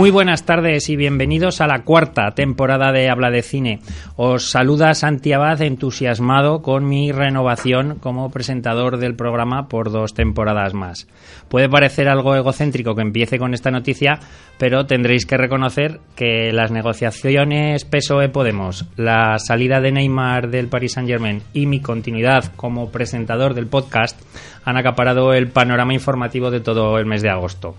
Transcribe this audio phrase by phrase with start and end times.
[0.00, 3.80] Muy buenas tardes y bienvenidos a la cuarta temporada de Habla de Cine.
[4.16, 10.72] Os saluda Santi Abad entusiasmado con mi renovación como presentador del programa por dos temporadas
[10.72, 11.06] más.
[11.50, 14.20] Puede parecer algo egocéntrico que empiece con esta noticia,
[14.56, 21.42] pero tendréis que reconocer que las negociaciones PSOE-Podemos, la salida de Neymar del Paris Saint-Germain
[21.52, 24.18] y mi continuidad como presentador del podcast
[24.64, 27.76] han acaparado el panorama informativo de todo el mes de agosto.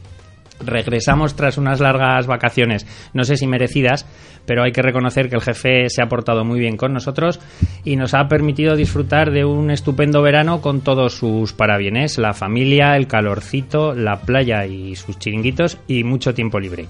[0.65, 4.05] Regresamos tras unas largas vacaciones, no sé si merecidas,
[4.45, 7.39] pero hay que reconocer que el jefe se ha portado muy bien con nosotros
[7.83, 12.95] y nos ha permitido disfrutar de un estupendo verano con todos sus parabienes, la familia,
[12.95, 16.87] el calorcito, la playa y sus chiringuitos y mucho tiempo libre.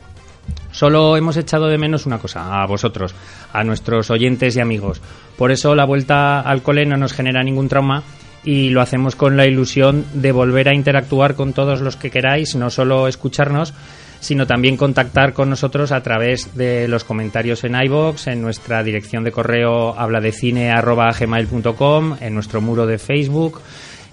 [0.72, 3.14] Solo hemos echado de menos una cosa, a vosotros,
[3.52, 5.02] a nuestros oyentes y amigos.
[5.38, 8.04] Por eso la vuelta al cole no nos genera ningún trauma
[8.44, 12.56] y lo hacemos con la ilusión de volver a interactuar con todos los que queráis,
[12.56, 13.74] no solo escucharnos,
[14.20, 19.24] sino también contactar con nosotros a través de los comentarios en iBox, en nuestra dirección
[19.24, 23.62] de correo habladecine@gmail.com, en nuestro muro de Facebook,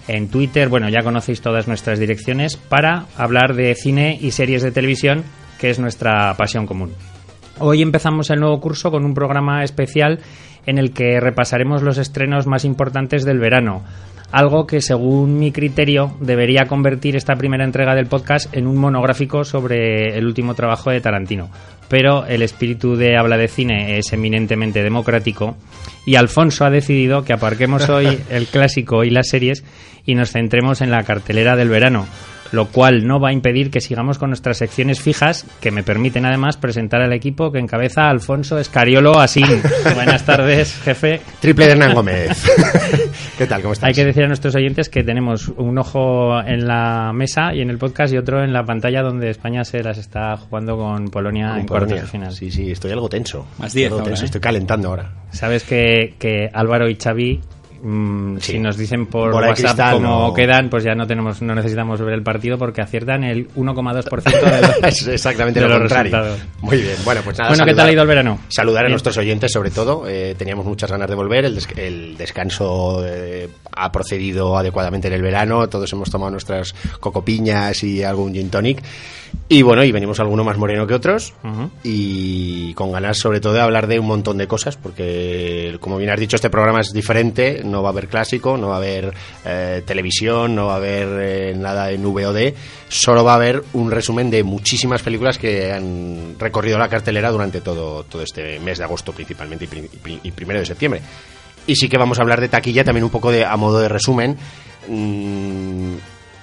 [0.07, 4.71] en Twitter, bueno, ya conocéis todas nuestras direcciones para hablar de cine y series de
[4.71, 5.23] televisión,
[5.59, 6.93] que es nuestra pasión común.
[7.59, 10.21] Hoy empezamos el nuevo curso con un programa especial
[10.65, 13.83] en el que repasaremos los estrenos más importantes del verano,
[14.31, 19.43] algo que según mi criterio debería convertir esta primera entrega del podcast en un monográfico
[19.43, 21.49] sobre el último trabajo de Tarantino.
[21.87, 25.57] Pero el espíritu de habla de cine es eminentemente democrático
[26.05, 29.63] y Alfonso ha decidido que aparquemos hoy el clásico y las series
[30.05, 32.07] y nos centremos en la cartelera del verano,
[32.51, 36.25] lo cual no va a impedir que sigamos con nuestras secciones fijas, que me permiten
[36.25, 39.43] además presentar al equipo que encabeza Alfonso Escariolo así.
[39.95, 41.21] Buenas tardes, jefe.
[41.39, 42.43] Triple de Hernán Gómez.
[43.37, 43.61] ¿Qué tal?
[43.61, 43.87] ¿Cómo estás?
[43.87, 47.69] Hay que decir a nuestros oyentes que tenemos un ojo en la mesa y en
[47.69, 51.49] el podcast y otro en la pantalla donde España se las está jugando con Polonia
[51.49, 51.87] Con en Polonia.
[51.87, 52.33] cuartos de final.
[52.33, 53.45] Sí, sí, estoy algo tenso.
[53.57, 54.25] Más diez Algo ahora, tenso, ¿eh?
[54.25, 55.11] Estoy calentando ahora.
[55.31, 57.39] Sabes que, que Álvaro y Xavi
[57.81, 58.53] mm, Sí.
[58.53, 60.33] si nos dicen por Bola WhatsApp cristal, cómo no.
[60.33, 64.87] quedan, pues ya no tenemos no necesitamos ver el partido porque aciertan el 1,2% de
[64.89, 66.11] es exactamente de lo los contrario.
[66.11, 66.39] resultados.
[66.61, 66.95] Muy bien.
[67.03, 67.49] Bueno, pues nada.
[67.51, 68.39] Bueno, ¿qué tal ha ido el verano?
[68.49, 68.91] Saludar a Bien.
[68.93, 70.07] nuestros oyentes, sobre todo.
[70.07, 71.45] Eh, teníamos muchas ganas de volver.
[71.45, 75.67] El, des- el descanso eh, ha procedido adecuadamente en el verano.
[75.69, 78.81] Todos hemos tomado nuestras cocopiñas y algún gin tonic.
[79.47, 81.33] Y bueno, y venimos alguno más moreno que otros.
[81.83, 84.75] Y con ganas, sobre todo, de hablar de un montón de cosas.
[84.77, 87.61] Porque, como bien has dicho, este programa es diferente.
[87.69, 89.13] No va a haber clásico, no va a haber
[89.45, 92.53] eh, televisión, no va a haber eh, nada en VOD.
[92.87, 97.61] Solo va a haber un resumen de muchísimas películas que han recorrido la cartelera durante
[97.61, 101.01] todo, todo este mes de agosto, principalmente, y, pri- y pri- y primero de septiembre.
[101.67, 103.89] Y sí que vamos a hablar de taquilla también un poco de, a modo de
[103.89, 104.37] resumen.
[104.87, 105.95] Mm,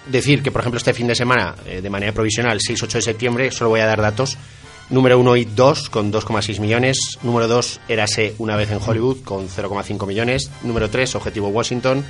[0.06, 3.50] decir que, por ejemplo, este fin de semana, eh, de manera provisional, 6-8 de septiembre,
[3.50, 4.36] solo voy a dar datos.
[4.88, 7.18] Número 1 y 2 con 2,6 millones.
[7.22, 10.48] Número 2, Érase una vez en Hollywood con 0,5 millones.
[10.62, 12.04] Número 3, Objetivo Washington,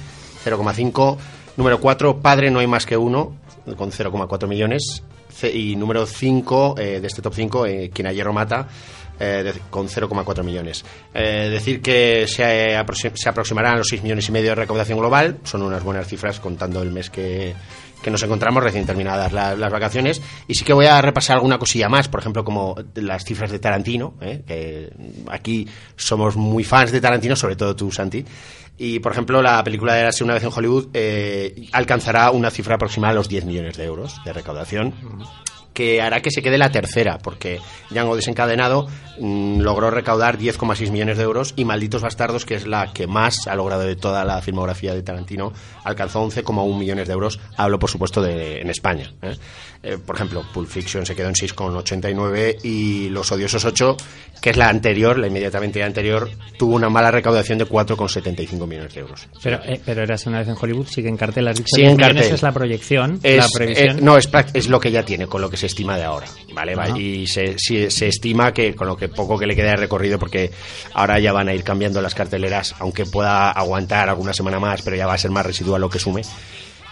[0.45, 1.17] 0,5.
[1.57, 3.35] Número 4, Padre no hay más que uno,
[3.79, 5.03] con 0,4 millones.
[5.43, 8.69] Y número 5 de este top 5, eh, Quien a hierro mata,
[9.21, 10.85] eh, con 0,4 millones.
[11.15, 14.55] Eh, decir que se, eh, aproxi- se aproximarán a los 6 millones y medio de
[14.57, 17.55] recaudación global, son unas buenas cifras contando el mes que,
[18.03, 20.21] que nos encontramos recién terminadas la- las vacaciones.
[20.47, 23.59] Y sí que voy a repasar alguna cosilla más, por ejemplo, como las cifras de
[23.59, 24.43] Tarantino, ¿eh?
[24.47, 24.91] que
[25.31, 25.67] aquí
[25.97, 28.25] somos muy fans de Tarantino, sobre todo tú, Santi.
[28.79, 32.75] Y, por ejemplo, la película de Érase una vez en Hollywood eh, alcanzará una cifra
[32.75, 34.93] aproximada a los 10 millones de euros de recaudación
[35.77, 37.61] que hará que se quede la tercera, porque
[37.91, 38.89] Django desencadenado
[39.21, 43.47] mm, logró recaudar 10,6 millones de euros y Malditos Bastardos, que es la que más
[43.47, 45.53] ha logrado de toda la filmografía de Tarantino,
[45.85, 47.39] alcanzó 11,1 millones de euros.
[47.59, 49.13] Hablo, por supuesto, de en España.
[49.21, 49.37] ¿eh?
[49.87, 53.97] Eh, por ejemplo, Pulp Fiction se quedó en 6,89 y Los Odiosos 8,
[54.41, 56.29] que es la anterior, la inmediatamente anterior,
[56.59, 59.29] tuvo una mala recaudación de 4,75 millones de euros.
[59.43, 61.47] Pero, eh, pero eras una vez en Hollywood, sigue en cartel.
[61.49, 62.35] Has dicho Sigue en 10 millones cartel.
[62.35, 63.99] es la proyección, Es, la previsión.
[63.99, 66.27] eh, no, es, es lo que ya tiene, con lo que se estima de ahora.
[66.53, 66.75] ¿vale?
[67.01, 70.51] Y se, se estima que con lo que poco que le queda de recorrido, porque
[70.95, 74.97] ahora ya van a ir cambiando las carteleras, aunque pueda aguantar alguna semana más, pero
[74.97, 76.23] ya va a ser más residual lo que sume.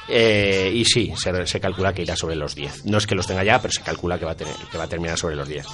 [0.08, 2.84] Eh, y sí, se, se calcula que irá sobre los 10.
[2.86, 4.84] No es que los tenga ya, pero se calcula que va a, tener, que va
[4.84, 5.64] a terminar sobre los 10.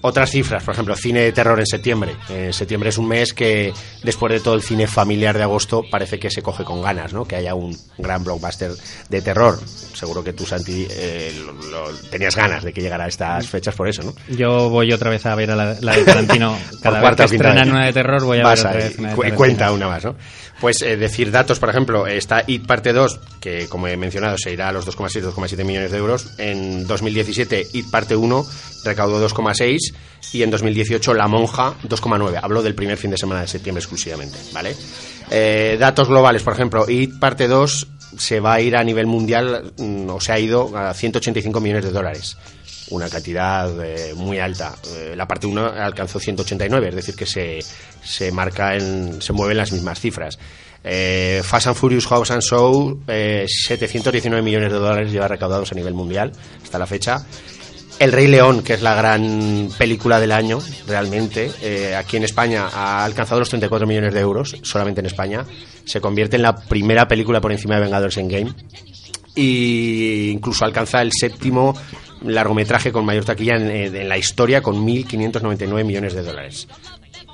[0.00, 2.14] Otras cifras, por ejemplo, cine de terror en septiembre.
[2.28, 3.72] Eh, septiembre es un mes que,
[4.04, 7.24] después de todo el cine familiar de agosto, parece que se coge con ganas, ¿no?
[7.26, 8.70] Que haya un gran blockbuster
[9.08, 9.58] de terror.
[9.94, 13.74] Seguro que tú, Santi, eh, lo- lo- tenías ganas de que llegara a estas fechas
[13.74, 14.14] por eso, ¿no?
[14.28, 16.56] Yo voy otra vez a ver a la, la de Tarantino.
[16.80, 19.08] Cada vez cuarta que estrenan una de terror voy a Vas ver otra vez una
[19.08, 19.36] de cu- Tarantino.
[19.36, 20.14] cuenta una más, ¿no?
[20.60, 24.52] Pues eh, decir datos, por ejemplo, está It parte 2, que como he mencionado, se
[24.52, 26.34] irá a los 2,6-2,7 millones de euros.
[26.38, 28.44] En 2017, It Parte 1
[28.84, 29.78] recaudó 2,6
[30.32, 32.40] y en 2018 La Monja 2,9.
[32.42, 34.74] Hablo del primer fin de semana de septiembre exclusivamente, ¿vale?
[35.30, 37.86] Eh, datos globales, por ejemplo, It Parte 2
[38.18, 41.84] se va a ir a nivel mundial, mm, o se ha ido a 185 millones
[41.84, 42.36] de dólares
[42.90, 44.74] una cantidad eh, muy alta.
[44.96, 47.58] Eh, la parte 1 alcanzó 189, es decir, que se,
[48.02, 50.38] se marca en, se mueven las mismas cifras.
[50.84, 55.94] Eh, Fast and Furious House and Show, 719 millones de dólares lleva recaudados a nivel
[55.94, 56.32] mundial
[56.62, 57.26] hasta la fecha.
[57.98, 61.50] El Rey León, que es la gran película del año, realmente,
[61.96, 65.44] aquí en España ha alcanzado los 34 millones de euros, solamente en España.
[65.84, 68.52] Se convierte en la primera película por encima de Vengadores en Game.
[69.34, 71.74] Y incluso alcanza el séptimo
[72.22, 76.68] largometraje con mayor taquilla en, la historia con 1.599 millones de dólares.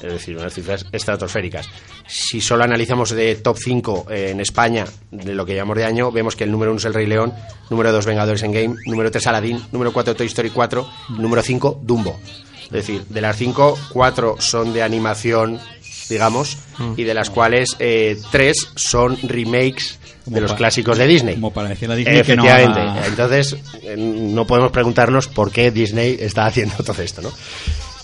[0.01, 1.69] Es decir, unas cifras estratosféricas.
[2.07, 6.37] Si solo analizamos de top 5 en España de lo que llamamos de año, vemos
[6.37, 7.33] que el número 1 es El Rey León,
[7.71, 10.87] número 2 Vengadores en Game, número 3 Aladdin, número 4 Toy Story 4,
[11.19, 12.19] número 5 Dumbo.
[12.65, 15.61] Es decir, de las 5, 4 son de animación,
[16.09, 16.95] digamos, mm.
[16.97, 21.35] y de las cuales 3 eh, son remakes de los clásicos de Disney.
[21.35, 22.81] Como para decir a Disney Efectivamente.
[22.81, 27.33] Que no Entonces, eh, no podemos preguntarnos por qué Disney está haciendo todo esto, ¿no?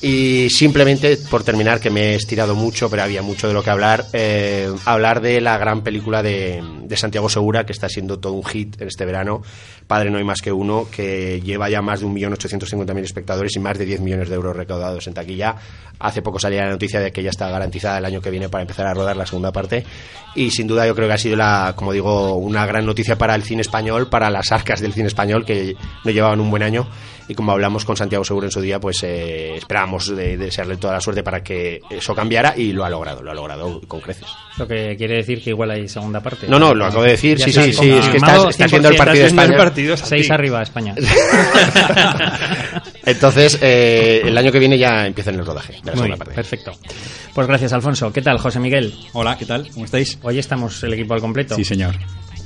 [0.03, 3.69] Y simplemente, por terminar, que me he estirado mucho, pero había mucho de lo que
[3.69, 8.33] hablar, eh, hablar de la gran película de, de, Santiago Segura, que está siendo todo
[8.33, 9.43] un hit en este verano,
[9.91, 13.77] Padre No hay más que uno, que lleva ya más de 1.850.000 espectadores y más
[13.77, 15.57] de 10 millones de euros recaudados en taquilla.
[15.99, 18.63] Hace poco salía la noticia de que ya está garantizada el año que viene para
[18.63, 19.85] empezar a rodar la segunda parte.
[20.37, 23.35] Y sin duda yo creo que ha sido, la, como digo, una gran noticia para
[23.35, 26.87] el cine español, para las arcas del cine español, que no llevaban un buen año.
[27.27, 30.95] Y como hablamos con Santiago Segura en su día, pues eh, esperábamos de, desearle toda
[30.95, 34.27] la suerte para que eso cambiara y lo ha logrado, lo ha logrado con creces.
[34.59, 36.49] Lo que quiere decir que igual hay segunda parte.
[36.49, 38.97] No, no, lo acabo de decir, sí, sí, sí, es que está, está haciendo el
[38.97, 39.57] partido de España.
[39.97, 40.95] Seis arriba, España.
[43.05, 46.35] Entonces, eh, el año que viene ya empieza en el rodaje de la segunda parte.
[46.35, 46.73] Perfecto.
[47.35, 48.13] Pues gracias, Alfonso.
[48.13, 48.95] ¿Qué tal, José Miguel?
[49.13, 49.69] Hola, ¿qué tal?
[49.73, 50.19] ¿Cómo estáis?
[50.23, 51.55] Hoy estamos el equipo al completo.
[51.55, 51.95] Sí, señor.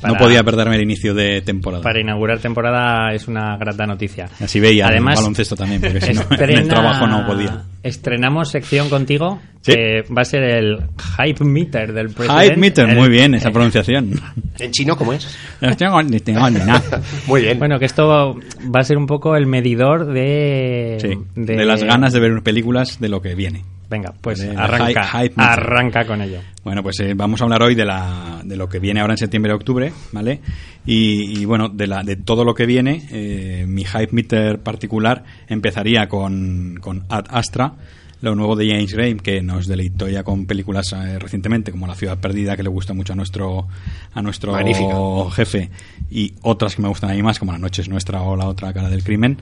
[0.06, 1.82] No podía perderme el inicio de temporada.
[1.82, 4.28] Para inaugurar temporada es una grata noticia.
[4.40, 7.64] Así veía Además, el baloncesto también, porque si no, en el trabajo no podía.
[7.82, 10.78] Estrenamos sección contigo, que va a ser el
[11.18, 12.44] Hype Meter del presidente.
[12.44, 14.20] Hype Meter, muy bien esa pronunciación.
[14.58, 15.36] ¿En chino cómo es?
[15.60, 17.02] No tengo ni nada.
[17.26, 17.58] muy bien.
[17.58, 18.38] Bueno, que esto
[18.74, 21.24] va a ser un poco el medidor de...
[21.34, 23.64] de, de las ganas de ver películas de lo que viene.
[23.88, 26.40] Venga, pues arranca, arranca con ello.
[26.64, 29.18] Bueno, pues eh, vamos a hablar hoy de, la, de lo que viene ahora en
[29.18, 30.40] septiembre y octubre, ¿vale?
[30.86, 36.08] Y, bueno, de, la, de todo lo que viene, eh, mi hype meter particular empezaría
[36.08, 37.74] con, con Ad Astra,
[38.20, 41.94] lo nuevo de James Gray, que nos deleitó ya con películas eh, recientemente, como La
[41.94, 43.66] ciudad perdida, que le gusta mucho a nuestro,
[44.12, 45.70] a nuestro jefe,
[46.10, 48.46] y otras que me gustan a mí más, como La noche es nuestra o La
[48.46, 49.38] otra cara del crimen,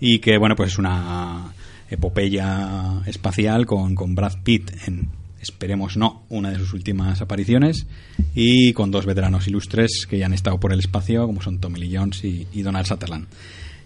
[0.00, 1.52] y que, bueno, pues es una
[1.90, 5.08] epopeya espacial con, con Brad Pitt en,
[5.48, 7.86] esperemos no, una de sus últimas apariciones
[8.34, 11.80] y con dos veteranos ilustres que ya han estado por el espacio, como son Tommy
[11.80, 13.26] Lee Jones y, Donald Sutherland.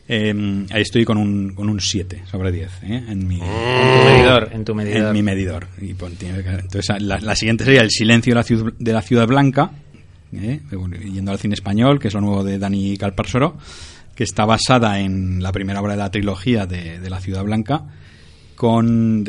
[0.08, 3.04] Em, ahí estoy con un, con un 7 sobre 10 ¿eh?
[3.08, 5.08] en, mi, medidor, en tu medidor.
[5.08, 5.68] En mi medidor.
[5.80, 9.70] Y, pues, entonces, la, siguiente sería El silencio de la ciudad, de la ciudad blanca,
[10.32, 10.60] ¿eh?
[11.12, 13.56] yendo al cine español, que es lo nuevo de Dani Calparsoro
[14.20, 17.84] que está basada en la primera obra de la trilogía de, La Ciudad Blanca,
[18.54, 19.24] con,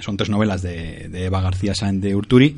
[0.00, 2.56] son tres novelas de, Eva García Sáenz de Urturi,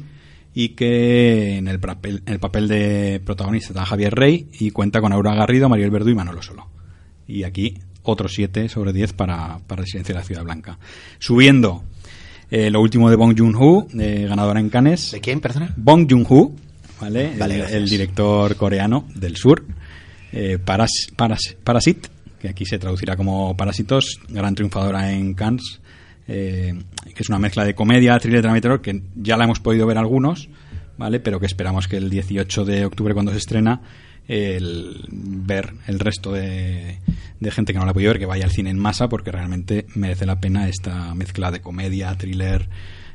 [0.55, 5.13] y que en el papel, el papel de protagonista está Javier Rey y cuenta con
[5.13, 6.69] Aura Garrido, Mariel Verdú y Manolo Solo.
[7.27, 10.79] Y aquí otro 7 sobre 10 para, para Residencia de la Ciudad Blanca.
[11.19, 11.83] Subiendo
[12.53, 15.11] eh, lo último de Bong Joon-ho, eh, ganadora en Cannes.
[15.11, 15.75] ¿De quién, perdona?
[15.77, 16.53] Bong Joon-ho,
[17.01, 17.33] ¿vale?
[17.33, 19.65] el, director coreano del sur
[20.37, 20.91] eh, Paras,
[21.63, 22.09] Parasit,
[22.41, 25.81] que aquí se traducirá como Parásitos, gran triunfadora en Cannes,
[26.27, 26.75] eh,
[27.15, 29.87] que es una mezcla de comedia, thriller, drama y terror, que ya la hemos podido
[29.87, 30.49] ver algunos,
[30.99, 31.21] ¿vale?
[31.21, 33.81] Pero que esperamos que el 18 de octubre, cuando se estrena,
[34.27, 36.99] el ver el resto de,
[37.51, 39.87] gente que no la ha podido ver, que vaya al cine en masa, porque realmente
[39.95, 42.69] merece la pena esta mezcla de comedia, thriller,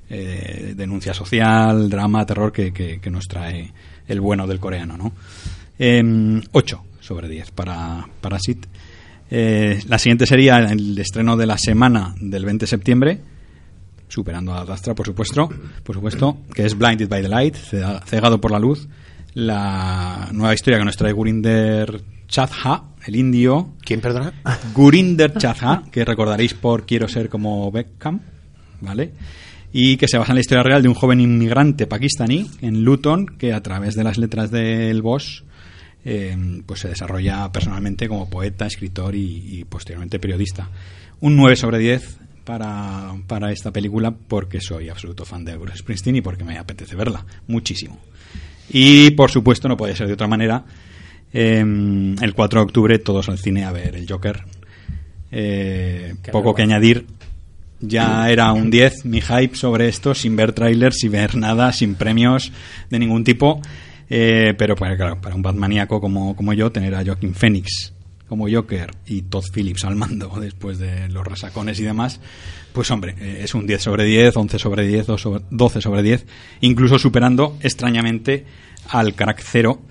[0.10, 3.74] eh, denuncia social, drama, terror que, que, nos trae
[4.08, 5.12] el bueno del coreano, ¿no?
[5.78, 8.68] Eh, 8 sobre 10 para Parasit.
[9.32, 13.20] Eh, la siguiente sería el estreno de la semana del 20 de septiembre,
[14.08, 15.50] superando a Dastra, por supuesto,
[15.84, 17.56] por supuesto, que es Blinded by the Light,
[18.06, 18.88] cegado por la luz,
[19.34, 23.74] la nueva historia que nos trae Gurinder Chadha, el indio.
[23.82, 24.32] ¿Quién, perdona?
[24.76, 28.20] Gurinder Chadha, que recordaréis por Quiero ser como Beckham,
[28.82, 29.14] ¿vale?
[29.74, 33.26] Y que se basa en la historia real de un joven inmigrante pakistaní en Luton
[33.26, 35.49] que a través de las letras del Bosch
[36.06, 40.70] eh, pues se desarrolla personalmente como poeta, escritor y, posteriormente periodista.
[41.20, 46.16] Un 9 sobre 10 para, para, esta película porque soy absoluto fan de Bruce Springsteen
[46.16, 48.00] y porque me apetece verla muchísimo.
[48.70, 50.64] Y por supuesto, no puede ser de otra manera,
[51.34, 54.44] em, el 4 de octubre todos al cine a ver el Joker.
[55.32, 57.06] Eh, poco que añadir,
[57.82, 61.96] ya era un 10 mi hype sobre esto, sin ver trailers, sin ver nada, sin
[61.96, 62.52] premios
[62.90, 63.62] de ningún tipo.
[64.10, 67.94] Eh, pero pues, claro, para un Batmaníaco como, como yo, tener a Joaquin Phoenix
[68.28, 72.22] como Joker y Todd Phillips al mando después de los resacones y demás,
[72.72, 75.08] pues hombre, eh, es un 10 sobre 10, 11 sobre 10,
[75.50, 76.26] 12 sobre 10,
[76.62, 78.46] incluso superando extrañamente
[78.90, 79.82] al crack cero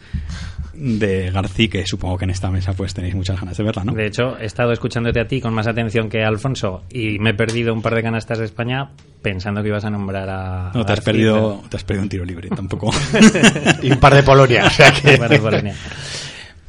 [0.79, 3.93] de García, que supongo que en esta mesa pues tenéis muchas ganas de verla, ¿no?
[3.93, 7.31] De hecho, he estado escuchándote a ti con más atención que a Alfonso y me
[7.31, 8.91] he perdido un par de canastas de España
[9.23, 10.71] pensando que ibas a nombrar a...
[10.75, 12.91] No, te has, perdido, te has perdido un tiro libre, tampoco.
[13.83, 15.19] y un par de Polonia, o sea que...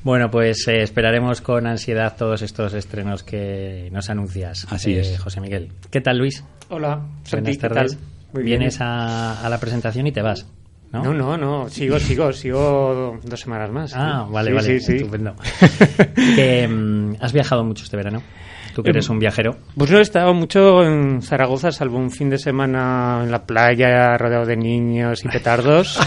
[0.02, 4.66] Bueno, pues eh, esperaremos con ansiedad todos estos estrenos que nos anuncias.
[4.70, 5.20] Así eh, es.
[5.20, 5.74] José Miguel.
[5.92, 6.44] ¿Qué tal, Luis?
[6.70, 7.02] Hola,
[7.32, 7.98] Buenas tardes.
[8.34, 10.46] Vienes a, a la presentación y te vas.
[10.92, 11.14] ¿No?
[11.14, 13.94] No, no, sigo, sigo, sigo dos semanas más.
[13.96, 15.36] Ah, vale, vale, estupendo.
[16.70, 18.22] Mm, ¿Has viajado mucho este verano?
[18.74, 19.58] Tú que eres em, un viajero.
[19.78, 24.18] Pues no he estado mucho en Zaragoza, salvo un fin de semana en la playa,
[24.18, 26.00] rodeado de niños y petardos.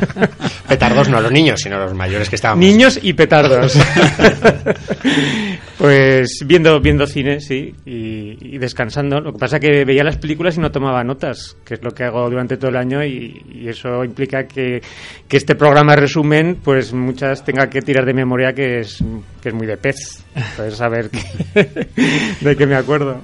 [0.68, 2.58] petardos no los niños, sino los mayores que estaban.
[2.58, 3.74] Niños y petardos.
[5.78, 9.20] pues viendo, viendo cine, sí, y, descansando.
[9.20, 11.90] Lo que pasa es que veía las películas y no tomaba notas, que es lo
[11.90, 14.82] que hago durante todo el año, y, eso implica que,
[15.26, 19.02] que, este programa resumen, pues muchas tenga que tirar de memoria que es,
[19.42, 20.24] que es muy de pez.
[20.56, 21.10] Pues saber
[22.40, 23.20] de qué me acuerdo.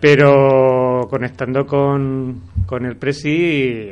[0.00, 3.90] Pero conectando con, con el Presi,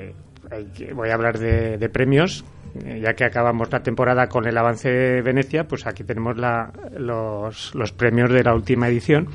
[0.94, 2.44] voy a hablar de, premios,
[2.75, 7.75] ya que acabamos la temporada con el avance de Venecia, pues aquí tenemos la, los,
[7.75, 9.28] los, premios de la última edición.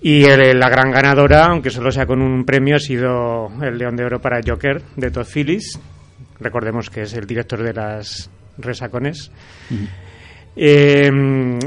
[0.00, 4.04] Y la gran ganadora, aunque solo sea con un premio, ha sido el León de
[4.04, 5.80] Oro para Joker de Todd Phillips.
[6.40, 9.30] Recordemos que es el director de las Resacones.
[10.56, 11.10] Eh,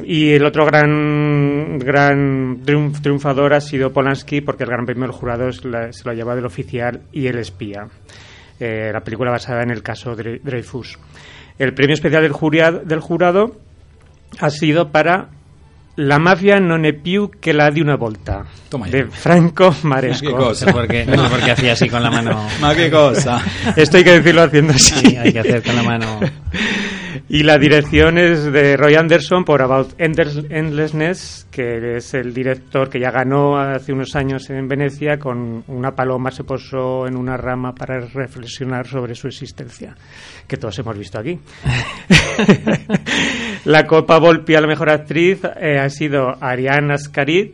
[0.05, 5.51] y el otro gran, gran triunfador ha sido Polanski, porque el Gran Premio del Jurado
[5.51, 7.87] se lo ha llevado el oficial y el espía.
[8.59, 10.97] Eh, la película basada en el caso Dreyfus.
[11.59, 13.57] El premio especial del, del jurado
[14.39, 15.29] ha sido para
[15.99, 18.45] La mafia non è più que la de una volta.
[18.91, 20.27] de Franco Maresco.
[20.27, 20.71] ¿Qué cosa?
[20.71, 22.47] Porque, no porque hacía así con la mano.
[22.75, 23.41] qué cosa?
[23.75, 24.93] Esto hay que decirlo haciendo así.
[24.93, 26.19] Sí, hay que hacer con la mano.
[27.29, 33.01] Y la dirección es de Roy Anderson por About Endlessness, que es el director que
[33.01, 37.75] ya ganó hace unos años en Venecia con una paloma se posó en una rama
[37.75, 39.93] para reflexionar sobre su existencia,
[40.47, 41.37] que todos hemos visto aquí.
[43.65, 47.49] la Copa Volpi a la mejor actriz eh, ha sido Ariane Ascarid,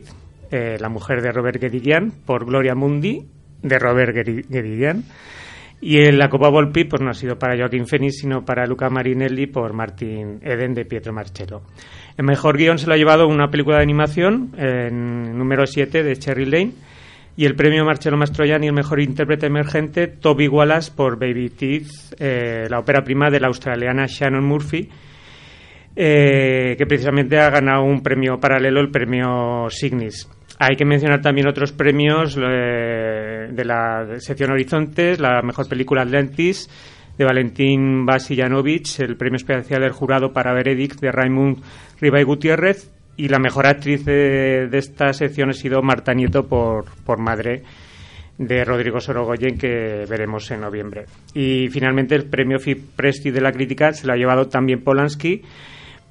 [0.52, 3.26] eh, la mujer de Robert Guédiguian, por Gloria Mundi,
[3.60, 5.02] de Robert Guédiguian.
[5.86, 8.88] Y en la Copa Volpi pues no ha sido para Joaquín Phoenix, sino para Luca
[8.88, 11.60] Marinelli por Martín Eden de Pietro Marcello.
[12.16, 14.52] El mejor guion se lo ha llevado una película de animación,
[15.36, 16.72] número 7 de Cherry Lane,
[17.36, 22.66] y el premio Marcello Mastroianni, el mejor intérprete emergente, Toby Wallace por Baby Teeth, eh,
[22.70, 24.88] la ópera prima de la australiana Shannon Murphy,
[25.94, 30.30] eh, que precisamente ha ganado un premio paralelo, el premio Signis.
[30.58, 36.68] Hay que mencionar también otros premios eh, de la sección Horizontes, la mejor película Atlantis
[37.18, 41.58] de Valentín Basillanovich, el premio especial del jurado para Veredict de Raymond
[42.00, 47.18] Ribay Gutiérrez y la mejor actriz de, esta sección ha sido Marta Nieto por, por
[47.18, 47.62] Madre
[48.38, 51.04] de Rodrigo Sorogoyen que veremos en noviembre.
[51.34, 52.58] Y finalmente el premio
[52.96, 55.42] Presti de la crítica se lo ha llevado también Polanski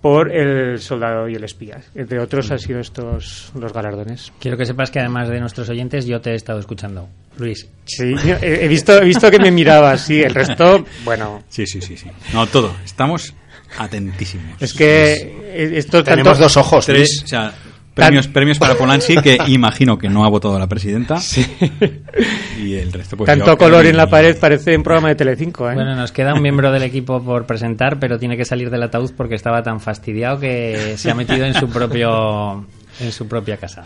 [0.03, 1.79] por El Soldado y el Espía.
[1.95, 4.33] Entre otros han sido estos los galardones.
[4.37, 7.07] Quiero que sepas que además de nuestros oyentes yo te he estado escuchando.
[7.37, 7.65] Luis.
[7.85, 11.45] Sí, he, visto, he visto que me mirabas, sí, el resto, bueno.
[11.47, 12.07] Sí, sí, sí, sí.
[12.33, 12.75] No, todo.
[12.83, 13.33] Estamos
[13.77, 14.61] atentísimos.
[14.61, 17.23] Es que esto Tenemos dos ojos, Luis.
[17.23, 17.53] O sea,
[17.93, 21.19] Premios, premios para Polanski, que imagino que no ha votado la presidenta.
[21.19, 21.45] Sí.
[22.59, 25.75] Y el resto, pues Tanto color en la pared parece un programa de Telecinco, ¿eh?
[25.75, 29.11] Bueno, nos queda un miembro del equipo por presentar, pero tiene que salir del ataúd
[29.15, 32.65] porque estaba tan fastidiado que se ha metido en su propio
[32.99, 33.83] en su propia casa.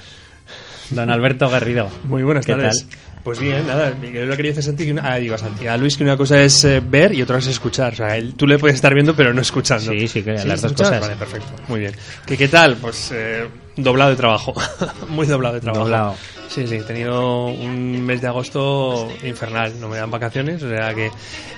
[0.89, 1.89] Don Alberto Garrido.
[2.05, 2.87] Muy buenas tardes.
[3.23, 5.97] Pues bien, nada, yo lo quería decir a Santi, ah, digo a Santi, a Luis
[5.97, 7.91] que una cosa es eh, ver y otra es escuchar.
[7.91, 9.91] O sea, él, tú le puedes estar viendo pero no escuchando.
[9.91, 11.01] Sí, sí, que las dos cosas.
[11.01, 11.93] Vale, perfecto, muy bien.
[12.25, 12.77] ¿Qué, qué tal?
[12.77, 13.45] Pues eh,
[13.77, 14.53] doblado de trabajo,
[15.07, 15.85] muy doblado de trabajo.
[15.85, 16.15] Doblado.
[16.49, 20.93] Sí, sí, he tenido un mes de agosto infernal, no me dan vacaciones, o sea
[20.93, 21.11] que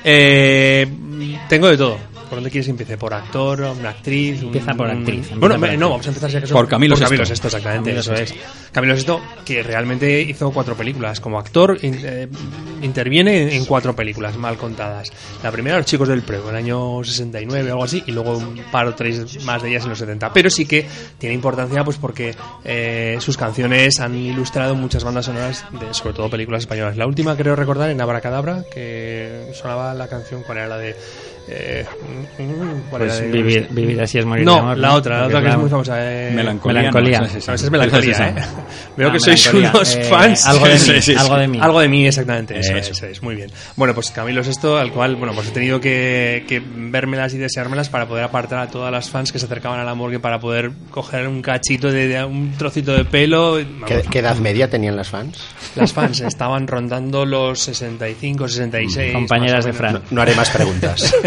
[0.04, 0.88] eh,
[1.48, 1.98] tengo de todo.
[2.30, 2.98] ¿Por dónde quieres que empiece?
[2.98, 4.42] ¿Por actor, una actriz?
[4.42, 5.30] Empieza por actriz.
[5.36, 7.10] Bueno, no, vamos a empezar Por Camilo por Sesto.
[7.10, 8.34] Camilo Sesto, exactamente, eso es.
[8.72, 11.20] Camilo Sesto, que realmente hizo cuatro películas.
[11.20, 12.28] Como actor, in- eh,
[12.82, 15.12] interviene en cuatro películas mal contadas.
[15.44, 18.38] La primera, Los chicos del Prego, en el año 69 o algo así, y luego
[18.38, 20.32] un par o tres más de ellas en los 70.
[20.32, 20.86] Pero sí que
[21.18, 26.30] tiene importancia pues porque eh, sus canciones han ilustrado muchas bandas sonoras, de, sobre todo
[26.30, 26.96] películas españolas.
[26.96, 30.96] La última creo recordar en Abracadabra, que sonaba la canción, ¿cuál era la de...?
[31.48, 31.86] Eh,
[32.38, 35.40] mm, ¿cuál Pues vivir, vivir así es morir de no, amor, la otra, la otra
[35.42, 35.96] que es la- muy famosa.
[36.00, 36.80] eh, Melancolía.
[36.82, 37.20] Melancolía.
[37.22, 37.54] no, es esa.
[37.54, 38.34] es melancolía, es ¿eh?
[38.98, 39.72] Veo Ah, que sois melancolía.
[39.74, 40.46] unos Eh, fans.
[40.48, 41.16] algo de mí, Sí, sí, sí.
[41.18, 41.60] algo de mí.
[41.62, 42.60] Algo de mí, exactamente.
[42.60, 42.92] Eso, Eso.
[42.92, 43.52] eso es, muy bien.
[43.76, 47.38] Bueno, pues Camilo es esto, al cual, bueno, pues he tenido que, que vérmelas y
[47.38, 50.40] deseármelas para poder apartar a todas las fans que se acercaban a la morgue para
[50.40, 53.58] poder coger un cachito de, de- un trocito de pelo.
[53.86, 55.38] ¿Qué, qué edad media tenían las fans?
[55.76, 59.14] Las fans estaban rondando los 65, 66.
[59.14, 59.74] Compañeras de.
[59.74, 60.02] Fran.
[60.12, 61.14] No haré más preguntas.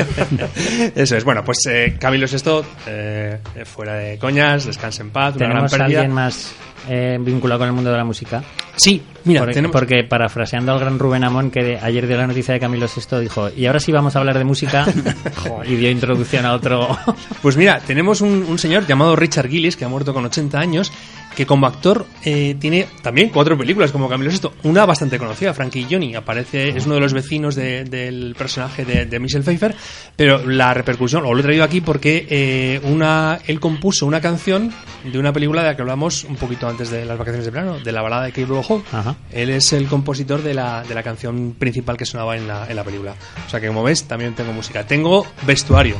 [0.94, 5.46] Eso es, bueno, pues eh, Camilo Sesto, eh, fuera de coñas, descanse en paz, una
[5.46, 5.84] gran ¿Tenemos pérdida.
[6.00, 6.52] alguien más
[6.88, 8.42] eh, vinculado con el mundo de la música?
[8.76, 9.72] Sí, mira, Por- tenemos...
[9.72, 13.20] Porque parafraseando al gran Rubén Amón, que de- ayer dio la noticia de Camilo VI,
[13.20, 14.86] dijo, y ahora sí vamos a hablar de música,
[15.64, 16.96] y dio introducción a otro...
[17.42, 20.92] Pues mira, tenemos un, un señor llamado Richard Gillis, que ha muerto con 80 años,
[21.36, 24.52] que como actor eh, tiene también cuatro películas como Camilo Sesto.
[24.64, 29.06] Una bastante conocida, Frankie Johnny, aparece, es uno de los vecinos de- del personaje de,
[29.06, 29.74] de Michelle Pfeiffer,
[30.14, 34.72] pero la repercusión, o lo he traído aquí porque eh, una, él compuso una canción
[35.04, 37.78] de una película de la que hablamos un poquito antes de las vacaciones de verano,
[37.80, 38.32] de la balada de
[38.68, 38.82] Hall.
[38.92, 39.16] Ajá.
[39.32, 42.76] Él es el compositor de la, de la canción principal que sonaba en la, en
[42.76, 43.14] la película.
[43.46, 44.86] O sea que como ves, también tengo música.
[44.86, 45.96] Tengo vestuario.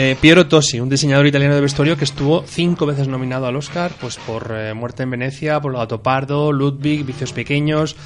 [0.00, 3.90] Eh, Piero Tosi, un diseñador italiano de vestuario que estuvo cinco veces nominado al Oscar,
[4.00, 7.96] pues por eh, Muerte en Venecia, por Gato Pardo, Ludwig, Vicios Pequeños.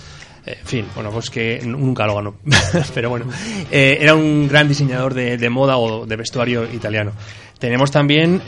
[0.46, 2.36] eh, en fin, bueno, pues que nunca lo ganó.
[2.94, 3.26] Pero bueno,
[3.70, 7.12] era un gran diseñador de, moda o de vestuario italiano.
[7.58, 8.40] Tenemos también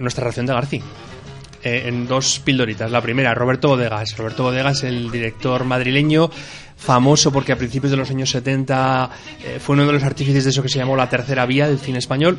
[0.00, 0.82] nuestra ración de García
[1.62, 2.90] en dos pildoritas.
[2.90, 4.16] La primera, Roberto Bodegas.
[4.16, 6.30] Roberto Bodegas, el director madrileño,
[6.76, 9.10] famoso porque a principios de los años 70
[9.42, 11.78] eh, fue uno de los artífices de eso que se llamó la tercera vía del
[11.78, 12.38] cine español.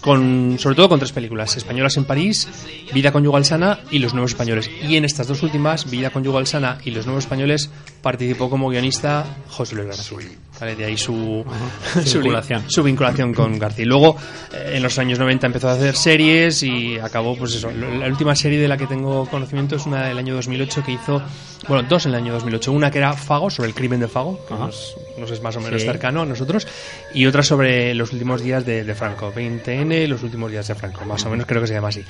[0.00, 2.48] Con, sobre todo con tres películas, Españolas en París,
[2.94, 4.70] Vida Conyugal Sana y Los Nuevos Españoles.
[4.88, 7.70] Y en estas dos últimas, Vida Conyugal Sana y Los Nuevos Españoles,
[8.02, 10.45] participó como guionista José Luis García.
[10.58, 10.74] ¿Vale?
[10.74, 11.44] De ahí su,
[12.04, 12.64] Su vinculación.
[12.68, 13.84] su vinculación con García.
[13.84, 14.16] Y luego,
[14.54, 17.70] eh, en los años 90 empezó a hacer series y acabó, pues eso.
[17.70, 21.22] La última serie de la que tengo conocimiento es una del año 2008 que hizo,
[21.68, 22.72] bueno, dos en el año 2008.
[22.72, 25.60] Una que era Fago, sobre el crimen de Fago, que nos, nos es más o
[25.60, 25.86] menos Sí.
[25.86, 26.66] cercano a nosotros,
[27.12, 31.04] y otra sobre los últimos días de, de Franco, 20N, los últimos días de Franco,
[31.04, 32.02] más o menos creo que se llama así.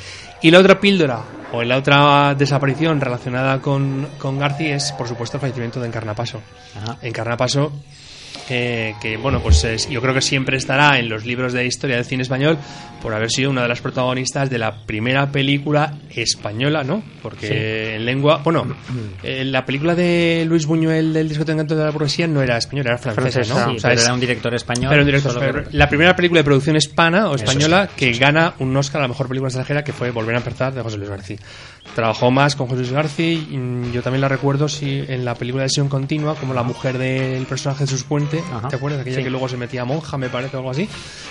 [0.43, 1.21] Y la otra píldora,
[1.53, 6.41] o la otra desaparición relacionada con, con García es, por supuesto, el fallecimiento de Encarnapaso.
[6.77, 6.99] Ajá.
[7.03, 7.73] Encarnapaso
[8.47, 11.97] que, que, bueno, pues es- yo creo que siempre estará en los libros de historia
[11.97, 12.59] del cine español
[13.03, 17.03] por haber sido una de las protagonistas de la primera película española, ¿no?
[17.23, 18.67] Porque en lengua, bueno,
[19.23, 22.57] eh, la película de Luis Buñuel del disco de encanto de la burguesía no era
[22.57, 23.71] española, era francesa, Francesa, ¿no?
[23.73, 24.87] Sí, O sea, pero es- era un director español.
[24.91, 25.69] pero un director solo español.
[25.71, 29.09] que- La primera película de producción hispana o española que gana un Oscar a la
[29.09, 31.37] mejor película extranjera que fue Volver a empezar de José Luis García.
[31.95, 35.63] Trabajó más con Luis García y mm, yo también la recuerdo sí, en la película
[35.63, 38.43] de Sion Continua como la mujer del personaje de Sus Puente.
[38.53, 38.69] Ajá.
[38.69, 39.01] ¿Te acuerdas?
[39.01, 39.23] Aquella Sí.
[39.25, 40.89] que luego se metía monja, me parece, o algo así.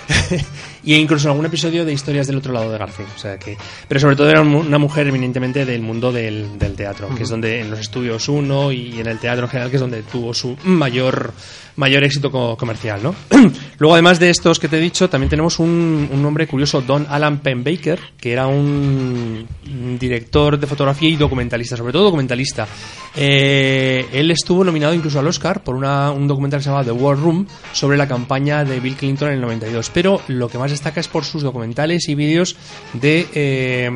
[0.84, 3.06] y incluso en algún episodio de Historias del otro lado de García.
[3.14, 6.74] O sea que, pero sobre todo era un- una mujer eminentemente del mundo del, del
[6.74, 9.76] teatro, que es donde en los estudios uno y en el teatro en general, que
[9.76, 11.32] es donde tuvo su mayor
[11.76, 13.14] mayor éxito co- comercial, ¿no?
[13.78, 17.38] Luego, además de estos que te he dicho, también tenemos un, nombre curioso, Don Alan
[17.38, 19.46] Penbaker, que era un,
[19.98, 22.66] director de fotografía y documentalista, sobre todo documentalista.
[23.18, 26.92] Eh, él estuvo nominado incluso al Oscar por una- un documental que se llama The
[26.92, 29.90] War Room sobre la campaña de Bill Clinton en el 92.
[29.92, 32.56] Pero lo que más destaca es por sus documentales y vídeos
[32.92, 33.90] de eh,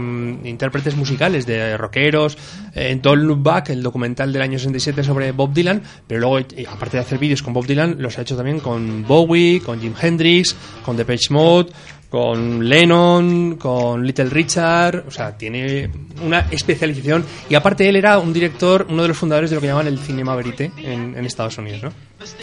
[0.44, 2.36] intérpretes musicales, de rockeros.
[2.74, 5.82] Eh, Don't Look Back, el documental del año 67 sobre Bob Dylan.
[6.06, 9.06] Pero luego, y aparte de hacer vídeos con Bob Dylan, los ha hecho también con
[9.06, 10.54] Bowie, con Jim Hendrix,
[10.84, 11.70] con Depeche Mode
[12.10, 15.88] con Lennon, con Little Richard, o sea, tiene
[16.20, 19.68] una especialización y aparte él era un director, uno de los fundadores de lo que
[19.68, 21.88] llaman el cinema verité en, en Estados Unidos, ¿no?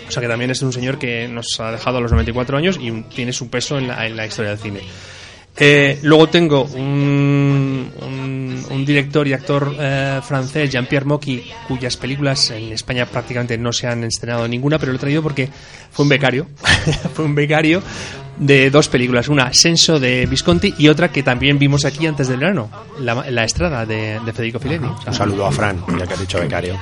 [0.08, 2.80] O sea que también es un señor que nos ha dejado a los 94 años
[2.82, 4.80] y tiene su peso en la, en la historia del cine.
[5.60, 12.52] Eh, luego tengo un, un- un director y actor eh, francés, Jean-Pierre Mocky, cuyas películas
[12.52, 15.50] en España prácticamente no se han estrenado ninguna, pero lo he traído porque
[15.92, 16.48] fue un becario.
[17.16, 17.82] fue un becario
[18.38, 22.40] de dos películas, una Senso de Visconti y otra que también vimos aquí antes del
[22.40, 24.88] verano, La, La Estrada de, de Federico Fellini.
[25.08, 26.78] Un saludo a Fran, ya que has dicho becario.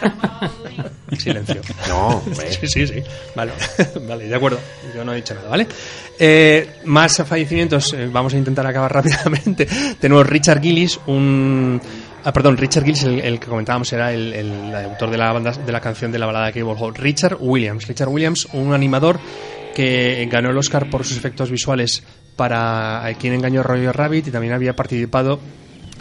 [1.18, 1.60] Silencio.
[1.88, 3.02] No, sí, sí, sí.
[3.34, 3.52] Vale,
[4.08, 4.58] vale, de acuerdo.
[4.94, 5.66] Yo no he dicho nada, ¿vale?
[6.18, 9.66] Eh, más fallecimientos, eh, vamos a intentar acabar rápidamente.
[9.98, 11.80] Tenemos Richard Gillis, un.
[12.24, 15.72] Ah, perdón, Richard Gillis, el, que comentábamos, era el, el, autor de la, banda, de
[15.72, 16.94] la canción de la balada de Cable Hall.
[16.94, 17.86] Richard Williams.
[17.86, 19.20] Richard Williams, un animador
[19.74, 22.02] que ganó el Oscar por sus efectos visuales
[22.34, 25.38] para Quien engañó a Roger Rabbit y también había participado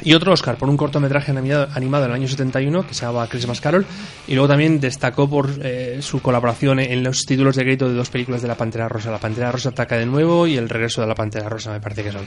[0.03, 3.61] y otro Oscar por un cortometraje animado, en el año 71 que se llamaba Christmas
[3.61, 3.85] Carol
[4.27, 8.09] y luego también destacó por eh, su colaboración en los títulos de crédito de dos
[8.09, 11.07] películas de La Pantera Rosa, La Pantera Rosa ataca de nuevo y El regreso de
[11.07, 12.25] la Pantera Rosa me parece que son.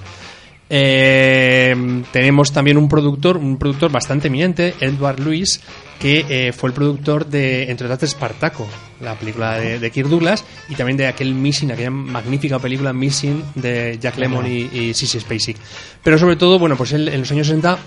[0.70, 5.60] Eh, tenemos también un productor, un productor bastante eminente, Edward Lewis,
[5.98, 8.66] que eh, fue el productor de, entre otras, Spartaco,
[9.00, 13.42] la película de, de, Kirk Douglas, y también de aquel Missing, aquella magnífica película Missing
[13.54, 15.56] de Jack Lemmon y, y Sissy Spacek.
[16.02, 17.78] Pero sobre todo, bueno, pues él en los años 60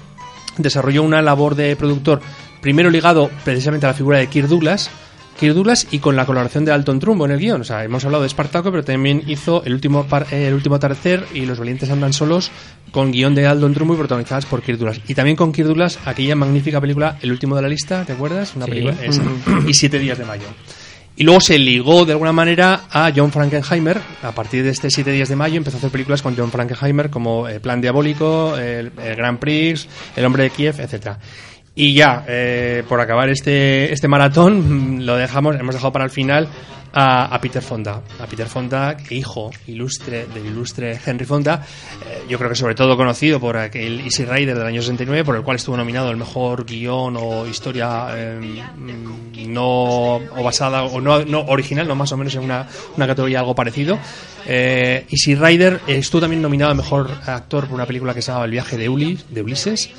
[0.58, 2.22] desarrolló una labor de productor,
[2.62, 4.90] primero ligado precisamente a la figura de Kirk Douglas,
[5.40, 7.62] Kirk Douglas y con la colaboración de Alton Trumbo en el guion.
[7.62, 11.46] O sea, hemos hablado de Spartaco, pero también hizo El último, el último atardecer y
[11.46, 12.52] Los valientes andan solos
[12.92, 15.02] con guion de Alton Trumbo y protagonizadas por Kirk Douglas.
[15.08, 18.56] Y también con Kirk Douglas aquella magnífica película El último de la lista, ¿te acuerdas?
[18.56, 18.96] Una película
[19.68, 20.46] y Siete días de mayo.
[21.16, 24.00] Y luego se ligó de alguna manera a John Frankenheimer.
[24.24, 27.10] A partir de este Siete días de mayo empezó a hacer películas con John Frankenheimer
[27.10, 31.20] como El Plan Diabólico, El, el Grand Prix, El Hombre de Kiev, etcétera.
[31.74, 36.12] Y ya, eh, por acabar este, este maratón, mm, lo dejamos, hemos dejado para el
[36.12, 36.50] final
[36.94, 38.02] a, Peter Fonda.
[38.20, 41.66] A Peter Fonda, hijo ilustre del ilustre Henry Fonda,
[42.06, 45.36] eh, yo creo que sobre todo conocido por aquel Easy Rider del año 69, por
[45.36, 48.58] el cual estuvo nominado el mejor guion o historia em,
[49.48, 53.40] no o basada o no, no, original, no más o menos en una, una categoría
[53.40, 53.98] algo parecido.
[54.46, 58.46] Eh, Easy Rider estuvo también nominado a mejor actor por una película que se llama
[58.46, 59.90] El viaje de, Ulis, de Ulises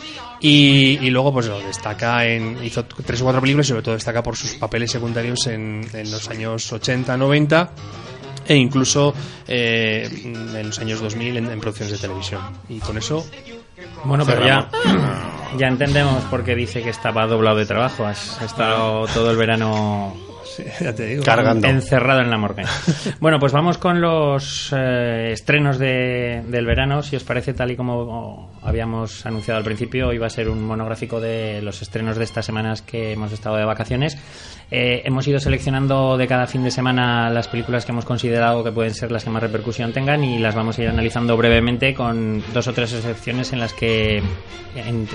[0.43, 2.63] y, luego, pues lo destaca en.
[2.65, 6.11] Hizo tres o cuatro películas y sobre todo destaca por sus papeles secundarios en, en
[6.11, 7.73] los años 80, 90
[8.47, 9.15] e incluso
[9.47, 12.43] eh, en los años 2000 en, producciones de televisión.
[12.69, 13.25] Y con eso.
[14.05, 14.69] Bueno, pero ya,
[15.59, 18.05] ya entendemos por qué dice que estaba doblado de trabajo.
[18.05, 20.15] Has estado todo el verano
[21.25, 21.67] Cargando.
[21.69, 22.65] Encerrado en la morgue.
[23.21, 27.03] bueno, pues vamos con los eh, estrenos de, del verano.
[27.03, 30.63] Si os parece, tal y como habíamos anunciado al principio, hoy va a ser un
[30.63, 34.19] monográfico de los estrenos de estas semanas que hemos estado de vacaciones.
[34.71, 38.73] Eh, hemos ido seleccionando de cada fin de semana las películas que hemos considerado que
[38.73, 42.43] pueden ser las que más repercusión tengan y las vamos a ir analizando brevemente con
[42.55, 44.23] dos o tres excepciones en las que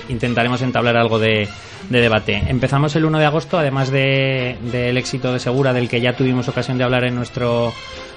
[0.08, 1.48] intentaremos entablar algo de,
[1.90, 2.42] debate.
[2.46, 6.78] Empezamos el 1 de agosto, además del éxito de Segura, del que ya tuvimos ocasión
[6.78, 7.72] de hablar en nuestro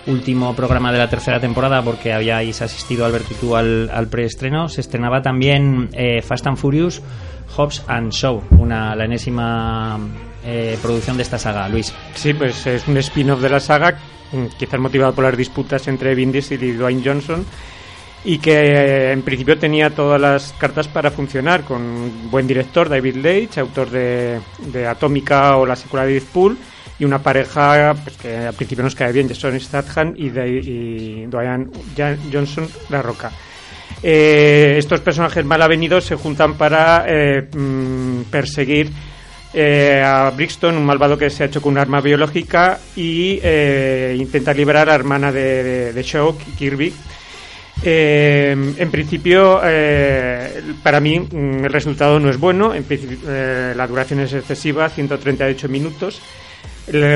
[0.08, 4.68] último programa de la tercera temporada porque habíais asistido Alberto y tú al, al preestreno,
[4.68, 7.02] se estrenaba también eh, Fast and Furious
[7.56, 10.00] Hobbs and Show, una, la enésima
[10.46, 11.94] eh, producción de esta saga, Luis.
[12.16, 13.98] Sí, pues es un spin-off de la saga,
[14.32, 17.46] mm, quizás motivado por las disputas entre Vin Diesel y Dwayne Johnson,
[18.24, 22.88] y que eh, en principio tenía todas las cartas para funcionar, con un buen director,
[22.88, 26.58] David Leitch, autor de, de Atómica o la secuela de Deadpool,
[27.02, 31.68] y una pareja pues, que al principio nos cae bien, Jason Statham y, Dwayne
[32.32, 33.32] Johnson La Roca.
[34.04, 37.04] Eh, estos personajes mal avenidos se juntan para
[37.52, 38.92] mm, perseguir
[39.52, 44.16] eh, a Brixton, un malvado que se ha hecho con un arma biológica, y eh,
[44.18, 46.94] intenta liberar a la hermana de, de, Kirby.
[47.84, 49.60] Eh, en principio,
[50.84, 52.76] para mí mm, el resultado no es bueno.
[52.76, 52.86] En
[53.76, 56.22] la duración es excesiva, 138 minutos.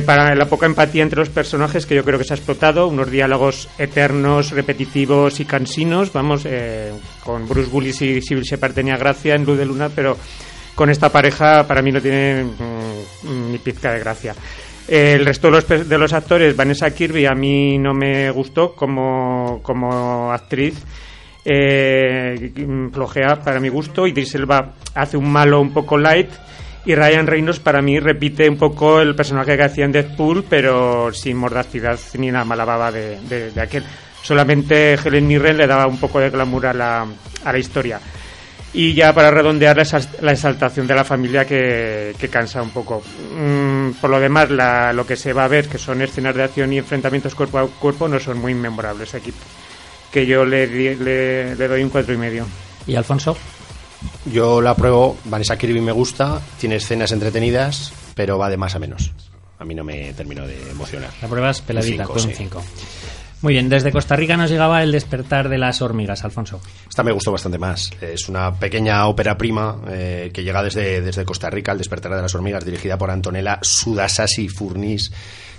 [0.05, 3.09] Para la poca empatía entre los personajes que yo creo que se ha explotado, unos
[3.09, 6.13] diálogos eternos, repetitivos y cansinos.
[6.13, 6.47] Vamos,
[7.23, 10.17] con Bruce Willis y Civil Shepard tenía gracia en Luz de Luna, pero
[10.75, 14.35] con esta pareja para mí no tiene mm, ni pizca de gracia.
[14.87, 19.59] El resto de los, de los, actores, Vanessa Kirby, a mí no me gustó como,
[19.63, 20.75] como actriz.
[21.43, 22.51] Eh,
[22.91, 24.05] flojea para mi gusto.
[24.05, 26.29] y Elba hace un malo un poco light.
[26.85, 31.11] Y Ryan Reynolds para mí repite un poco el personaje que hacía en Deadpool, pero
[31.11, 33.83] sin mordacidad ni la mala baba de, de, aquel.
[34.21, 37.07] Solamente Helen Mirren le daba un poco de glamour a la,
[37.43, 37.99] a la historia.
[38.75, 39.77] Y ya para redondear
[40.21, 43.01] la exaltación de la familia que, cansa un poco.
[43.33, 44.49] Mm, por lo demás,
[44.93, 47.67] lo que se va a ver, que son escenas de acción y enfrentamientos cuerpo a
[47.67, 49.31] cuerpo, no son muy memorables aquí.
[50.11, 52.45] Que yo le, le, doy un cuatro y medio.
[52.85, 53.37] ¿Y Alfonso?
[54.25, 58.79] Yo la pruebo, Vanessa Kirby me gusta, tiene escenas entretenidas, pero va de más a
[58.79, 59.11] menos.
[59.59, 61.11] A mí no me terminó de emocionar.
[61.21, 62.63] La prueba es peladita, con un 5.
[63.41, 66.59] Muy bien, desde Costa Rica nos llegaba El despertar de las hormigas, Alfonso.
[66.89, 67.91] Esta me gustó bastante más.
[68.01, 72.21] Es una pequeña ópera prima eh, que llega desde, desde Costa Rica, El despertar de
[72.21, 75.11] las hormigas, dirigida por Antonella Sudasasi Furnis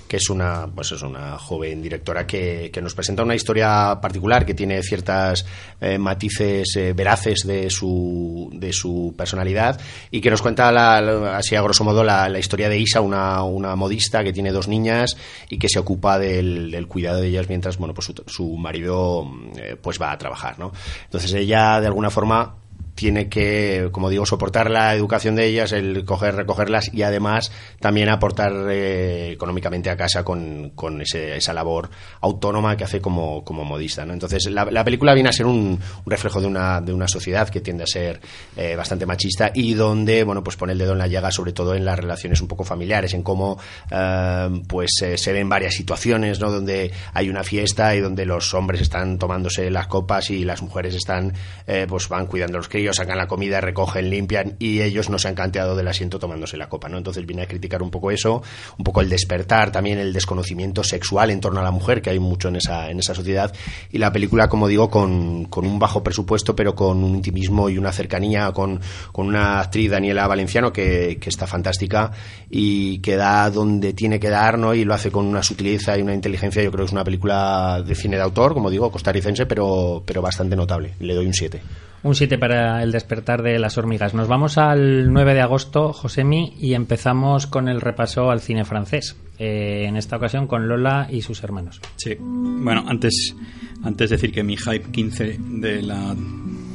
[0.08, 4.46] que es una, pues es una joven directora que, que nos presenta una historia particular
[4.46, 5.44] que tiene ciertas
[5.80, 11.54] eh, matices eh, veraces de su, de su personalidad y que nos cuenta la, así
[11.54, 15.16] a grosso modo la, la, historia de Isa, una, una modista que tiene dos niñas
[15.48, 19.30] y que se ocupa del, del cuidado de ellas mientras bueno pues su, su marido
[19.56, 20.72] eh, pues va a trabajar, ¿no?
[21.04, 22.56] Entonces ella de alguna forma
[22.96, 28.09] tiene que, como digo, soportar la educación de ellas, el coger, recogerlas y además también
[28.09, 31.90] aportar eh, económicamente a casa con, con ese, esa labor
[32.22, 34.02] autónoma que hace como, modista.
[34.02, 37.48] Entonces, la, la, película viene a ser un, un, reflejo de una, de una sociedad
[37.50, 38.20] que tiende a ser
[38.56, 41.74] eh, bastante machista y donde, bueno, pues pone el dedo en la llaga, sobre todo
[41.74, 43.59] en las relaciones un poco familiares, en cómo
[43.90, 46.50] eh, pues se ven varias situaciones, ¿no?
[46.50, 50.94] Donde hay una fiesta y donde los hombres están tomándose las copas y las mujeres
[50.94, 51.35] están,
[51.66, 55.18] eh, pues van cuidando a los críos sacan la comida, recogen, limpian y ellos no
[55.18, 56.99] se han canteado del asiento tomándose la copa, ¿no?
[56.99, 58.42] Entonces viene a criticar un poco eso,
[58.79, 62.18] un poco el despertar, también el desconocimiento sexual en torno a la mujer, que hay
[62.18, 63.53] mucho en esa, en esa sociedad,
[63.90, 67.79] y la película, como digo, con, con un bajo presupuesto, pero con un intimismo y
[67.79, 68.81] una cercanía, con,
[69.12, 72.12] con una actriz, Daniela Valenciano, que, que está fantástica
[72.51, 74.75] y que da donde tiene que dar, ¿no?
[74.75, 77.83] Y lo hace con una sutileza y una inteligencia, yo creo que es una película
[77.85, 80.94] de cine de autor, como digo, costarricense, pero, pero bastante notable.
[81.01, 81.61] Le doy un 7.
[82.06, 84.14] Un 7 para el despertar de las hormigas.
[84.14, 89.16] Nos vamos al 9 de agosto, Josemi, y empezamos con el repaso al cine francés.
[89.40, 91.80] Eh, en esta ocasión con Lola y sus hermanos.
[91.96, 92.14] Sí.
[92.20, 93.34] Bueno, antes,
[93.82, 96.14] antes decir que mi hype 15 de, la,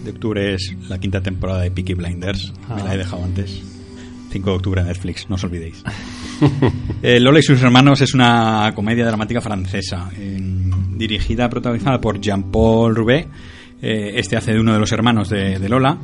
[0.03, 2.51] de octubre es la quinta temporada de Peaky Blinders.
[2.67, 2.75] Ah.
[2.75, 3.63] Me la he dejado antes.
[4.31, 5.81] 5 de octubre en Netflix, no os olvidéis.
[7.01, 10.37] eh, Lola y sus hermanos es una comedia dramática francesa, eh,
[10.91, 13.27] dirigida, protagonizada por Jean-Paul Roubaix
[13.81, 15.97] eh, este hace de uno de los hermanos de, Lola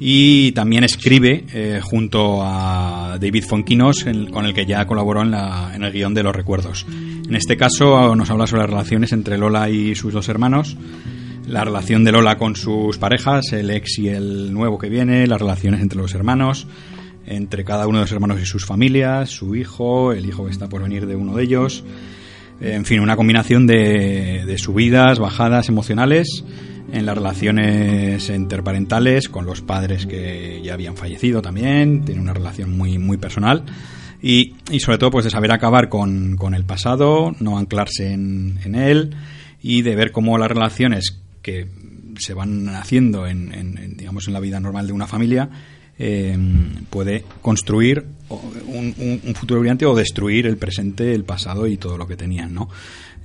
[0.00, 5.72] y también escribe eh, junto a David Fonquinos, con el que ya colaboró en, la,
[5.74, 6.86] en, el guion de Los Recuerdos.
[6.88, 10.76] En este caso nos habla sobre las relaciones entre Lola y sus dos hermanos,
[11.46, 15.40] la relación de Lola con sus parejas, el ex y el nuevo que viene, las
[15.40, 16.66] relaciones entre los hermanos,
[17.26, 20.68] entre cada uno de los hermanos y sus familias, su hijo, el hijo que está
[20.68, 21.84] por venir de uno de ellos,
[22.60, 26.44] en fin, una combinación de, de subidas, bajadas emocionales
[26.92, 32.76] en las relaciones interparentales con los padres que ya habían fallecido también, tiene una relación
[32.76, 33.64] muy, muy personal.
[34.20, 38.58] Y, y sobre todo pues de saber acabar con, con el pasado, no anclarse en,
[38.64, 39.14] en, él
[39.62, 41.68] y de ver cómo las relaciones que
[42.18, 45.48] se van haciendo en, en digamos en la vida normal de una familia
[46.00, 46.36] eh,
[46.90, 52.16] puede construir un, futuro brillante o destruir el presente, el pasado y todo lo que
[52.16, 52.68] tenían, ¿no?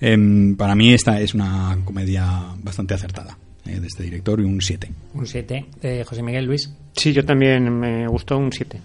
[0.01, 4.61] Eh, para mí esta es una comedia bastante acertada eh, de este director y un
[4.61, 4.91] 7.
[5.13, 5.65] Un 7.
[5.81, 6.71] Eh, José Miguel Luis.
[6.95, 8.79] Sí, yo también me gustó un 7.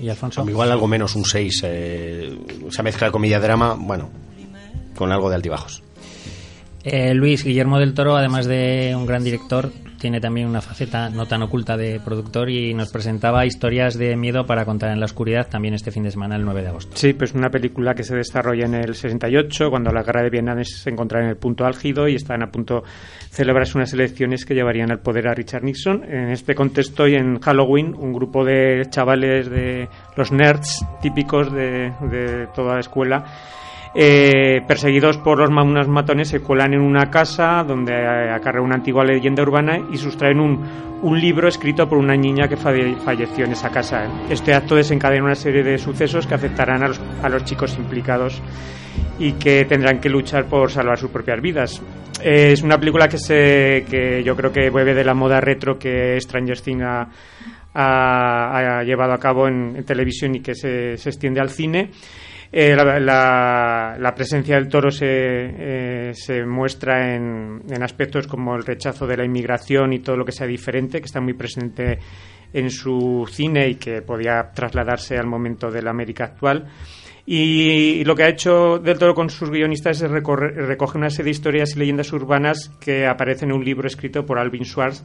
[0.00, 0.48] ¿Y Alfonso?
[0.48, 1.60] Igual algo menos, un 6.
[1.64, 4.10] Eh, esa mezcla de comedia-drama, bueno,
[4.94, 5.82] con algo de altibajos.
[6.84, 11.26] Eh, Luis Guillermo del Toro, además de un gran director, tiene también una faceta no
[11.26, 15.48] tan oculta de productor y nos presentaba historias de miedo para contar en la oscuridad
[15.48, 16.96] también este fin de semana, el 9 de agosto.
[16.96, 20.64] Sí, pues una película que se desarrolla en el 68, cuando la guerra de Vietnam
[20.64, 22.88] se encontraba en el punto álgido y estaban a punto de
[23.30, 26.04] celebrarse unas elecciones que llevarían al poder a Richard Nixon.
[26.04, 31.92] En este contexto y en Halloween, un grupo de chavales de los nerds típicos de,
[32.10, 33.24] de toda la escuela
[33.94, 35.50] eh, perseguidos por los
[35.88, 37.94] matones se cuelan en una casa donde
[38.30, 40.60] acarrea una antigua leyenda urbana y sustraen un,
[41.02, 44.06] un, libro escrito por una niña que falleció en esa casa.
[44.28, 48.42] Este acto desencadena una serie de sucesos que afectarán a los, a los chicos implicados
[49.18, 51.82] y que tendrán que luchar por salvar sus propias vidas.
[52.22, 55.78] Eh, es una película que, se, que yo creo que bebe de la moda retro
[55.78, 56.84] que Stranger Things
[57.74, 61.90] ha llevado a cabo en, en, televisión y que se, se extiende al cine.
[62.50, 69.16] Eh, la, presencia del toro se, eh, se muestra en, aspectos como el rechazo de
[69.16, 71.98] la inmigración y todo lo que sea diferente, que está muy presente
[72.52, 76.66] en su cine y que podía trasladarse al momento de la América actual.
[77.26, 81.30] Y, lo que ha hecho Del Toro con sus guionistas es recoger una serie de
[81.32, 85.04] historias y leyendas urbanas que aparecen en un libro escrito por Alvin Schwartz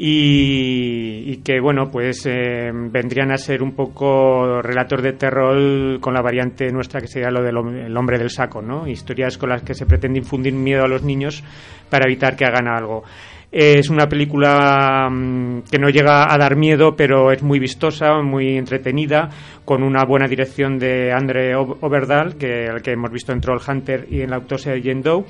[0.00, 6.14] y, y, que bueno pues eh, vendrían a ser un poco relatos de terror con
[6.14, 9.62] la variante nuestra que sería lo del el hombre del saco no historias con las
[9.62, 11.42] que se pretende infundir miedo a los niños
[11.90, 13.02] para evitar que hagan algo
[13.50, 18.58] Es una película mm, que no llega a dar miedo, pero es muy vistosa, muy
[18.58, 19.30] entretenida,
[19.64, 24.06] con una buena dirección de Andre Overdahl, que, el que hemos visto en Troll Hunter
[24.10, 25.24] y en la autopsia de Jane Doe.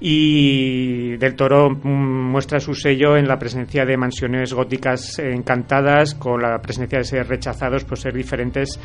[0.00, 6.42] Y Del Toro mm, muestra su sello en la presencia de mansiones góticas encantadas, con
[6.42, 8.80] la presencia de ser rechazados por ser diferentes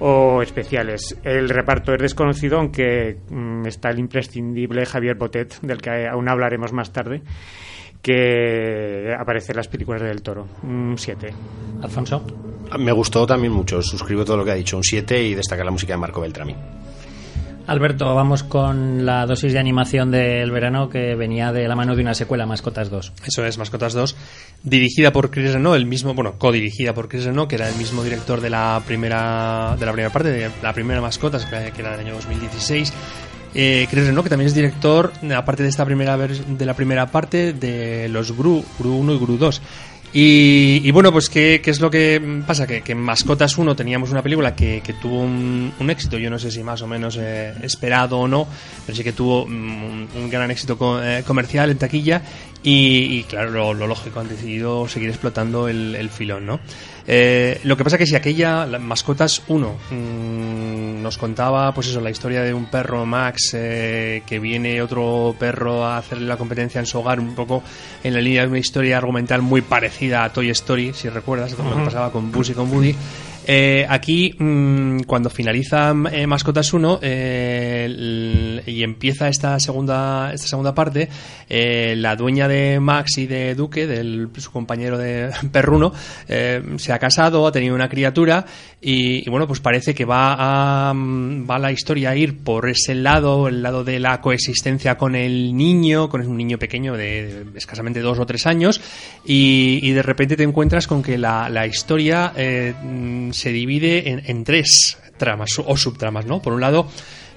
[0.00, 1.16] o especiales.
[1.22, 6.72] El reparto es desconocido, aunque mm, está el imprescindible Javier Botet, del que aún hablaremos
[6.72, 7.22] más tarde
[8.02, 10.46] que aparece en las películas del Toro.
[10.62, 11.32] Un 7.
[11.82, 12.24] Alfonso.
[12.78, 13.82] Me gustó también mucho.
[13.82, 14.76] Suscribo todo lo que ha dicho.
[14.76, 16.54] Un 7 y destacar la música de Marco Beltrami.
[17.68, 22.00] Alberto, vamos con la dosis de animación del verano que venía de la mano de
[22.00, 23.12] una secuela, Mascotas 2.
[23.26, 24.16] Eso es, Mascotas 2,
[24.62, 28.02] dirigida por Chris Renault, el mismo, bueno, codirigida por Chris Renault, que era el mismo
[28.02, 32.06] director de la primera, de la primera parte, de la primera Mascotas, que era del
[32.06, 32.90] año 2016
[33.54, 37.52] eh, Chris Renault, que también es director, aparte de esta primera de la primera parte,
[37.52, 39.62] de los Gru, Gru 1 y Gru 2.
[40.12, 42.66] Y, bueno, pues ¿qué, es lo que pasa?
[42.66, 46.62] Que, en Mascotas 1 teníamos una película que, tuvo un, éxito, yo no sé si
[46.62, 48.48] más o menos eh, esperado o no,
[48.86, 52.22] pero sí que tuvo mm, un, gran éxito eh, comercial en taquilla
[52.62, 56.60] y, claro, lo, lógico, han decidido seguir explotando el, el filón, ¿no?
[57.10, 62.10] Eh, lo que pasa que si aquella Mascotas 1 mm, nos contaba, pues eso, la
[62.10, 66.84] historia de un perro Max eh, que viene otro perro a hacerle la competencia en
[66.84, 67.62] su hogar, un poco
[68.04, 71.64] en la línea de una historia argumental muy parecida a Toy Story, si recuerdas, lo
[71.64, 72.94] que pasaba con Buzz y con Woody.
[73.50, 80.74] Eh, aquí, mm, cuando finaliza eh, Mascotas 1 eh, y empieza esta segunda, esta segunda
[80.74, 81.08] parte,
[81.48, 85.94] la dueña de Max y de Duque, del, su compañero de perruno,
[86.26, 88.44] se ha casado, ha tenido una criatura
[88.82, 92.94] y, bueno, pues parece que va a, mm, va la historia a ir por ese
[92.94, 98.00] lado, el lado de la coexistencia con el niño, con un niño pequeño de, escasamente
[98.00, 98.82] dos o tres años
[99.24, 104.98] y, de repente te encuentras con que la, la historia mm, se divide en, tres
[105.16, 106.42] tramas o subtramas, ¿no?
[106.42, 106.88] Por un lado,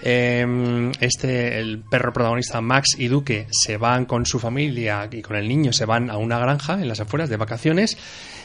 [0.02, 5.36] em, este, el perro protagonista Max y Duque se van con su familia y con
[5.36, 7.98] el niño se van a una granja en las afueras de vacaciones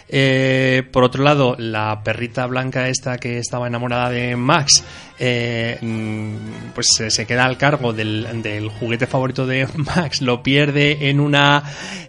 [0.08, 4.84] eh, por otro lado, la perrita blanca esta que estaba enamorada de Max,
[5.18, 11.18] eh, mm, pues se queda al cargo del, juguete favorito de Max, lo pierde en
[11.18, 11.62] una,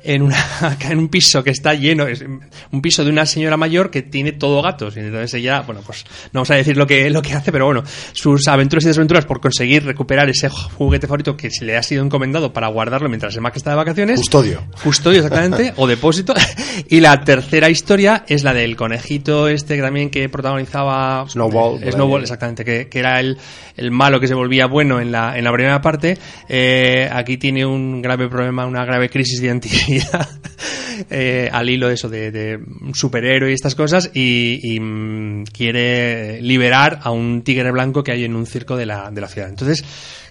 [0.03, 0.37] en una,
[0.89, 2.23] en un piso que está lleno, es
[2.71, 4.95] un piso de una señora mayor que tiene todo gatos.
[4.95, 7.65] Y entonces ella, bueno, pues no vamos a decir lo que, lo que hace, pero
[7.65, 7.83] bueno,
[8.13, 12.03] sus aventuras y desventuras por conseguir recuperar ese juguete favorito que se le ha sido
[12.03, 14.19] encomendado para guardarlo mientras el Max está de vacaciones.
[14.19, 14.63] Custodio.
[14.83, 16.33] Custodio, exactamente, o depósito.
[16.89, 21.81] Y la tercera historia historia es la del conejito este que también que protagonizaba Snowball.
[21.81, 23.37] Eh, Snowball, exactamente, que, que, era el,
[23.77, 26.17] el, malo que se volvía bueno en la, en la primera parte.
[26.49, 30.27] Eh, aquí tiene un grave problema, una grave crisis de identidad
[31.09, 32.59] eh, al hilo de eso, de, de
[32.93, 38.25] superhéroe y estas cosas, y, y mm, quiere liberar a un tigre blanco que hay
[38.25, 39.47] en un circo de la, de la ciudad.
[39.47, 39.85] Entonces,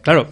[0.06, 0.28] Claro,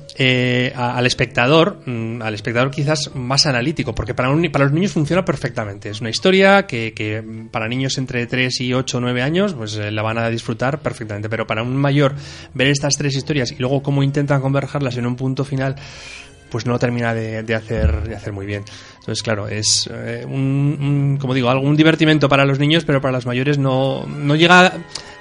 [0.77, 5.89] al espectador, mm, al espectador quizás más analítico, porque para, para los niños funciona perfectamente.
[5.89, 9.77] Es una historia que, mm, para niños entre 3 y 8 o 9 años, pues
[9.77, 11.29] eh, la van a disfrutar perfectamente.
[11.29, 12.15] Pero para un mayor,
[12.55, 15.77] ver estas tres historias y luego cómo intentan convergerlas en un punto final,
[16.55, 18.65] pues no termina de, hacer, de hacer muy bien.
[19.01, 23.27] Entonces, claro, es eh, un, como digo, algún divertimento para los niños, pero para los
[23.27, 24.73] mayores no, no llega,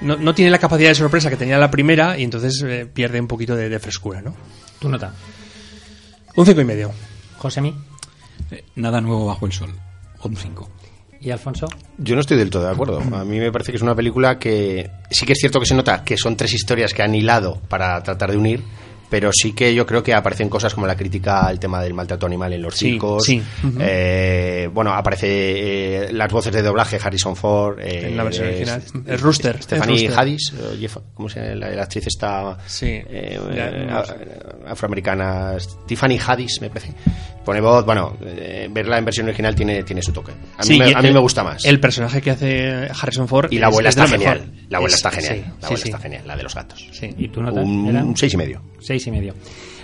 [0.01, 3.19] no, no tiene la capacidad de sorpresa que tenía la primera y entonces eh, pierde
[3.19, 4.35] un poquito de, frescura, ¿no?
[4.79, 5.13] ¿Tu nota?
[6.35, 6.91] Un cinco y medio.
[7.39, 7.73] ¿Josemi?
[8.51, 9.73] Eh, nada nuevo bajo el sol.
[10.23, 10.69] Un 5.
[11.23, 11.67] ¿Y Alfonso?
[11.97, 12.99] Yo no estoy del todo de acuerdo.
[12.99, 15.73] A mí me parece que es una película que sí que es cierto que se
[15.73, 18.61] nota que son tres historias que han hilado para tratar de unir,
[19.13, 22.25] pero sí que yo creo que aparecen cosas como la crítica al tema del maltrato
[22.25, 23.29] animal en los circos.
[23.79, 27.77] Eh, bueno, aparece eh, las voces de doblaje Harrison Ford.
[27.79, 28.81] Eh, en la versión original.
[29.05, 29.61] El Rooster.
[29.61, 30.51] Stephanie Haddis,
[31.13, 31.53] ¿cómo se llama?
[31.75, 32.57] La, actriz está
[34.65, 35.57] afroamericana.
[35.85, 36.95] Tiffany Haddis, me parece.
[37.45, 38.17] Pone voz, bueno,
[38.71, 40.31] verla en versión original tiene, tiene su toque.
[40.57, 41.63] A mí, me, a mí me gusta más.
[41.65, 43.51] El personaje que hace Harrison Ford.
[43.51, 44.51] Y la abuela está genial.
[44.69, 45.53] La abuela está genial.
[45.61, 46.89] la abuela está genial, la de los gatos.
[47.15, 47.63] ¿Y tú notas?
[47.63, 48.72] Un, un seis y medio.
[48.83, 49.33] Seis y medio.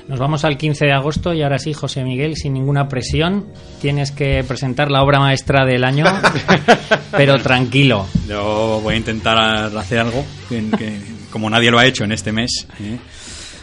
[0.09, 3.45] Nos vamos al 15 de agosto y ahora sí, José Miguel, sin ninguna presión,
[3.79, 6.05] tienes que presentar la obra maestra del año,
[7.11, 8.07] pero tranquilo.
[8.27, 9.37] Yo voy a intentar
[9.77, 12.97] hacer algo que, como nadie lo ha hecho en este mes, ¿eh?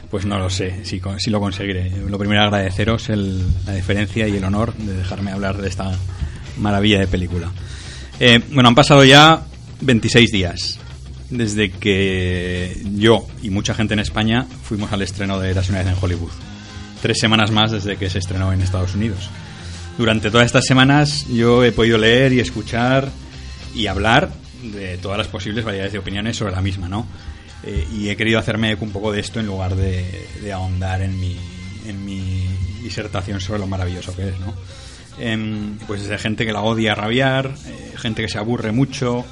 [0.09, 1.91] pues no lo sé si, si, lo conseguiré.
[2.09, 5.91] Lo primero agradeceros la diferencia y el honor de dejarme hablar de esta
[6.59, 7.51] maravilla de película.
[8.21, 9.43] Eh, bueno, han pasado ya
[9.81, 10.79] 26 días
[11.31, 15.99] desde que yo y mucha gente en España fuimos al estreno de Las unidades en
[16.03, 16.33] Hollywood.
[17.03, 19.31] Tres semanas más desde que se estrenó en Estados Unidos.
[19.99, 23.11] Durante todas estas semanas yo he podido leer y escuchar
[23.75, 24.31] y hablar
[24.63, 27.07] de todas las posibles variedades de opiniones sobre la misma, ¿no?
[27.65, 31.37] Eh, y he querido hacerme un poco de esto en lugar de, ahondar en mi,
[31.87, 32.47] en mi
[32.83, 34.55] disertación sobre lo maravilloso que es, ¿no?
[35.19, 39.25] Em, pues desde gente que la odia a rabiar, eh, gente que se aburre mucho,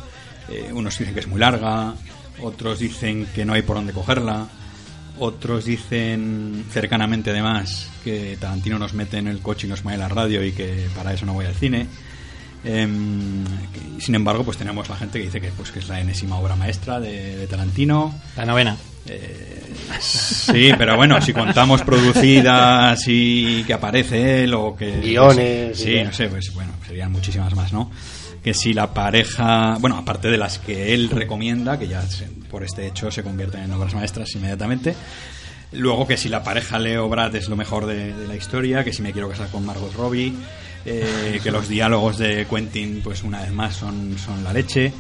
[0.49, 1.95] eh, unos dicen que es muy larga,
[2.43, 4.47] otros dicen que no hay por dónde cogerla,
[5.19, 10.09] otros dicen cercanamente además que Tarantino nos mete en el coche y nos mueve la
[10.09, 11.87] radio y que para eso no voy al cine.
[12.65, 13.45] Em,
[13.99, 16.57] sin embargo, pues tenemos la gente que dice que, pues, que es la enésima obra
[16.57, 18.15] maestra de, Tarantino.
[18.37, 18.77] La novena.
[19.07, 24.99] Eh, sí, pero bueno, si contamos producidas y que aparece él o que...
[24.99, 25.79] Guiones.
[25.79, 27.91] sí, no sé, pues bueno, serían muchísimas más, ¿no?
[28.45, 32.05] Que si la pareja, bueno, aparte de las que él recomienda, que ya
[32.51, 34.95] por este hecho se convierten en obras maestras inmediatamente,
[35.73, 38.93] luego que si la pareja Leo Brad es lo mejor de, de la historia, que
[38.93, 40.35] si me quiero casar con Margot Robbie
[40.87, 44.93] eh, que los diálogos de Quentin, pues una vez más, son, son la leche,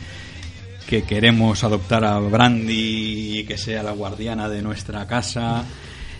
[0.86, 5.62] que queremos adoptar a Brandy y que sea la guardiana de nuestra casa,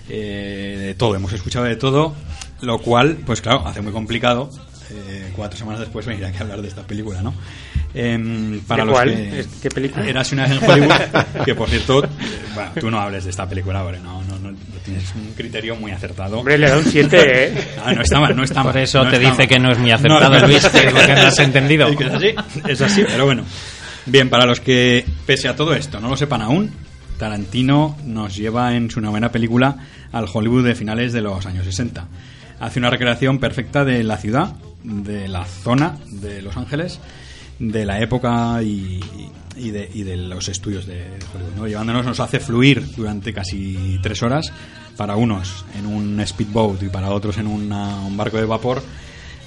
[0.07, 2.15] eh, de todo, hemos escuchado de todo,
[2.61, 4.51] lo cual, pues claro, hace muy complicado
[4.91, 7.35] eh, cuatro semanas después venir aquí a hablar de esta película, ¿no?
[7.95, 10.07] Em, para los Que, ¿Qué película?
[10.07, 12.03] Eras una vez en Hollywood, que por cierto,
[12.55, 15.93] bueno, tú no hables de esta película, ahora, no, no, no, tienes un criterio muy
[15.93, 16.39] acertado.
[16.39, 17.69] Hombre, le da un 7, ¿eh?
[17.85, 18.73] Ah, no está mal, no está mal.
[18.73, 21.89] Por eso te dice que no es muy acertado, Luis, que no has entendido.
[21.89, 22.35] Es así,
[22.69, 23.45] es así, pero bueno.
[24.07, 26.71] Bien, para los que, pese a todo esto, no lo sepan aún,
[27.19, 29.77] Tarantino nos lleva en su novena película
[30.13, 32.07] al Hollywood de finales de los años 60.
[32.61, 34.55] Hace una recreación perfecta de la ciudad,
[34.85, 37.01] de la zona de Los Ángeles,
[37.59, 39.01] de la época y,
[39.57, 41.05] de, los estudios de
[41.35, 41.69] Hollywood.
[41.69, 44.53] Llevándonos nos hace fluir durante casi tres horas,
[44.97, 48.83] para unos en un speedboat y para otros en un barco de vapor,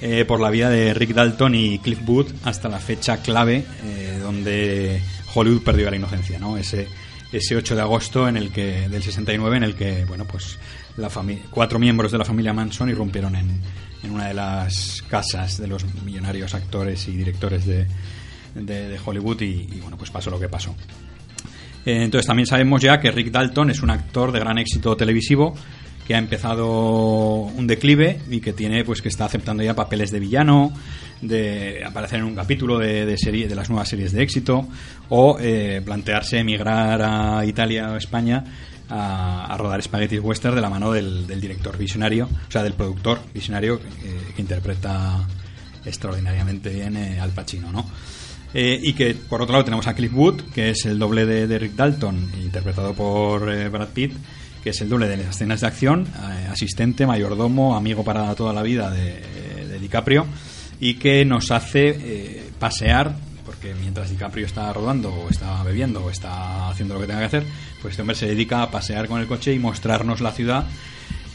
[0.00, 4.20] eh, por la vida de Rick Dalton y Cliff Booth hasta la fecha clave eh,
[4.22, 5.00] donde
[5.34, 6.56] Hollywood perdió la inocencia, ¿no?
[6.56, 6.86] Ese,
[7.32, 10.58] ese 8 de agosto en el que, del 69 en el que, bueno, pues
[10.96, 11.10] la
[11.50, 13.60] cuatro miembros de la familia Manson irrumpieron en,
[14.02, 17.86] en una de las casas de los millonarios actores y directores de,
[18.54, 20.74] de, Hollywood y, bueno, pues pasó lo que pasó.
[21.84, 25.54] Eh, entonces también sabemos ya que Rick Dalton es un actor de gran éxito televisivo
[26.06, 30.18] que ha empezado un declive y que tiene pues que está aceptando ya papeles de
[30.18, 30.72] villano
[31.20, 34.66] de aparecer en un capítulo de, de serie de las nuevas series de éxito
[35.10, 38.42] o eh, plantearse emigrar a Italia o España
[38.90, 43.80] a, rodar Spaghetti Western de la mano del, director visionario, o sea, del productor visionario
[43.80, 45.26] que, interpreta
[45.84, 47.84] extraordinariamente bien eh, al Pacino, ¿no?
[48.54, 51.58] Eh, y que por otro lado tenemos a Cliff Wood, que es el doble de,
[51.58, 54.12] Rick Dalton, interpretado por eh, Brad Pitt,
[54.62, 56.06] que es el doble de las escenas de acción,
[56.50, 59.22] asistente, mayordomo, amigo para toda la vida de,
[59.68, 60.26] de DiCaprio,
[60.80, 63.14] y que nos hace pasear
[63.58, 67.26] porque mientras DiCaprio está rodando o está bebiendo o está haciendo lo que tenga que
[67.26, 67.44] hacer,
[67.82, 70.64] pues este hombre se dedica a pasear con el coche y mostrarnos la ciudad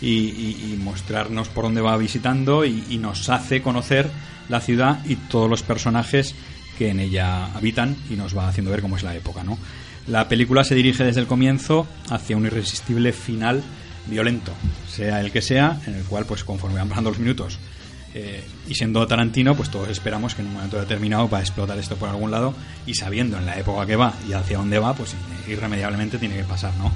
[0.01, 4.09] y, mostrarnos por dónde va visitando y, nos hace conocer
[4.47, 6.33] la ciudad y todos los personajes
[6.77, 9.57] que en ella habitan y nos va haciendo ver cómo es la época, ¿no?
[10.07, 13.63] La película se dirige desde el comienzo hacia un irresistible final
[14.07, 14.53] violento,
[14.89, 17.59] sea el que sea, en el cual, pues conforme van pasando los minutos,
[18.13, 21.77] eh, y siendo Tarantino, pues todos esperamos que en un momento determinado va a explotar
[21.79, 22.53] esto por algún lado
[22.85, 25.15] y sabiendo en la época que va y hacia dónde va, pues
[25.47, 26.91] irremediablemente tiene que pasar, ¿no?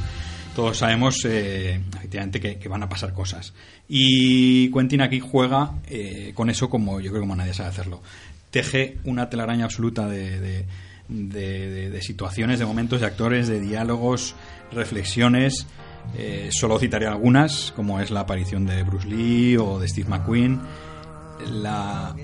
[0.55, 3.53] Todos sabemos eh, efectivamente que, van a pasar cosas.
[3.87, 8.01] Y Quentin aquí juega eh, con eso como yo creo como nadie sabe hacerlo.
[8.49, 10.65] Teje una telaraña absoluta de,
[11.09, 14.35] de, situaciones, de momentos, de actores, de diálogos,
[14.71, 15.67] reflexiones.
[16.49, 20.59] solo citaré algunas, como es la aparición de Bruce Lee o de Steve McQueen
[21.45, 22.15] la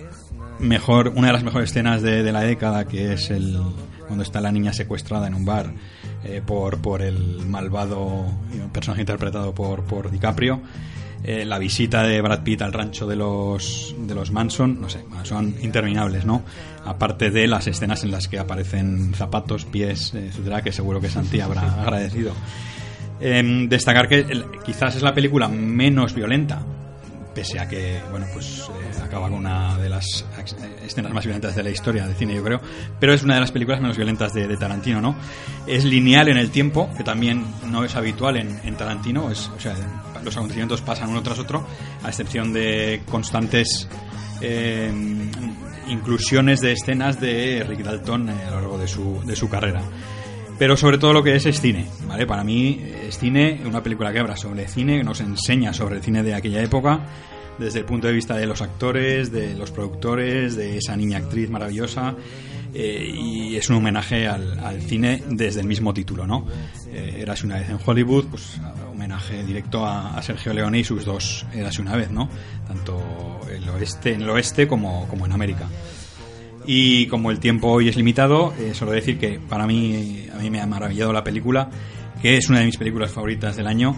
[0.59, 3.59] mejor, una de las mejores escenas de, la década, que es el
[4.07, 5.73] cuando está la niña secuestrada en un bar
[6.23, 8.25] eh, por, por el malvado
[8.71, 10.61] personaje interpretado por, por DiCaprio.
[11.23, 15.05] Eh, la visita de Brad Pitt al rancho de los, de los Manson, no sé,
[15.23, 16.43] son interminables, ¿no?
[16.83, 21.09] Aparte de las escenas en las que aparecen zapatos, pies, eh, etcétera, que seguro que
[21.09, 22.33] Santi habrá agradecido.
[23.21, 24.25] Em, destacar que
[24.65, 26.61] quizás es la película menos violenta,
[27.33, 28.63] pese a que, bueno, pues
[29.01, 30.25] acaba con una de las
[30.85, 32.61] escenas más violentas de la historia del cine, yo creo,
[32.99, 35.15] pero es una de las películas menos violentas de, Tarantino, ¿no?
[35.65, 39.75] Es lineal en el tiempo, que también no es habitual en, Tarantino, es, o sea,
[40.23, 41.65] los acontecimientos pasan uno tras otro,
[42.03, 43.87] a excepción de constantes
[44.41, 44.91] eh,
[45.87, 49.81] inclusiones de escenas de Rick Dalton a lo largo de su, de su carrera
[50.63, 52.25] pero sobre todo lo que es es cine, ¿vale?
[52.25, 56.01] Para mí es cine, una película que habla sobre cine, que nos enseña sobre el
[56.01, 57.01] cine de aquella época,
[57.59, 61.49] desde el punto de vista de los actores, de los productores, de esa niña actriz
[61.49, 62.15] maravillosa.
[62.73, 66.47] Eh, y es un homenaje al, cine desde el mismo título, ¿no?
[66.87, 68.57] Eh, Eras una vez en Hollywood, pues
[68.89, 72.29] homenaje directo a, Sergio Leone y sus dos Eras una vez, ¿no?
[72.65, 75.67] Tanto el oeste, en el oeste como, como en América.
[76.65, 80.49] Y como el tiempo hoy es limitado, eh, solo decir que para mí, a mí
[80.49, 81.69] me ha maravillado la película,
[82.21, 83.95] que es una de mis películas favoritas del año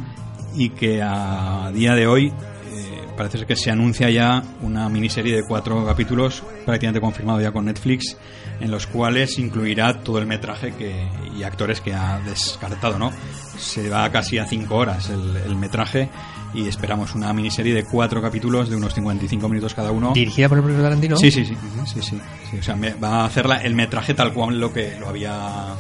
[0.56, 2.34] y que a día de hoy
[3.16, 7.66] parece ser que se anuncia ya una miniserie de cuatro capítulos, prácticamente confirmado ya con
[7.66, 8.18] Netflix,
[8.60, 11.08] en los cuales incluirá todo el metraje que,
[11.38, 13.12] y actores que ha descartado, ¿no?
[13.58, 16.10] Se va casi a cinco horas el, metraje
[16.56, 20.14] y esperamos una miniserie de cuatro capítulos de unos 55 minutos cada uno.
[20.14, 21.18] ¿Dirigida por el propio Tarantino?
[21.18, 21.56] Sí, sí, sí.
[21.86, 25.76] sí, sí, O sea, va a hacer el metraje tal cual lo que lo había,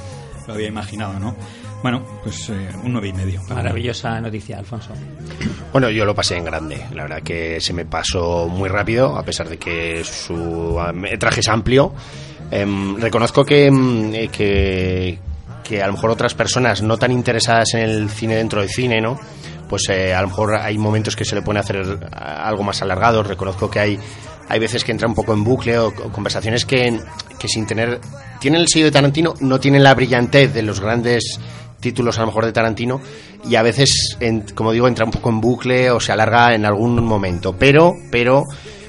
[0.48, 1.36] lo había imaginado, ¿no?
[1.82, 3.42] Bueno, pues eh, un nueve y medio.
[3.48, 4.92] Maravillosa noticia, Alfonso.
[5.72, 6.84] Bueno, yo lo pasé en grande.
[6.94, 11.48] La verdad que se me pasó muy rápido, a pesar de que su metraje es
[11.48, 11.94] amplio.
[12.50, 15.20] Em, reconozco em, eh, que,
[15.64, 19.00] que, a lo mejor otras personas no tan interesadas en el cine dentro del cine,
[19.00, 19.20] ¿no?
[19.70, 21.78] Pues eh, a lo mejor hay momentos que se le pueden hacer
[22.12, 23.28] algo más alargados.
[23.28, 24.00] Reconozco que hay,
[24.48, 27.00] hay veces que entra un poco en bucle o, o conversaciones que,
[27.40, 28.00] que sin tener...
[28.40, 31.40] Tienen el sello de Tarantino, no tienen la brillantez de los grandes
[31.80, 33.00] títulos a lo mejor de Tarantino
[33.48, 34.18] y a veces,
[34.56, 37.56] como digo, entra un poco en bucle o se alarga en algún momento.
[37.58, 38.44] Pero, pero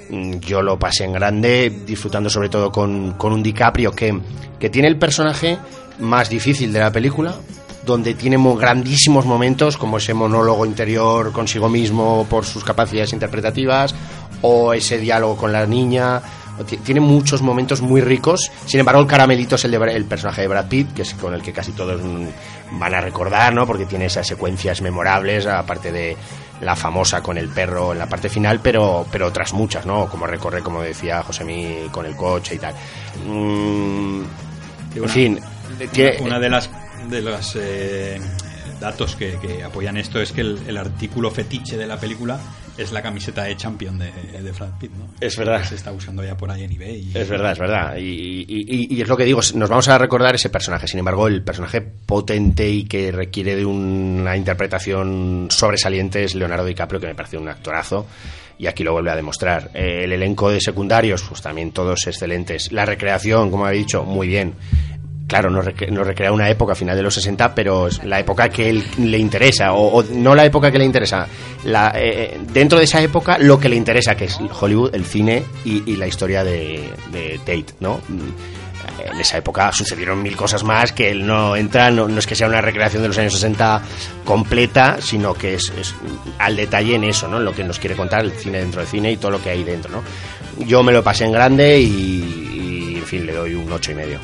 [0.08, 4.18] mm, yo lo pasé en grande, disfrutando sobre todo con, con un DiCaprio que,
[4.58, 5.58] que tiene el personaje
[5.98, 7.36] más difícil de la película,
[7.86, 13.94] donde tiene grandísimos momentos, como ese monólogo interior consigo mismo por sus capacidades interpretativas,
[14.42, 16.20] o ese diálogo con la niña,
[16.84, 18.50] tiene muchos momentos muy ricos.
[18.66, 21.32] Sin embargo, el caramelito es el, de, el personaje de Brad Pitt, que es con
[21.32, 22.00] el que casi todos
[22.72, 23.66] van a recordar, ¿no?
[23.66, 26.16] Porque tiene esas secuencias memorables, aparte de
[26.60, 30.08] la famosa con el perro en la parte final, pero, pero otras muchas, ¿no?
[30.08, 31.44] Como recorre, como decía José
[31.92, 32.74] con el coche y tal.
[33.26, 34.22] Mm,
[34.96, 35.40] en fin.
[36.20, 36.70] Una, de las
[37.08, 38.20] de los eh,
[38.80, 42.40] datos que, apoyan esto es que el artículo fetiche de la película
[42.78, 45.08] es la camiseta de champion de, de Brad Pitt, ¿no?
[45.20, 45.64] Es verdad.
[45.64, 47.10] Se está buscando ya por ahí en eBay.
[47.14, 47.96] Es verdad, es verdad.
[47.98, 50.86] Y, es lo que digo, nos vamos a recordar ese personaje.
[50.86, 57.00] Sin embargo, el personaje potente y que requiere de una interpretación sobresaliente es Leonardo DiCaprio,
[57.00, 58.06] que me parece un actorazo.
[58.58, 59.70] Y aquí lo vuelve a demostrar.
[59.74, 62.72] Eh, el elenco de secundarios, pues también todos excelentes.
[62.72, 64.54] La recreación, como he dicho, muy bien
[65.26, 68.84] claro, nos, recrea una época final de los 60, pero es la época que él
[68.98, 71.26] le interesa, o, no la época que le interesa,
[71.64, 75.44] la, eh, dentro de esa época lo que le interesa, que es Hollywood, el cine
[75.64, 76.90] y, la historia de,
[77.40, 78.00] Tate, ¿no?
[78.98, 82.46] En esa época sucedieron mil cosas más que él no entra, no, es que sea
[82.46, 83.82] una recreación de los años 60
[84.24, 85.72] completa, sino que es,
[86.38, 87.38] al detalle en eso, ¿no?
[87.38, 89.50] En lo que nos quiere contar el cine dentro del cine y todo lo que
[89.50, 90.02] hay dentro, ¿no?
[90.64, 93.94] Yo me lo pasé en grande y, y en fin, le doy un ocho y
[93.94, 94.18] medio.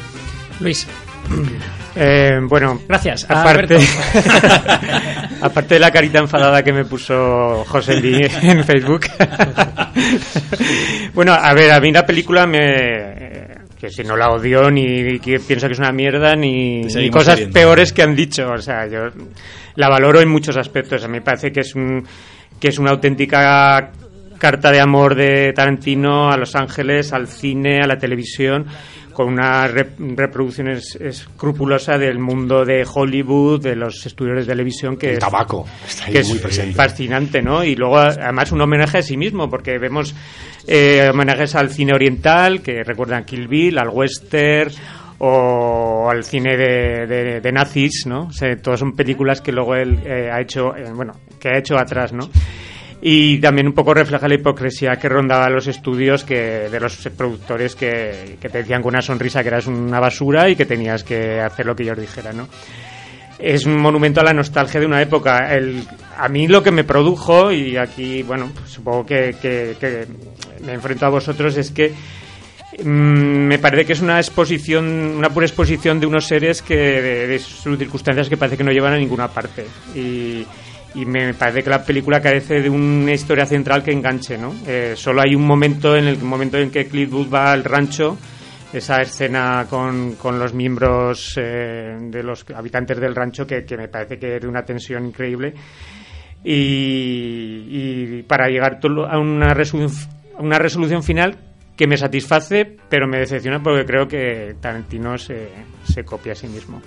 [0.61, 0.87] Luis.
[1.95, 3.27] Eh, bueno, gracias.
[3.29, 3.77] Aparte,
[5.43, 8.01] aparte de la carita enfadada que me puso José
[8.43, 9.03] en Facebook.
[11.13, 13.43] bueno, a ver, a mí la película me
[13.79, 17.93] que si no la odio ni que pienso que es una mierda ni, cosas peores
[17.93, 19.09] que han dicho, o sea, yo
[19.75, 21.05] la valoro en muchos aspectos.
[21.05, 22.07] A mí me parece que es un
[22.61, 23.91] que es una auténtica
[24.39, 28.67] carta de amor de Tarantino a Los Ángeles, al cine, a la televisión
[29.13, 35.19] con una reproducción escrupulosa del mundo de Hollywood, de los estudios de televisión que el
[35.19, 35.67] tabaco
[36.09, 36.75] es, muy presente.
[36.75, 37.65] fascinante, ¿no?
[37.65, 40.15] Y luego además un homenaje a sí mismo, porque vemos
[40.67, 44.73] eh, homenajes al cine oriental que recuerdan Kill Bill, al western
[45.25, 48.23] o al cine de, de, nazis, ¿no?
[48.23, 51.79] O todas son películas que luego él eh, ha hecho, eh, bueno, que ha hecho
[51.79, 52.29] atrás, ¿no?
[53.05, 57.75] Y también un poco refleja la hipocresía que rondaba los estudios que de los productores
[57.75, 61.67] que, te decían con una sonrisa que eras una basura y que tenías que hacer
[61.67, 62.49] lo que ellos dijeran, ¿no?
[63.41, 65.53] Es un monumento a la nostalgia de una época.
[65.53, 65.83] El,
[66.17, 70.07] a mí lo que me produjo, y aquí, bueno, pues supongo que, que,
[70.65, 71.93] me enfrento a vosotros, es que
[72.85, 74.87] mm, me parece que es una exposición,
[75.17, 78.71] una pura exposición de unos seres que de, de, sus circunstancias que parece que no
[78.71, 79.67] llevan a ninguna parte.
[79.97, 80.47] Y,
[80.95, 84.55] y me parece que la película carece de una historia central que enganche, ¿no?
[84.67, 88.19] Eh, solo hay un momento en el momento en que Clint Booth va al rancho,
[88.73, 93.89] esa escena con, con los miembros eh, de los habitantes del rancho que, que, me
[93.89, 95.55] parece que es de una tensión increíble
[96.45, 101.37] y, para llegar a una resolución, una resolución final
[101.77, 105.49] que me satisface pero me decepciona porque creo que Tarantino se,
[105.85, 106.81] se copia a sí mismo.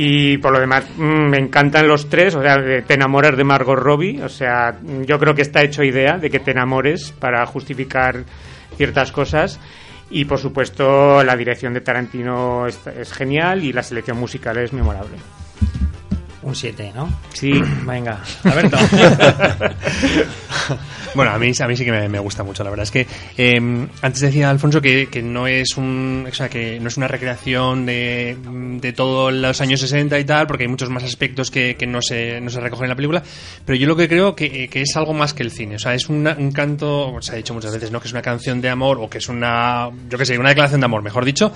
[0.00, 2.54] Y por lo demás, mm, me encantan los tres, o sea,
[2.86, 6.38] te enamoras de Margot Robbie, o sea, yo creo que está hecho idea de que
[6.38, 8.22] te enamores para justificar
[8.76, 9.58] ciertas cosas.
[10.08, 14.72] Y por supuesto, la dirección de Tarantino es, es genial y la selección musical es
[14.72, 15.16] memorable.
[16.48, 17.12] Un 7, ¿no?
[17.34, 17.52] Sí.
[17.86, 18.78] Venga, Alberto.
[21.14, 23.86] bueno, a mí, a mí sí que me, gusta mucho, la verdad es que eh,
[24.00, 27.84] antes decía Alfonso que, que, no es un o sea, que no es una recreación
[27.84, 28.38] de,
[28.80, 32.00] de todos los años 60 y tal, porque hay muchos más aspectos que, que no,
[32.00, 33.22] se, no se recogen en la película,
[33.66, 35.92] pero yo lo que creo que, que es algo más que el cine, o sea,
[35.92, 38.00] es un canto, se ha dicho muchas veces, ¿no?
[38.00, 40.80] Que es una canción de amor o que es una, yo qué sé, una declaración
[40.80, 41.52] de amor, mejor dicho,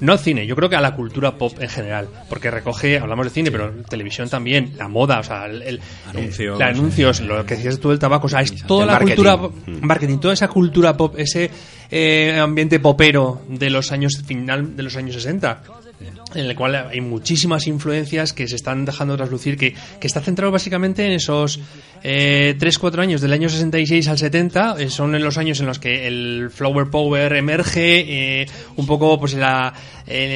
[0.00, 3.26] no al cine, yo creo que a la cultura pop en general, porque recoge, hablamos
[3.26, 7.78] de cine, pero televisión también, la moda, o sea, el, anuncios, anuncios lo que decías
[7.78, 9.80] tú del tabaco, o sea, es toda la cultura, mm.
[9.82, 11.50] marketing, toda esa cultura pop, ese
[11.90, 15.62] eh, ambiente popero de los años final de los años 60
[16.34, 20.52] en el cual hay muchísimas influencias que se están dejando traslucir, que, que está centrado
[20.52, 21.60] básicamente en esos
[22.02, 25.78] eh, 3-4 años del año 66 al 70, eh, son en los años en los
[25.78, 28.46] que el Flower Power emerge, eh,
[28.76, 29.72] un poco pues la,
[30.06, 30.30] en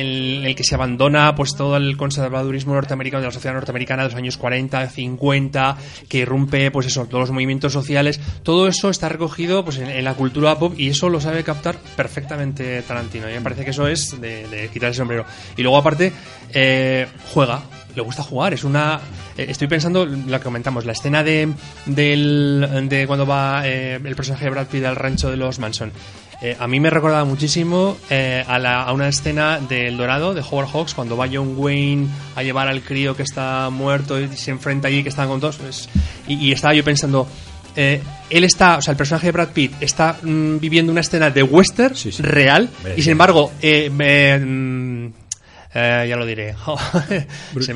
[0.47, 4.17] el, que se abandona pues todo el conservadurismo norteamericano de la sociedad norteamericana de los
[4.17, 5.77] años 40, 50,
[6.09, 10.15] que irrumpe pues eso, todos los movimientos sociales, todo eso está recogido pues en, la
[10.15, 13.31] cultura pop y eso lo sabe captar perfectamente Tarantino.
[13.31, 15.25] Y me parece que eso es de, de quitar el sombrero.
[15.57, 16.13] Y luego aparte,
[16.53, 17.63] eh, juega,
[17.95, 18.55] le gusta jugar.
[18.55, 19.01] Es una.
[19.37, 21.53] Eh, estoy pensando lo que comentamos, la escena de,
[21.87, 25.93] del, de cuando va eh, el personaje de Brad Pitt al rancho de los Manson.
[26.43, 30.69] Eh, a mí me recordaba muchísimo a, la, a, una escena del Dorado, de Howard
[30.69, 34.89] Hawks, cuando va John Wayne a llevar al crío que está muerto y se enfrenta
[34.89, 35.57] allí, que están con todos.
[35.57, 35.89] Pues,
[36.27, 37.27] y, estaba yo pensando.
[37.77, 41.43] él está, o sea, el personaje de Brad Pitt está mm, viviendo una escena de
[41.43, 45.13] western real y sin embargo me, mm,
[45.75, 46.55] eh, ya lo diré.
[47.53, 47.75] Bruce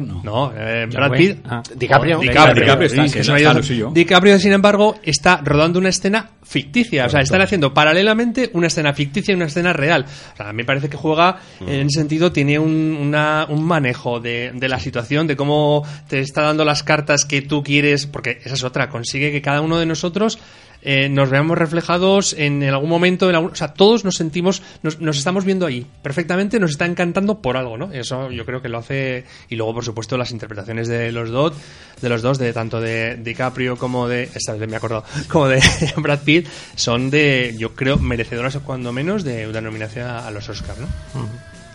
[0.00, 1.38] no, no, eh, Brad Pitt.
[1.44, 1.62] Ah.
[1.74, 2.20] DiCaprio.
[2.20, 7.06] DiCaprio, DiCaprio, sin embargo, está rodando una escena ficticia.
[7.06, 10.04] O sea, están haciendo paralelamente una escena ficticia y una escena real.
[10.04, 11.68] O sea, a mí me parece que juega, mm.
[11.68, 16.20] en ese sentido, tiene un, una, un manejo de, de la situación, de cómo te
[16.20, 19.78] está dando las cartas que tú quieres, porque esa es otra, consigue que cada uno
[19.78, 20.38] de nosotros
[20.82, 25.44] eh, nos veamos reflejados en, algún momento, en o sea, todos nos sentimos, nos, estamos
[25.44, 27.92] viendo ahí perfectamente, nos está encantando por algo, ¿no?
[27.92, 31.54] Eso yo creo que lo hace, y luego por supuesto las interpretaciones de los dos,
[32.00, 35.48] de los dos, de tanto de DiCaprio como de, esta vez me he acordado, como
[35.48, 35.60] de
[35.96, 40.78] Brad Pitt, son de, yo creo, merecedoras cuando menos de una nominación a, los Oscars,
[40.78, 40.88] ¿no?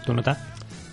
[0.06, 0.38] ¿Tu nota?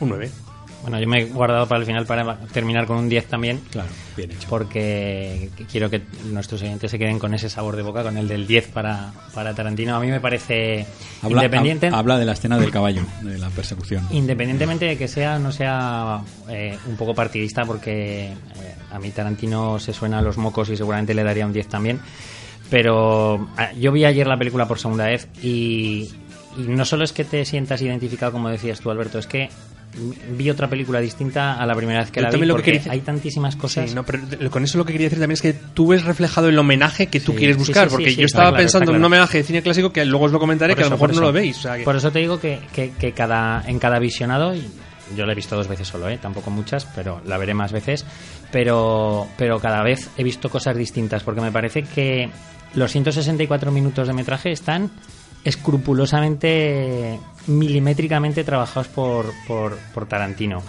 [0.01, 0.50] Un 9.
[0.83, 3.61] Bueno, yo me he guardado para el final para terminar con un 10 también.
[3.71, 4.49] Claro, bien hecho.
[4.49, 8.47] Porque quiero que nuestros oyentes se queden con ese sabor de boca, con el del
[8.47, 9.97] 10 para, para Tarantino.
[9.97, 10.87] A mí me parece
[11.23, 11.89] independiente.
[11.89, 14.07] Habla de la escena del caballo, de la persecución.
[14.11, 18.35] Independientemente de que sea no sea eh, un poco partidista, porque eh,
[18.91, 22.01] a mí Tarantino se suena a los mocos y seguramente le daría un 10 también.
[22.71, 26.09] Pero ah, yo vi ayer la película por segunda vez y,
[26.57, 29.51] y no solo es que te sientas identificado, como decías tú, Alberto, es que
[30.31, 33.57] vi otra película distinta a la primera vez que la vi lo porque hay tantísimas
[33.57, 33.95] cosas.
[34.51, 37.21] con eso lo que quería decir también es que tú ves reflejado el homenaje que
[37.21, 40.27] tú quieres buscar, porque yo estaba pensando en un homenaje de cine clásico que luego
[40.27, 41.67] os lo comentaré, que a lo mejor no lo veis.
[41.85, 44.55] Por eso te digo que, que, cada, en cada visionado,
[45.17, 46.19] yo la he visto dos veces solo, ¿eh?
[46.19, 48.05] tampoco muchas, pero la veré más veces,
[48.53, 52.31] pero, pero cada vez he visto cosas distintas, porque me parece que
[52.75, 54.91] los 164 minutos de metraje están
[55.45, 60.63] escrupulosamente, milimétricamente trabajados por, por, Tarantino.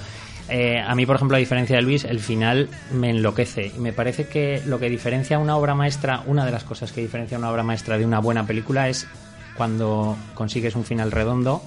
[0.49, 3.71] Eh, a mí, por ejemplo, a diferencia de Luis, el final me enloquece.
[3.75, 7.01] Y me parece que lo que diferencia una obra maestra, una de las cosas que
[7.01, 9.07] diferencia una obra maestra de una buena película es
[9.55, 11.61] cuando consigues un final redondo,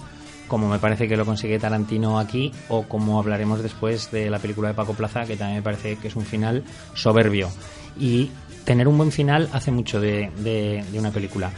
[0.48, 4.68] como me parece que lo consigue Tarantino aquí, o como hablaremos después de la película
[4.68, 7.50] de Paco Plaza, que también me parece que es un final soberbio.
[7.98, 8.30] Y
[8.64, 11.52] tener un buen final hace mucho de, de una película.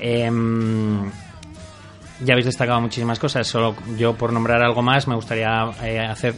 [0.00, 1.10] Em,
[2.20, 6.34] ya habéis destacado muchísimas cosas, solo yo por nombrar algo más me gustaría eh, hacer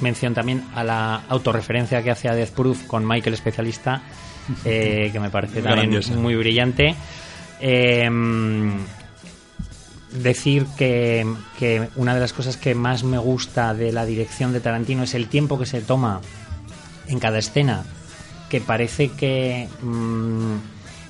[0.00, 4.02] mención también a la autorreferencia que hace a Death Proof con Michael Especialista,
[4.64, 6.94] eh, que me parece también muy brillante.
[7.60, 8.78] Em,
[10.12, 11.26] decir que,
[11.58, 15.14] que, una de las cosas que más me gusta de la dirección de Tarantino es
[15.14, 16.20] el tiempo que se toma
[17.08, 17.84] en cada escena,
[18.48, 19.68] que parece que...
[19.82, 20.56] Mm,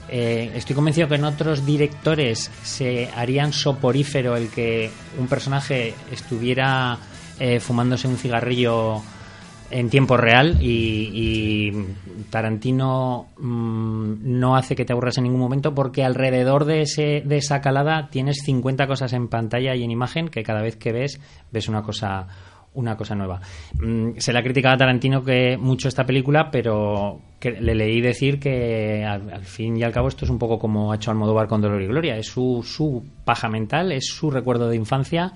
[0.09, 6.99] eh, estoy convencido que en otros directores se harían soporífero el que un personaje estuviera
[7.39, 9.03] eh, fumándose un cigarrillo
[9.71, 11.73] en tiempo real y,
[12.31, 17.37] Tarantino mm, no hace que te aburras en ningún momento porque alrededor de, ese, de
[17.37, 21.21] esa calada tienes 50 cosas en pantalla y en imagen que cada vez que ves
[21.53, 22.29] ves una cosa
[22.75, 23.41] una cosa nueva.
[23.81, 28.39] Mm, se le ha criticado a Tarantino que mucho esta película, pero le leí decir
[28.39, 31.61] que al, fin y al cabo esto es un poco como ha hecho Almodóvar con
[31.61, 32.17] Dolor y Gloria.
[32.17, 35.33] Es su, su paja mental, es su recuerdo de infancia.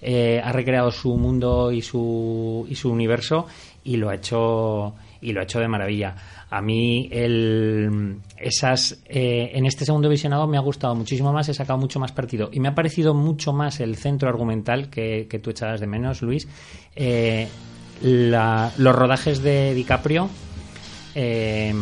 [0.00, 3.46] Eh, ha recreado su mundo y su, y su universo
[3.82, 6.14] y lo ha hecho y lo ha hecho de maravilla.
[6.50, 11.54] A mí el, esas eh, en este segundo visionado me ha gustado muchísimo más, he
[11.54, 15.50] sacado mucho más partido y me ha parecido mucho más el centro argumental que, tú
[15.50, 16.48] echabas de menos, Luis.
[16.96, 17.48] Eh,
[18.00, 20.30] los rodajes de DiCaprio
[21.14, 21.74] eh,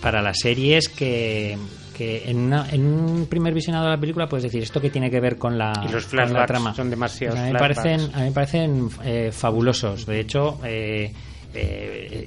[0.00, 1.58] para las series que,
[1.94, 5.36] que en, un primer visionado de la película puedes decir esto que tiene que ver
[5.36, 6.72] con la, y los trama.
[6.72, 7.38] son demasiados.
[7.38, 8.88] a mí me parecen, a mí me parecen
[9.32, 10.06] fabulosos.
[10.06, 11.12] De hecho, eh,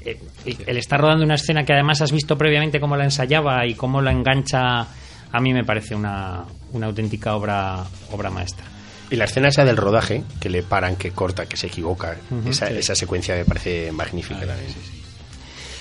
[0.05, 0.19] eh,
[0.67, 4.01] el estar rodando una escena que además has visto previamente cómo la ensayaba y cómo
[4.01, 4.87] la engancha,
[5.31, 8.65] a mí me parece una, una auténtica obra, obra maestra.
[9.09, 12.15] Y la escena esa del rodaje, que le paran, que corta, que se equivoca,
[12.47, 14.55] esa, esa, secuencia me parece magnífica ah,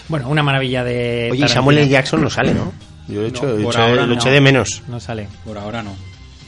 [0.09, 1.31] Bueno, una maravilla de.
[1.33, 1.89] Oye, Samuel L.
[1.89, 2.73] Jackson no sale, ¿no?
[3.09, 4.83] Yo he hecho, lo eché de menos.
[4.89, 5.29] No sale.
[5.45, 5.95] Por ahora no.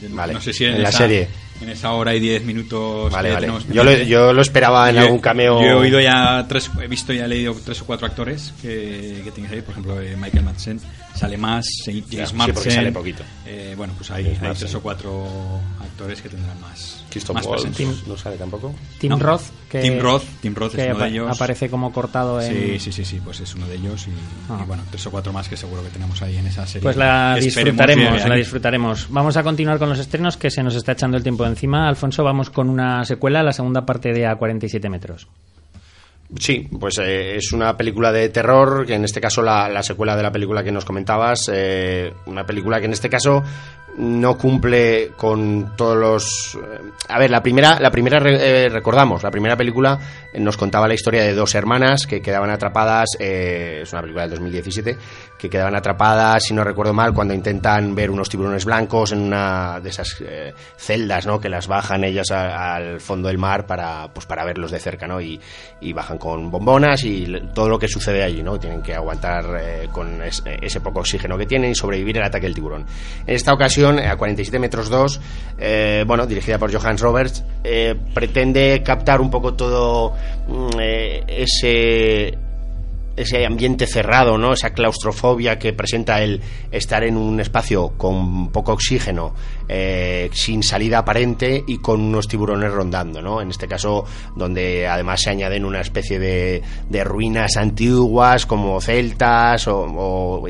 [0.09, 1.27] Vale, no sé si en, la serie
[1.61, 3.11] en esa hora y diez minutos.
[3.11, 3.51] Vale, vale.
[3.71, 5.61] Yo, lo, yo, lo, esperaba en algún cameo.
[5.61, 9.21] Yo he oído ya tres, he visto y he leído tres o cuatro actores que,
[9.23, 10.79] que tienes ahí, por ejemplo, eh, Michael Madsen
[11.17, 13.23] sale más, James sí, porque sale poquito.
[13.45, 15.27] Eh, bueno, pues hay, hay tres o cuatro
[15.81, 17.03] actores que tendrán más.
[17.09, 17.37] Christoph
[18.07, 18.75] no sale tampoco.
[18.99, 21.31] Tim Roth, que, Tim Roth, Tim Roth es uno de ellos.
[21.31, 22.53] Aparece como cortado en.
[22.53, 24.11] Sí, sí, sí, sí, pues es uno de ellos y,
[24.49, 24.63] ah.
[24.67, 26.83] bueno, tres o cuatro más que seguro que tenemos ahí en esa serie.
[26.83, 29.07] Pues la disfrutaremos, la disfrutaremos.
[29.09, 31.87] Vamos a continuar con los estrenos que se nos está echando el tiempo encima.
[31.87, 35.27] Alfonso, vamos con una secuela, la segunda parte de A 47 metros.
[36.37, 40.23] Sí, pues eh, es una película de terror, que en este caso la, secuela de
[40.23, 43.43] la película que nos comentabas, eh, una película que en este caso
[43.97, 46.55] no cumple con todos los...
[46.55, 49.97] Eh, a ver, la primera, la primera eh, recordamos, la primera película
[50.33, 54.97] nos contaba la historia de dos hermanas que quedaban atrapadas, es una película del 2017,
[55.37, 59.79] que quedaban atrapadas, si no recuerdo mal, cuando intentan ver unos tiburones blancos en una
[59.79, 60.21] de esas
[60.77, 61.39] celdas, ¿no?
[61.39, 65.21] Que las bajan ellas al fondo del mar para, pues para verlos de cerca, ¿no?
[65.21, 65.39] Y,
[65.93, 67.25] bajan con bombonas y
[67.55, 68.59] todo lo que sucede allí, ¿no?
[68.59, 72.85] Tienen que aguantar con ese poco oxígeno que tienen y sobrevivir al ataque del tiburón.
[73.25, 75.21] En esta ocasión a 47 metros 2,
[75.59, 80.13] eh, bueno, dirigida por Johannes Roberts, eh, pretende captar un poco todo
[80.47, 82.37] mm, eh, ese
[83.17, 84.53] ese ambiente cerrado, ¿no?
[84.53, 86.41] Esa claustrofobia que presenta el
[86.71, 89.33] estar en un espacio con poco oxígeno,
[89.67, 93.41] eh, sin salida aparente y con unos tiburones rondando, ¿no?
[93.41, 94.05] En este caso,
[94.35, 100.45] donde además se añaden una especie de, de ruinas antiguas como celtas o,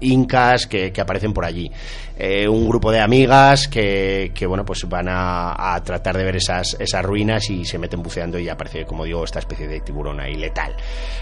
[0.00, 1.70] incas que, aparecen por allí.
[2.18, 6.36] Eh, un grupo de amigas que, que bueno, pues van a, a, tratar de ver
[6.36, 10.20] esas, esas ruinas y se meten buceando y aparece, como digo, esta especie de tiburón
[10.20, 10.76] ahí letal.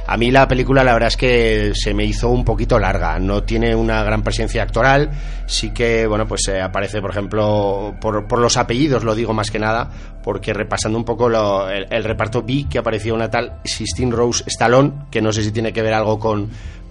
[0.07, 3.43] A mí la película la verdad es que se me hizo un poquito larga, no
[3.45, 5.11] tiene una gran presencia actoral,
[5.47, 9.51] sí que bueno pues eh, aparece por ejemplo por, por, los apellidos lo digo más
[9.51, 9.91] que nada,
[10.23, 11.29] porque repasando un poco
[11.69, 15.73] el, reparto vi que apareció una tal Sistine Rose Stallone, que no sé si tiene
[15.73, 16.51] que ver algo con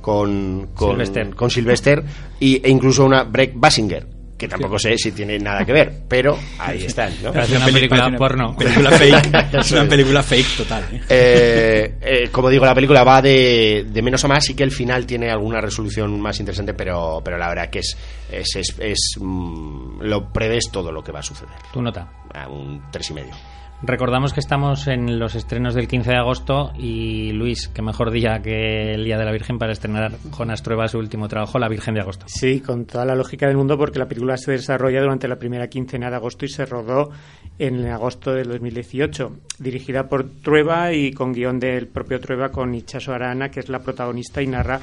[0.09, 2.03] con, con Sylvester, con Sylvester
[2.39, 4.07] y, e incluso una Break Basinger
[4.39, 7.33] que tampoco sé si tiene nada que ver, pero ahí están, ¿no?
[7.33, 8.55] Es una película porno.
[8.55, 10.83] Película fake, es una película fake total.
[10.93, 11.01] ¿eh?
[11.09, 14.71] Eh, eh, como digo, la película va de, de, menos a más y que el
[14.71, 17.97] final tiene alguna resolución más interesante, pero, pero la verdad que es,
[18.31, 21.55] es, es, es mm, lo prevés todo lo que va a suceder.
[21.73, 22.09] ¿Tu nota?
[22.33, 23.33] A un tres y medio.
[23.81, 28.41] Recordamos que estamos en los estrenos del 15 de agosto y Luis, qué mejor día
[28.41, 31.93] que el Día de la Virgen para estrenar Jonas Trueba su último trabajo, La Virgen
[31.93, 32.25] de Agosto.
[32.27, 35.69] Sí, con toda la lógica del mundo porque la película se desarrolla durante la primera
[35.69, 37.11] quincena de agosto y se rodó
[37.57, 43.13] en agosto del 2018, dirigida por Trueba y con guion del propio Trueba con Ichaso
[43.13, 44.81] Arana, que es la protagonista y narra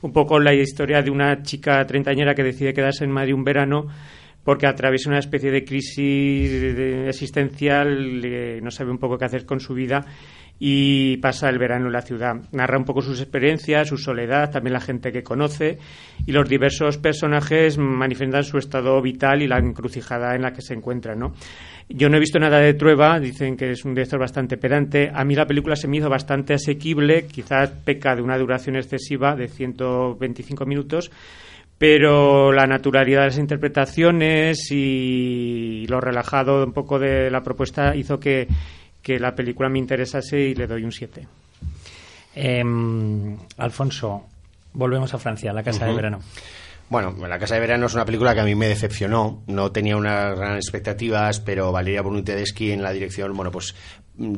[0.00, 3.88] un poco la historia de una chica treintañera que decide quedarse en Madrid un verano
[4.48, 6.50] porque atraviesa una especie de crisis
[7.06, 10.06] existencial, no sabe un poco qué hacer con su vida
[10.58, 12.34] y pasa el verano en la ciudad.
[12.52, 15.76] Narra un poco sus experiencias, su soledad, también la gente que conoce
[16.24, 20.72] y los diversos personajes manifiestan su estado vital y la encrucijada en la que se
[20.72, 21.34] encuentran, ¿no?
[21.90, 25.10] Yo no he visto nada de Trueba, dicen que es un director bastante pedante.
[25.12, 29.36] A mí la película se me hizo bastante asequible, quizás peca de una duración excesiva
[29.36, 31.10] de 125 minutos,
[31.78, 38.18] pero la naturalidad de las interpretaciones y lo relajado un poco de la propuesta hizo
[38.18, 38.48] que,
[39.06, 41.26] la película me interesase y le doy un 7.
[42.34, 44.26] Em, Alfonso,
[44.74, 46.18] volvemos a Francia, La Casa de Verano.
[46.90, 49.42] Bueno, La Casa de Verano es una película que a mí me decepcionó.
[49.46, 53.74] No tenía unas grandes expectativas, pero Valeria Bruni en la dirección, bueno, pues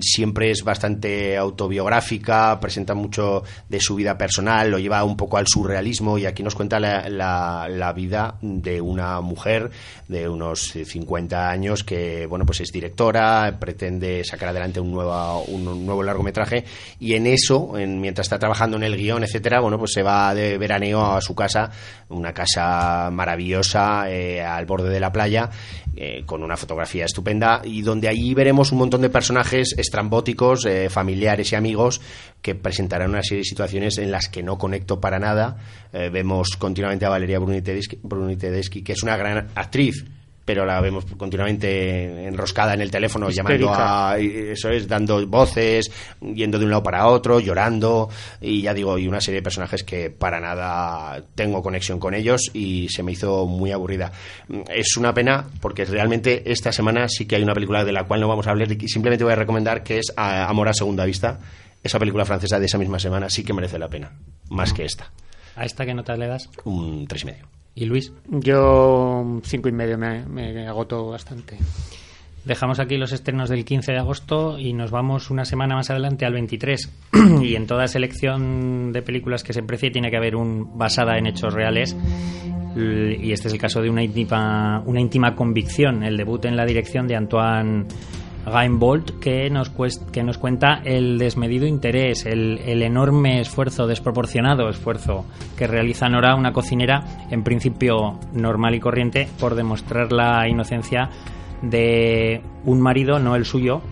[0.01, 5.47] siempre es bastante autobiográfica, presenta mucho de su vida personal, lo lleva un poco al
[5.47, 9.71] surrealismo y aquí nos cuenta la, la, vida de una mujer
[10.07, 15.87] de unos 50 años que, bueno, pues es directora, pretende sacar adelante un nuevo, un
[15.87, 16.65] nuevo largometraje
[16.99, 20.35] y en eso, en, mientras está trabajando en el guion, etcétera, bueno, pues se va
[20.35, 21.71] de veraneo a su casa,
[22.11, 25.51] una casa maravillosa eh, al borde de la playa,
[25.97, 30.89] eh, con una fotografía estupenda y donde allí veremos un montón de personajes estrambóticos, eh,
[30.91, 32.01] familiares y amigos
[32.43, 35.59] que presentarán una serie de situaciones en las que no conecto para nada.
[35.93, 40.05] vemos continuamente a Valeria Bruni-Tedeschi, que es una gran actriz,
[40.51, 44.19] pero la vemos continuamente enroscada en el teléfono, llamando a.
[44.19, 48.09] Eso es, dando voces, yendo de un lado para otro, llorando,
[48.41, 52.51] y ya digo, y una serie de personajes que para nada tengo conexión con ellos
[52.53, 54.11] y se me hizo muy aburrida.
[54.69, 58.19] Es una pena porque realmente esta semana sí que hay una película de la cual
[58.19, 61.39] no vamos a hablar y simplemente voy a recomendar que es Amor a Segunda Vista.
[61.81, 64.11] Esa película francesa de esa misma semana sí que merece la pena,
[64.49, 65.13] más que esta.
[65.55, 66.51] ¿A esta qué nota le das?
[66.65, 67.60] Un tres y medio.
[67.81, 68.13] ¿Y Luis?
[68.29, 71.57] Yo cinco y medio me, me agoto bastante.
[72.45, 76.27] Dejamos aquí los estrenos del 15 de agosto y nos vamos una semana más adelante
[76.27, 76.93] al 23.
[77.43, 81.27] y en toda selección de películas que se precie tiene que haber un basada en
[81.27, 81.97] hechos reales.
[82.77, 86.67] Y este es el caso de una íntima, una íntima convicción, el debut en la
[86.67, 87.87] dirección de Antoine
[88.71, 89.71] Bolt que nos,
[90.13, 95.25] que nos cuenta el desmedido interés, el, enorme esfuerzo, desproporcionado esfuerzo
[95.57, 101.11] que realiza Nora, una cocinera en principio normal y corriente, por demostrar la inocencia
[101.63, 103.83] de un marido, no el suyo,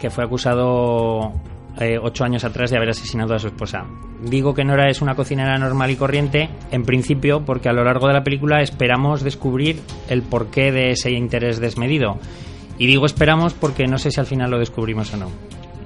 [0.00, 1.32] que fue acusado
[1.78, 3.84] eh, ocho años atrás de haber asesinado a su esposa.
[4.22, 8.06] Digo que Nora es una cocinera normal y corriente, en principio, porque a lo largo
[8.06, 12.18] de la película esperamos descubrir el porqué de ese interés desmedido
[12.80, 15.30] y digo esperamos porque no sé si al final lo descubrimos o no.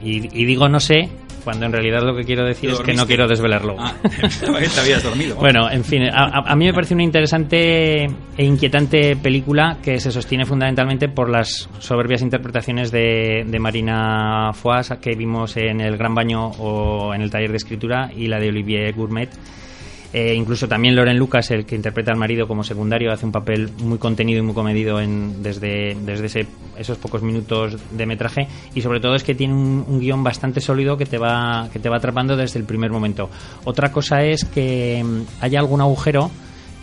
[0.01, 1.09] Y, digo no sé
[1.43, 3.75] cuando en realidad lo que quiero decir es que no quiero desvelarlo.
[3.79, 3.95] Ah,
[4.41, 5.35] te habías dormido.
[5.35, 10.47] Bueno, en fin, a, mí me parece una interesante e inquietante película que se sostiene
[10.47, 16.47] fundamentalmente por las soberbias interpretaciones de, de Marina Foix que vimos en El Gran Baño
[16.61, 19.31] o en el taller de escritura y la de Olivier Gourmet
[20.15, 23.69] eh, incluso también Loren Lucas, el que interpreta al marido como secundario, hace un papel
[23.79, 26.47] muy contenido y muy comedido en, desde, desde
[26.79, 28.47] esos pocos minutos de metraje.
[28.77, 31.89] Y sobre todo es que tiene un, guion bastante sólido que te, va, que te
[31.89, 33.29] va atrapando desde el primer momento.
[33.65, 36.31] Otra cosa es que mm, haya algún agujero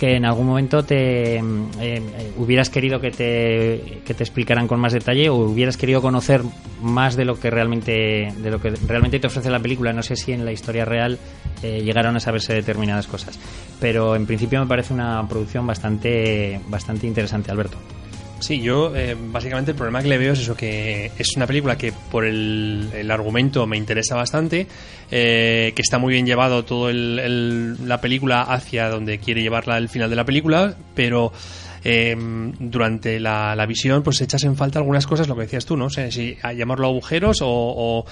[0.02, 1.41] que en algún momento te eh,
[1.80, 6.41] eh, hubieras querido que te, que te explicaran con más detalle o hubieras querido conocer
[6.82, 9.93] más de lo que realmente de lo que realmente te ofrece la película.
[9.93, 11.20] No sé si en la historia real
[11.62, 13.39] eh, llegaron a saberse determinadas cosas.
[13.80, 17.78] Pero en principio me parece una producción bastante bastante interesante Alberto
[18.42, 21.78] Sí, yo eh, básicamente el problema que le veo es eso, que es una película
[21.78, 24.66] que por el, argumento me interesa bastante,
[25.12, 30.10] eh, que está muy bien llevado toda la película hacia donde quiere llevarla el final
[30.10, 31.32] de la película, pero
[31.84, 32.16] eh,
[32.60, 35.92] durante la, visión pues echas en falta algunas cosas, lo que decías tú, ¿no?
[35.92, 38.06] sé si llamarlo agujeros o,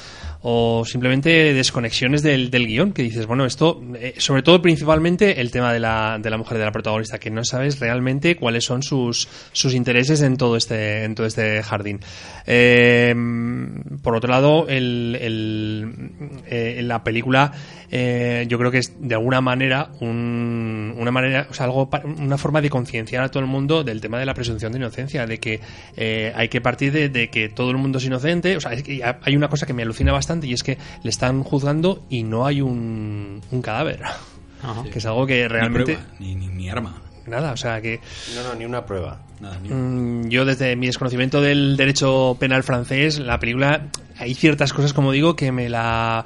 [0.86, 5.74] simplemente desconexiones del, del, guion, que dices, bueno, esto, eh, sobre todo principalmente el tema
[5.74, 9.28] de la, de la mujer de la protagonista, que no sabes realmente cuáles son sus,
[9.52, 12.00] sus intereses en todo este, en todo este jardín.
[12.48, 13.14] Eh,
[14.02, 16.12] por otro lado, el, el,
[16.48, 17.52] eh, la película
[17.92, 22.62] yo creo que es de alguna manera un, una manera, o sea, algo, una forma
[22.62, 25.60] de concienciar a todo el mundo del tema de la presunción de inocencia, de que
[25.98, 28.58] eh, hay que partir de, que todo el mundo es inocente.
[28.58, 32.04] O sea, hay una cosa que me alucina bastante y es que le están juzgando
[32.10, 34.02] y no hay un, cadáver.
[34.92, 35.98] Que es algo que realmente.
[36.20, 37.02] Ni, ni, arma.
[37.26, 38.00] Nada, o sea que.
[38.36, 39.22] No, no, ni una prueba.
[39.70, 43.88] Mm, yo, desde mi desconocimiento del derecho penal francés, la película.
[44.18, 46.26] Hay ciertas cosas, como digo, que me la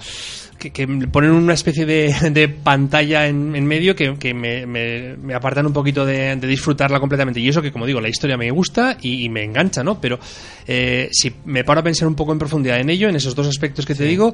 [0.71, 6.99] que, ponen una especie de, pantalla en, medio que, me, apartan un poquito de, disfrutarla
[6.99, 7.39] completamente.
[7.39, 9.99] Y eso que, como digo, la historia me gusta y, me engancha, ¿no?
[9.99, 10.19] Pero
[10.67, 13.47] eh, si me paro a pensar un poco en profundidad en ello, en esos dos
[13.47, 14.33] aspectos que te digo,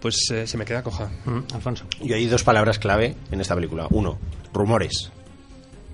[0.00, 1.10] pues eh, se me queda coja.
[1.54, 1.84] Alfonso.
[2.00, 3.86] Y hay dos palabras clave en esta película.
[3.90, 4.18] Uno,
[4.52, 5.10] rumores,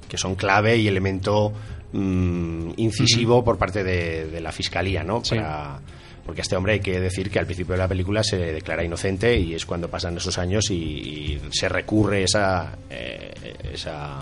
[0.08, 1.52] que son clave y elemento
[1.92, 5.22] mm, incisivo por parte de, la fiscalía, ¿no?
[5.22, 5.80] Para
[6.24, 8.84] porque a este hombre hay que decir que al principio de la película se declara
[8.84, 13.32] inocente y es cuando pasan esos años y, se recurre esa, eh,
[13.72, 14.20] esa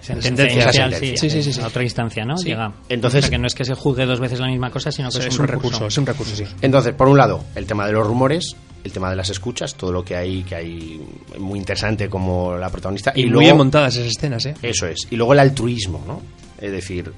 [0.00, 2.36] sentencia, sí, sí, sí, a otra instancia, ¿no?
[2.36, 2.72] Llega.
[2.88, 5.38] Entonces, que no es que se juzgue dos veces la misma cosa, sino que es,
[5.38, 5.86] un, recurso.
[5.86, 6.44] Es un recurso, sí.
[6.62, 9.92] Entonces, por un lado, el tema de los rumores, el tema de las escuchas, todo
[9.92, 11.00] lo que hay que hay
[11.38, 14.54] muy interesante como la protagonista y, muy bien montadas esas escenas, ¿eh?
[14.62, 15.08] Eso es.
[15.10, 16.22] Y luego el altruismo, ¿no?
[16.60, 17.12] Es decir,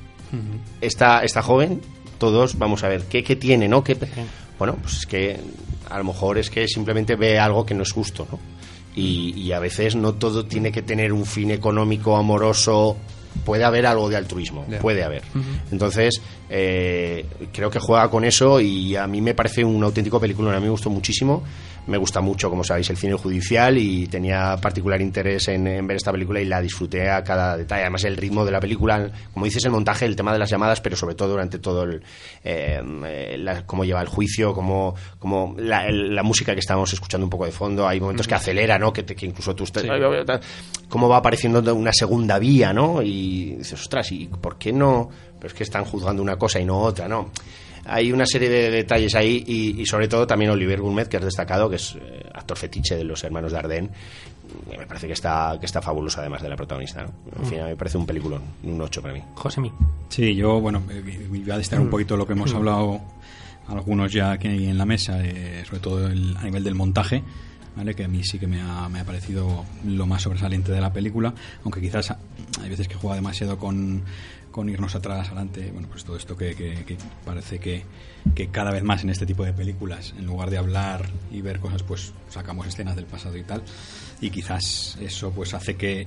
[0.81, 1.81] esta, esta joven
[2.21, 3.83] todos vamos a ver qué, qué tiene, ¿no?
[3.83, 3.97] ¿Qué,
[4.57, 5.41] bueno, pues es que
[5.89, 8.39] a lo mejor es que simplemente ve algo que no es justo, ¿no?
[8.95, 12.97] Y, a veces no todo tiene que tener un fin económico, amoroso.
[13.45, 15.23] Puede haber algo de altruismo, puede haber.
[15.73, 20.55] Entonces, eh, creo que juega con eso y a mí me parece un auténtico película.
[20.55, 21.43] A mí me gustó muchísimo
[21.87, 26.13] me gusta mucho, como sabéis, el cine judicial y tenía particular interés en, ver esta
[26.13, 27.83] película y la disfruté a cada detalle.
[27.83, 30.81] Además, el ritmo de la película, como dices, el montaje, el tema de las llamadas,
[30.81, 32.03] pero sobre todo durante todo el.
[32.45, 32.81] Eh,
[33.67, 37.89] cómo lleva el juicio, cómo, cómo la, música que estábamos escuchando un poco de fondo.
[37.89, 38.93] Hay momentos que acelera, ¿no?
[38.93, 39.65] Que, que incluso tú.
[39.65, 39.85] Estés,
[40.89, 43.03] Cómo va apareciendo una segunda vía, ¿no?
[43.03, 45.09] Y dices, ostras, ¿y por qué no?
[45.39, 47.31] Pero es que están juzgando una cosa y no otra, ¿no?
[47.85, 51.69] Hay una serie de detalles ahí y, sobre todo también Olivier Gourmet, que has destacado,
[51.69, 53.91] que es eh, actor fetiche de los hermanos Dardenne.
[54.69, 57.07] Me parece que está, que está fabuloso además de la protagonista.
[57.39, 59.23] En fin, me parece un peliculón, un 8 para mí.
[59.35, 59.61] José
[60.09, 60.83] Sí, yo, bueno,
[61.29, 61.91] voy a destacar un mm.
[61.91, 62.57] poquito lo que hemos mm.
[62.57, 63.01] hablado
[63.69, 67.23] algunos ya aquí en la mesa, eh, sobre todo a nivel del montaje.
[67.77, 67.95] ¿Vale?
[67.95, 70.93] que a mí sí que me ha, me ha, parecido lo más sobresaliente de la
[70.93, 72.11] película, aunque quizás
[72.61, 74.03] hay veces que juega demasiado con,
[74.51, 77.85] con irnos atrás, adelante, bueno, pues todo esto que, que, parece que,
[78.35, 81.61] que, cada vez más en este tipo de películas, en lugar de hablar y ver
[81.61, 83.63] cosas, pues sacamos escenas del pasado y tal,
[84.21, 86.07] y quizás eso pues hace que,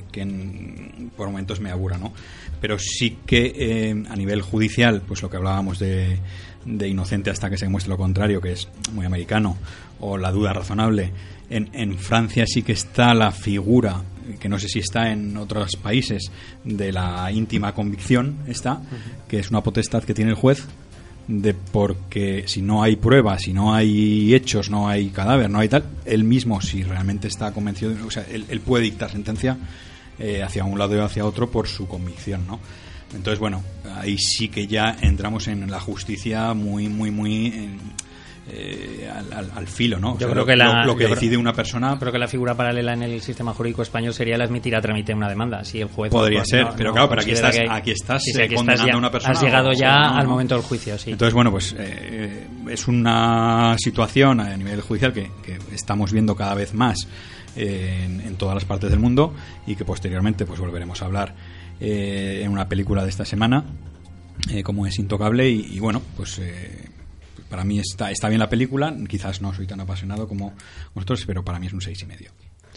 [1.16, 2.14] por momentos me aburra, ¿no?
[2.60, 6.20] Pero sí que eh, a nivel judicial, pues lo que hablábamos de,
[6.66, 9.58] de inocente hasta que se demuestre lo contrario, que es muy americano,
[10.00, 11.12] o la duda razonable,
[11.50, 14.04] en, en Francia sí que está la figura
[14.40, 16.32] que no sé si está en otros países,
[16.64, 18.82] de la íntima convicción, está,
[19.28, 20.66] que es una potestad que tiene el juez
[21.28, 25.70] de porque si no hay pruebas, si no hay hechos, no hay cadáver, no hay
[25.70, 29.58] tal, él mismo, si realmente está convencido, o sea, él, puede dictar sentencia
[30.20, 32.60] eh, hacia un lado y hacia otro por su convicción, ¿no?
[33.16, 33.64] Entonces, bueno,
[33.96, 37.78] ahí sí que ya entramos en la justicia muy, muy, muy
[38.52, 39.10] eh,
[39.56, 40.18] al, filo, ¿no?
[40.20, 41.98] Yo creo que lo, que decide una persona.
[41.98, 45.14] Creo que la figura paralela en el sistema jurídico español sería el admitir a trámite
[45.14, 45.64] una demanda.
[45.64, 48.24] Si el juez podría ser, pero claro, pero aquí estás, aquí estás,
[48.54, 49.34] condenando a una persona.
[49.34, 51.12] Has llegado ya al momento del juicio, sí.
[51.12, 55.32] Entonces, bueno, pues eh, es una situación a nivel judicial que,
[55.72, 57.08] estamos viendo cada vez más
[57.56, 59.34] en, todas las partes del mundo
[59.66, 61.34] y que posteriormente, pues volveremos a hablar
[61.80, 63.64] eh, en una película de esta semana.
[64.66, 66.42] como es intocable y, y bueno pues
[67.54, 70.54] para mí está, está bien la película, quizás no soy tan apasionado como
[70.96, 72.32] vosotros, pero para mí es un seis y medio.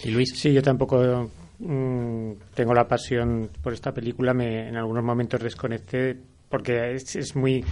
[0.05, 0.39] ¿Y Luis?
[0.39, 6.15] Sí, yo tampoco mm, tengo la pasión por esta película, me, en algunos momentos desconecté
[6.51, 7.65] porque es muy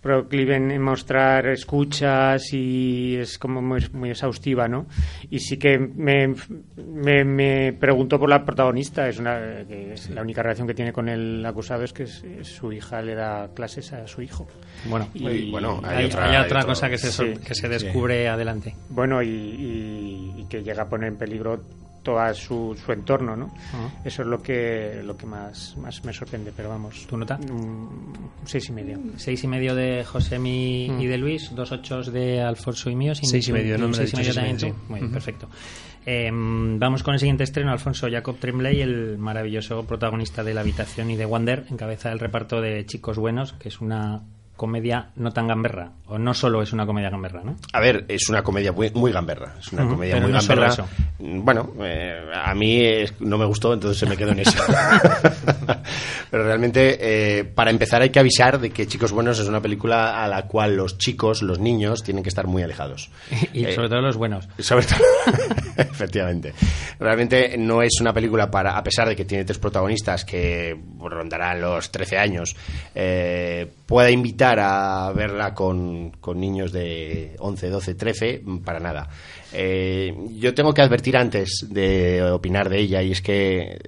[0.00, 4.86] proclive en mostrar escuchas y es como muy, muy, exhaustiva, ¿no?
[5.30, 6.34] Y sí que me,
[6.76, 11.08] me, me preguntó por la protagonista, es, una, es la única relación que tiene con
[11.08, 14.48] el acusado es que su hija le da clases a su hijo.
[14.86, 18.74] Bueno, y, bueno hay, otra, cosa que se, que se descubre adelante.
[18.88, 21.60] Bueno, y, y que llega a poner en peligro
[22.16, 23.52] a su, su entorno, ¿no?
[24.04, 27.06] Eso es lo que lo que más, más me sorprende, pero vamos.
[27.06, 27.38] ¿Tu nota?
[28.44, 28.98] seis y medio.
[29.16, 33.14] Seis y medio de Josemi y de Luis, dos ochos de Alfonso y mío.
[33.14, 35.48] seis y medio, no seis y medio también Muy perfecto.
[36.06, 41.10] Em, vamos con el siguiente estreno, Alfonso Jacob Tremblay, el maravilloso protagonista de La Habitación
[41.10, 44.22] y de Wander, encabeza el reparto de Chicos Buenos, que es una
[44.58, 47.56] comedia no tan gamberra o no solo es una comedia gamberra, ¿no?
[47.72, 50.74] A ver, es una comedia muy, gamberra, es una comedia muy gamberra.
[51.18, 52.82] Bueno, eh, a mí
[53.20, 54.58] no me gustó, entonces se me quedó en eso.
[56.30, 60.24] pero realmente, eh, para empezar, hay que avisar de que Chicos Buenos es una película
[60.24, 63.10] a la cual los chicos, los niños, tienen que estar muy alejados.
[63.52, 64.48] y sobre eh, todo los buenos.
[64.58, 64.98] Sobre todo,
[65.76, 66.54] efectivamente.
[66.98, 71.60] Realmente no es una película para, a pesar de que tiene tres protagonistas que rondarán
[71.60, 72.56] los 13 años,
[73.86, 79.08] pueda invitar a verla con, niños de 11, 12, 13, para nada.
[79.52, 83.78] Eh, yo tengo que advertir antes de opinar de ella y es que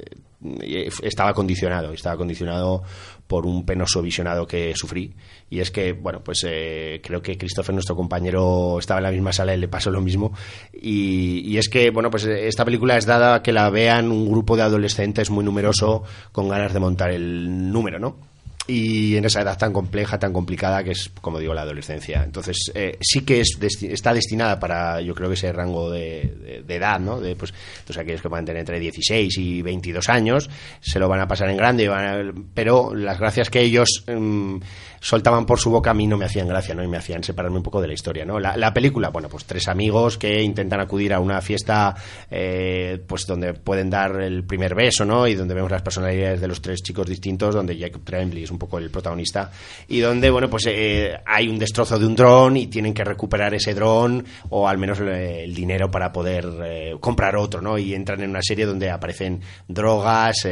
[0.62, 2.82] eh, estaba condicionado, estaba condicionado
[3.26, 5.14] por un penoso visionado que sufrí.
[5.50, 9.32] Y es que, bueno, pues eh, creo que Christopher, nuestro compañero, estaba en la misma
[9.32, 10.32] sala y le pasó lo mismo.
[10.72, 14.56] Y, y, es que, bueno, pues esta película es dada que la vean un grupo
[14.56, 16.02] de adolescentes muy numeroso
[16.32, 18.30] con ganas de montar el número, ¿no?
[18.70, 22.22] Y en esa edad tan compleja, tan complicada que es, como digo, la adolescencia.
[22.22, 27.00] Entonces, eh, sí que es está destinada para, yo creo que ese rango de, edad,
[27.00, 27.20] ¿no?
[27.20, 30.48] De, pues, entonces, aquellos que puedan tener entre 16 y 22 años
[30.80, 34.56] se lo van a pasar en grande, van pero las gracias que ellos mm,
[35.01, 36.84] soltaban por su boca a mí no me hacían gracia, ¿no?
[36.84, 38.38] Y me hacían separarme un poco de la historia, ¿no?
[38.38, 41.94] La, película, bueno, pues tres amigos que intentan acudir a una fiesta,
[42.30, 45.26] eh, pues donde pueden dar el primer beso, ¿no?
[45.26, 48.59] Y donde vemos las personalidades de los tres chicos distintos, donde Jacob Tremblay es un
[48.59, 49.51] poco el protagonista,
[49.88, 53.55] y donde, bueno, pues eh, hay un destrozo de un dron y tienen que recuperar
[53.55, 57.78] ese dron o al menos el dinero para poder eh, comprar otro, ¿no?
[57.78, 60.46] Y entran en una serie donde aparecen drogas,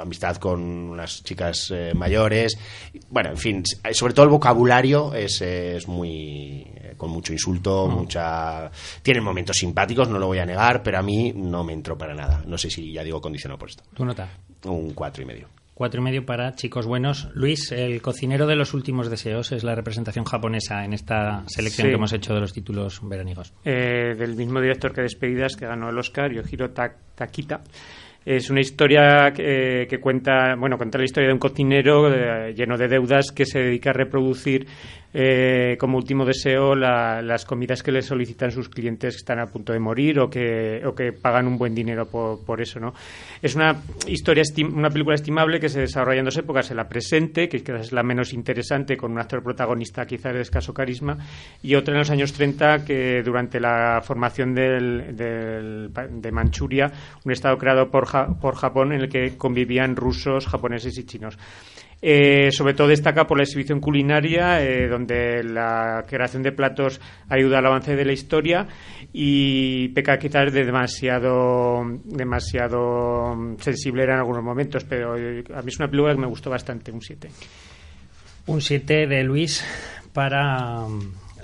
[0.00, 2.56] amistad con unas chicas mayores,
[3.10, 7.88] bueno, en fin, eh, sobre todo el vocabulario es, es muy eh, con mucho insulto,
[7.88, 7.94] mm.
[7.94, 8.70] mucha
[9.02, 12.14] tienen momentos simpáticos, no lo voy a negar, pero a mí no me entró para
[12.14, 12.42] nada.
[12.46, 13.82] No sé si ya digo condicionado por esto.
[13.94, 14.28] ¿Tu nota?
[14.64, 15.48] Un cuatro y medio.
[15.74, 17.28] Cuatro y medio para chicos buenos.
[17.34, 21.94] Luis, el cocinero de los últimos deseos es la representación japonesa en esta selección que
[21.94, 23.54] hemos hecho de los títulos veraniegos.
[23.64, 27.62] Eh, del mismo director que Despedidas, que ganó el Oscar, Yohiro Takita.
[28.24, 32.86] Es una historia que, cuenta, bueno, cuenta la historia de un cocinero eh, lleno de
[32.86, 34.66] deudas que se dedica a reproducir
[35.14, 39.72] eh, como último deseo las comidas que le solicitan sus clientes que están a punto
[39.72, 42.94] de morir o que, o que pagan un buen dinero por, por eso, ¿no?
[43.40, 44.42] Es una historia,
[44.72, 48.02] una película estimable que se desarrolla en dos épocas, en la presente, que es la
[48.02, 51.18] menos interesante, con un actor protagonista quizás de escaso carisma,
[51.62, 56.90] y otra en los años 30, que durante la formación del, de Manchuria,
[57.24, 58.06] un estado creado por,
[58.40, 61.38] por Japón en el que convivían rusos, japoneses y chinos.
[62.04, 67.58] Eh, sobre todo destaca por la exhibición culinaria, eh, donde la creación de platos ayuda
[67.58, 68.66] al avance de la historia
[69.12, 75.78] y peca quizás de demasiado, demasiado sensible en algunos momentos, pero eh, a mí es
[75.78, 77.30] una película que me gustó bastante, un 7.
[78.46, 79.64] Un 7 de Luis
[80.12, 80.84] para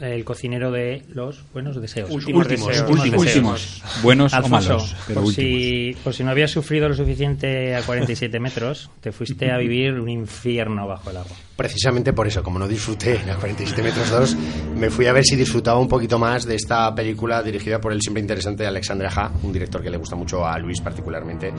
[0.00, 2.10] el cocinero de los buenos deseos.
[2.10, 2.46] Últimos,
[2.88, 7.82] últimos, Buenos o malos, pero por, si, por si no habías sufrido lo suficiente a
[7.82, 11.36] 47 metros, te fuiste a vivir un infierno bajo el agua.
[11.56, 14.36] Precisamente por eso, como no disfruté a 47 metros 2,
[14.76, 18.00] me fui a ver si disfrutaba un poquito más de esta película dirigida por el
[18.00, 21.52] siempre interesante Alexandre Ha, un director que le gusta mucho a Luis particularmente.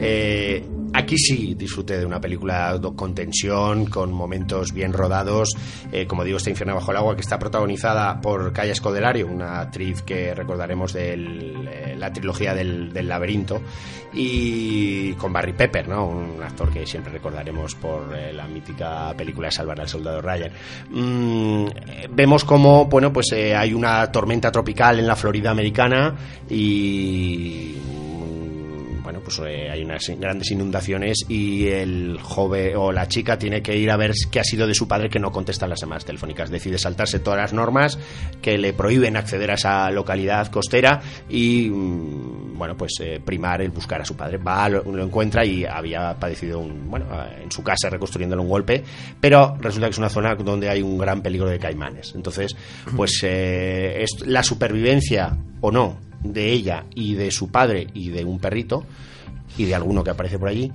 [0.00, 5.50] Eh, aquí sí disfruté de una película con tensión, con momentos bien rodados,
[5.92, 9.60] eh, como digo, este infierno bajo el agua que está protagonizada por Calla Scodelario, una
[9.60, 13.60] actriz que recordaremos de eh, la trilogía del, laberinto,
[14.12, 16.06] y con Barry Pepper, ¿no?
[16.06, 20.50] un actor que siempre recordaremos por la mítica película Salvar al Soldado Ryan.
[20.90, 21.66] Mm,
[22.10, 26.14] vemos como, bueno, pues eh, hay una tormenta tropical en la Florida americana
[26.48, 27.76] y
[29.20, 33.76] bueno, pues eh, hay unas grandes inundaciones y el joven o la chica tiene que
[33.76, 36.50] ir a ver qué ha sido de su padre que no contesta las llamadas telefónicas.
[36.50, 37.98] Decide saltarse todas las normas
[38.40, 43.70] que le prohíben acceder a esa localidad costera y, mm, bueno, pues eh, primar el
[43.70, 44.38] buscar a su padre.
[44.38, 47.06] Va, lo, encuentra y había padecido, un, bueno,
[47.42, 48.82] en su casa reconstruyéndole un golpe,
[49.20, 52.12] pero resulta que es una zona donde hay un gran peligro de caimanes.
[52.14, 52.56] Entonces,
[52.96, 58.24] pues eh, es la supervivencia o no de ella y de su padre y de
[58.24, 58.84] un perrito
[59.56, 60.72] y de alguno que aparece por allí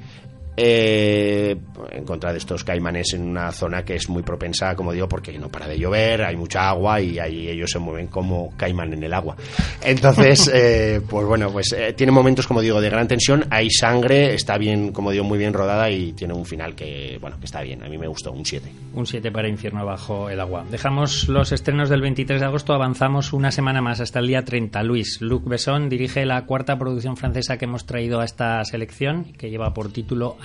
[0.58, 1.56] eh,
[1.92, 5.38] en contra de estos caimanes en una zona que es muy propensa, como digo, porque
[5.38, 9.04] no para de llover, hay mucha agua y ahí ellos se mueven como caiman en
[9.04, 9.36] el agua.
[9.84, 14.34] Entonces, eh, pues bueno, pues eh, tiene momentos, como digo, de gran tensión, hay sangre,
[14.34, 17.62] está bien, como digo, muy bien rodada y tiene un final que, bueno, que está
[17.62, 17.84] bien.
[17.84, 18.72] A mí me gustó, un 7.
[18.94, 20.66] Un 7 para Infierno bajo el agua.
[20.70, 24.84] Dejamos los estrenos del 23 de agosto, avanzamos una semana más hasta el día 30.
[24.84, 29.50] Luis, Luc Besson dirige la cuarta producción francesa que hemos traído a esta selección, que
[29.50, 30.38] lleva por título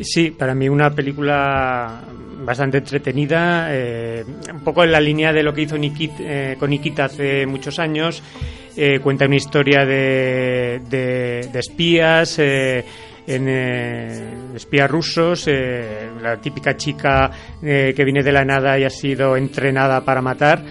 [0.00, 2.02] Sí, para mí una película
[2.44, 7.06] bastante entretenida, eh, un poco en la línea de lo que hizo eh, con Nikita
[7.06, 8.22] hace muchos años.
[8.76, 13.48] Eh, cuenta una historia de, de, espías, en,
[14.54, 15.48] espías rusos,
[16.22, 17.30] la típica chica
[17.62, 20.62] que viene de la nada y ha sido entrenada para matar.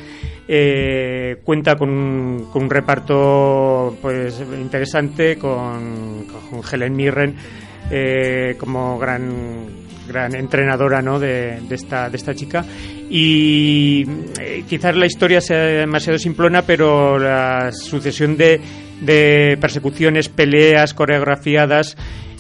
[1.44, 6.28] cuenta con un, con un, reparto pues interesante con
[6.72, 7.36] Helen Mirren
[7.92, 11.20] eh, como gran gran entrenadora ¿no?
[11.20, 12.64] de, esta, de esta chica
[13.10, 14.06] y
[14.40, 18.62] eh, quizás la historia sea demasiado simplona pero la sucesión de,
[19.60, 21.98] persecuciones, peleas coreografiadas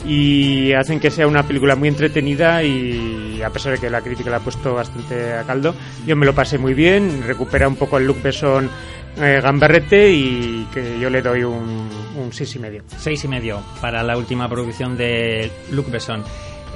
[0.07, 4.29] y hacen que sea una película muy entretenida y a pesar de que la crítica
[4.29, 5.73] la ha puesto bastante a caldo,
[6.05, 8.69] yo me lo pasé muy bien, recupera un poco el look Besson
[9.19, 12.83] eh, Gamberrete y que yo le doy un, un seis y medio.
[12.97, 16.23] Seis y medio para la última producción de Luc Besson.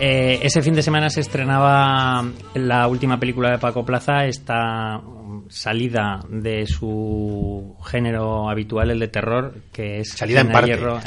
[0.01, 5.01] Eh, ese fin de semana se estrenaba la última película de Paco Plaza, esta
[5.49, 10.99] salida de su género habitual, el de terror, que es salida en parte, hierro,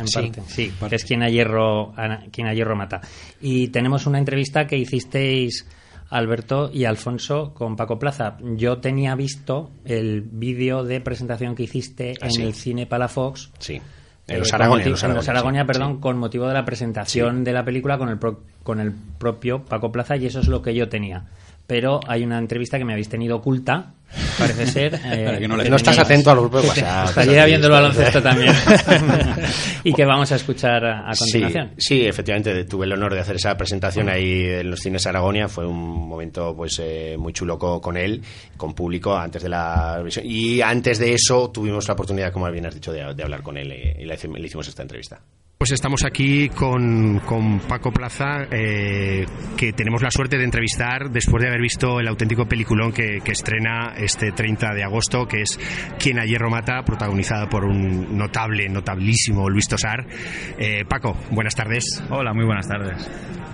[0.46, 1.94] sí, es quien a hierro,
[2.30, 3.00] quien a hierro mata.
[3.40, 5.66] Y tenemos una entrevista que hicisteis
[6.10, 8.36] Alberto y Alfonso con Paco Plaza.
[8.56, 12.42] Yo tenía visto el vídeo de presentación que hiciste Ah, en sí.
[12.42, 13.50] el cine Palafox.
[13.58, 13.80] Sí.
[14.34, 16.00] Eh, los Aragonia, los en los Aragonia, Aragonia, sí, perdón, sí.
[16.00, 19.92] con motivo de la presentación de la película con el, pro- con el propio Paco
[19.92, 21.24] Plaza y eso es lo que yo tenía.
[21.66, 23.92] Pero hay una entrevista que me habéis tenido oculta,
[24.38, 24.94] parece ser.
[25.04, 27.08] eh, que no No estás atento a los te- WhatsApp.
[27.08, 28.52] Estaría viendo el baloncesto también.
[29.84, 31.70] y que vamos a escuchar a, a Sí, continuación.
[31.78, 35.48] sí, efectivamente, tuve el honor de hacer esa presentación ahí en los cines Aragonia.
[35.48, 38.22] Fue un momento pues eh, muy chulo co- con, él,
[38.56, 40.24] con público, antes de la visión.
[40.26, 43.56] Y antes de eso tuvimos la oportunidad, como bien has dicho, de, de hablar con
[43.56, 45.20] él eh, y le, le hicimos esta entrevista.
[45.58, 49.24] Pues estamos aquí con, con Paco Plaza, eh,
[49.56, 53.30] que tenemos la suerte de entrevistar después de haber visto el auténtico peliculón que, que
[53.30, 55.58] estrena este 30 de agosto, que es
[55.98, 60.06] Quien a hierro mata, protagonizada por un notable, notablísimo Luis Tosar.
[60.58, 62.02] Eh, Paco, buenas tardes.
[62.10, 63.08] Hola, muy buenas tardes.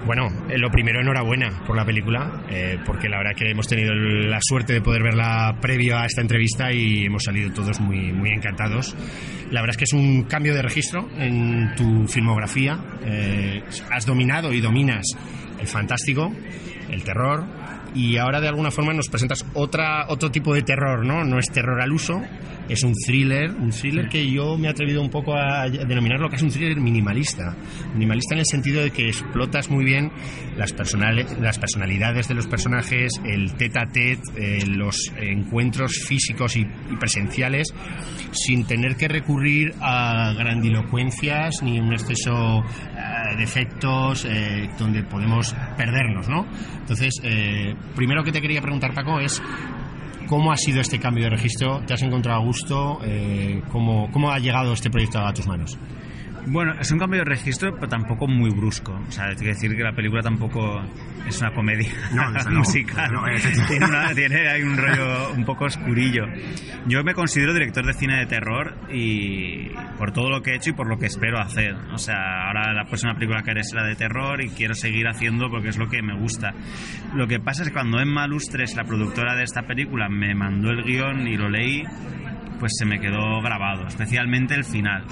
[0.07, 3.93] Bueno, eh, lo primero, enhorabuena por la película, eh, porque la verdad que hemos tenido
[3.95, 8.31] la suerte de poder verla previo a esta entrevista y hemos salido todos muy, muy
[8.31, 8.97] encantados.
[9.51, 12.79] La verdad es que es un cambio de registro en tu filmografía.
[13.05, 15.05] Eh, has dominado y dominas
[15.61, 16.33] el fantástico,
[16.89, 17.45] el terror,
[17.99, 21.25] y ahora de alguna forma nos presentas otra, otro tipo de terror, ¿no?
[21.25, 22.23] No es terror al uso,
[22.69, 26.37] es un thriller, un thriller que yo me he atrevido un poco a denominarlo que
[26.37, 27.57] es un thriller minimalista.
[27.95, 30.13] Minimalista en el sentido de que explotas muy bien
[30.57, 36.57] las, personales, las personalidades de los personajes, el tete a tete, eh, los encuentros físicos
[36.57, 37.75] y, y presenciales,
[38.31, 42.63] sin tener que recurrir a grandilocuencias ni un exceso
[43.25, 46.47] eh, de efectos eh, donde podemos perdernos, ¿no?
[46.81, 49.43] Entonces, eh, primero que te quería preguntar, Paco, es
[50.29, 51.81] ¿Cómo ha sido este cambio de registro?
[51.87, 52.99] ¿Te has encontrado a gusto?
[53.03, 55.79] Eh, ¿cómo, ¿Cómo ha llegado este proyecto a tus manos?
[56.51, 58.93] Bueno, es un cambio de registro, pero tampoco muy brusco.
[59.09, 60.81] O sea, hay que decir que la película tampoco
[61.27, 62.51] es una comedia No, luego.
[62.51, 63.13] musical.
[63.13, 63.23] No,
[63.69, 66.25] tiene, una- tiene hay un rollo un poco oscurillo.
[66.87, 69.69] Yo me considero director de cine de terror y
[69.99, 71.75] por todo lo que he hecho y por lo que espero hacer.
[71.93, 75.51] O sea, ahora la próxima película que haré será de terror y quiero seguir haciendo
[75.51, 76.55] porque es lo que me gusta.
[77.15, 80.71] Lo que pasa es que cuando Emma Lustres, la productora de esta película, me mandó
[80.71, 81.85] el guion y lo leí,
[82.59, 85.05] pues se me quedó grabado, especialmente el final.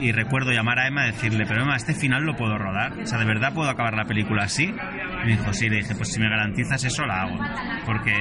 [0.00, 2.92] Y recuerdo llamar a Emma y decirle, pero Emma, ¿este final lo puedo rodar?
[2.92, 4.64] O sea, ¿de verdad puedo acabar la película así?
[4.64, 7.38] Y me dijo, sí, le dije, pues si me garantizas eso, la hago.
[7.84, 8.12] Porque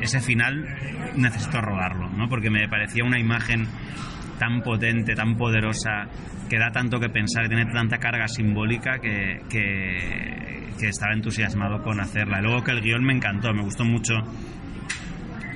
[0.00, 0.64] ese final
[1.16, 2.28] necesito rodarlo, ¿no?
[2.28, 3.66] Porque me parecía una imagen
[4.38, 6.08] tan potente, tan poderosa,
[6.48, 11.82] que da tanto que pensar, que tiene tanta carga simbólica que, que, que estaba entusiasmado
[11.82, 12.40] con hacerla.
[12.40, 14.14] Luego que el guion me encantó, me gustó mucho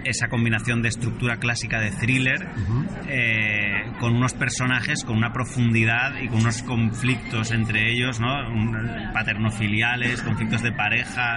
[0.05, 2.47] esa combinación de estructura clásica de thriller
[3.09, 8.49] eh, con unos personajes con una profundidad y con unos conflictos entre ellos, ¿no?
[8.51, 11.37] Un- paternofiliales, conflictos de pareja,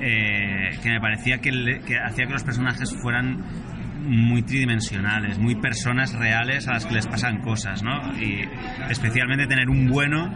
[0.00, 3.42] eh, que me parecía que, le- que hacía que los personajes fueran
[4.06, 8.16] muy tridimensionales, muy personas reales a las que les pasan cosas, ¿no?
[8.18, 8.44] Y
[8.88, 10.32] especialmente tener un bueno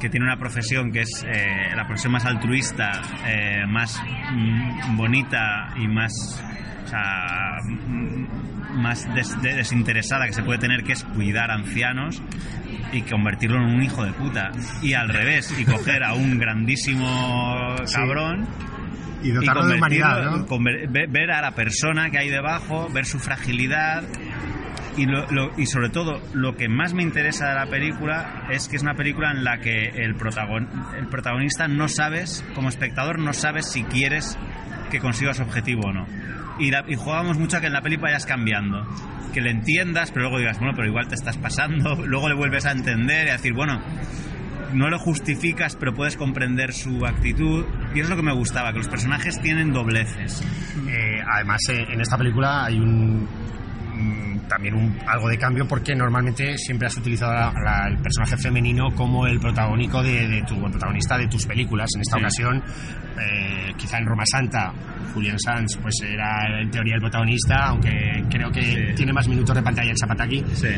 [0.00, 2.92] que tiene una profesión que es eh, la profesión más altruista,
[3.26, 4.02] eh, más
[4.32, 6.12] mm, bonita y más,
[6.84, 12.22] o sea, mm, más des- de- desinteresada que se puede tener, que es cuidar ancianos
[12.92, 14.50] y convertirlo en un hijo de puta.
[14.82, 18.75] Y al revés, y coger a un grandísimo cabrón Y
[19.28, 20.46] y dotarlo de humanidad, ¿no?
[20.46, 24.02] conver- ver a la persona que hay debajo, ver su fragilidad
[24.96, 28.68] y, lo- lo- y sobre todo lo que más me interesa de la película es
[28.68, 33.18] que es una película en la que el, protagon- el protagonista no sabes, como espectador,
[33.18, 34.38] no sabes si quieres
[34.90, 36.06] que consiga su objetivo o no.
[36.58, 38.86] Y, la- y jugamos mucho a que en la peli vayas cambiando.
[39.34, 41.94] Que le entiendas, pero luego digas, bueno, pero igual te estás pasando.
[42.06, 43.82] Luego le vuelves a entender y a decir, bueno,
[44.72, 47.66] no lo justificas, pero puedes comprender su actitud.
[47.96, 50.42] Y es lo que me gustaba, que los personajes tienen dobleces.
[50.86, 53.26] Eh, además, eh, en esta película hay un
[53.94, 58.36] mm, también un, algo de cambio porque normalmente siempre has utilizado la- la- el personaje
[58.36, 61.88] femenino como el protagónico de, de tu protagonista de tus películas.
[61.96, 62.22] En esta Sí.
[62.22, 62.62] ocasión,
[63.18, 64.72] eh, quizá en Roma Santa,
[65.14, 68.94] Julian Sanz pues era en teoría el protagonista, aunque creo que Sí.
[68.94, 70.44] tiene más minutos de pantalla el Zapataki.
[70.52, 70.68] Sí.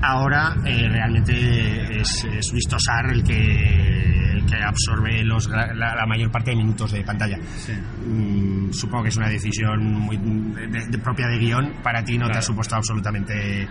[0.00, 6.30] Ahora eh, realmente es, es Luis Tosar el que, que absorbe los, la, la mayor
[6.30, 7.38] parte de minutos de pantalla.
[7.56, 7.72] Sí.
[8.06, 11.74] Mm, supongo que es una decisión muy de- de- propia de guion.
[11.82, 13.68] Para ti no te ha supuesto absolutamente.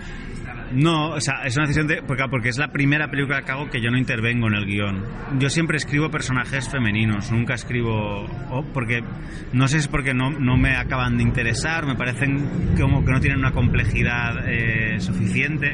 [0.71, 2.01] No, o sea, es una decisión de.
[2.03, 5.03] Porque, porque es la primera película que hago que yo no intervengo en el guion.
[5.39, 8.25] Yo siempre escribo personajes femeninos, nunca escribo.
[8.49, 9.01] o porque.
[9.53, 13.11] No sé si es porque no, no me acaban de interesar, me parecen como que
[13.11, 15.73] no tienen una complejidad eh, suficiente.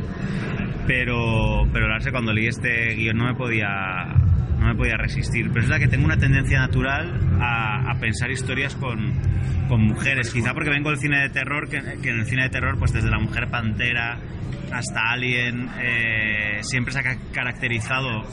[0.85, 4.13] Pero, pero la verdad es que cuando leí este guion no me podía.
[4.59, 5.49] No me podía resistir.
[5.51, 9.13] Pero es la que tengo una tendencia natural a, pensar historias con,
[9.69, 12.49] con, mujeres, quizá porque vengo del cine de terror, que, que, en el cine de
[12.49, 14.17] terror, pues desde la mujer pantera
[14.73, 18.23] hasta Alien, eh, siempre se ha caracterizado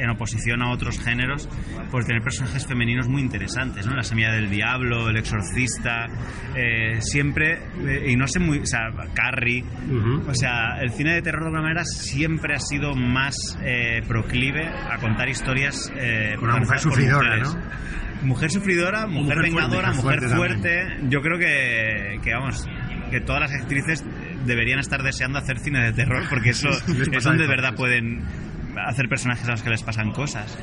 [0.00, 1.48] en oposición a otros géneros,
[1.90, 3.94] por tener personajes femeninos muy interesantes, ¿no?
[3.94, 6.06] La semilla del diablo, el exorcista,
[6.56, 9.64] eh, siempre, eh, y no sé muy, o sea, Carrie,
[10.26, 14.66] o sea, el cine de terror de alguna manera siempre ha sido más eh, proclive
[14.66, 15.92] a contar historias
[16.40, 17.56] Una mujer sufridora, ¿no?
[18.22, 20.98] Mujer sufridora, mujer, vengadora, mujer fuerte.
[21.08, 22.66] Yo creo que, que, vamos,
[23.10, 24.04] que todas las actrices
[24.44, 28.22] deberían estar deseando hacer cine de terror porque eso es donde de verdad pueden
[28.86, 30.58] hacer personajes a los que les pasan cosas.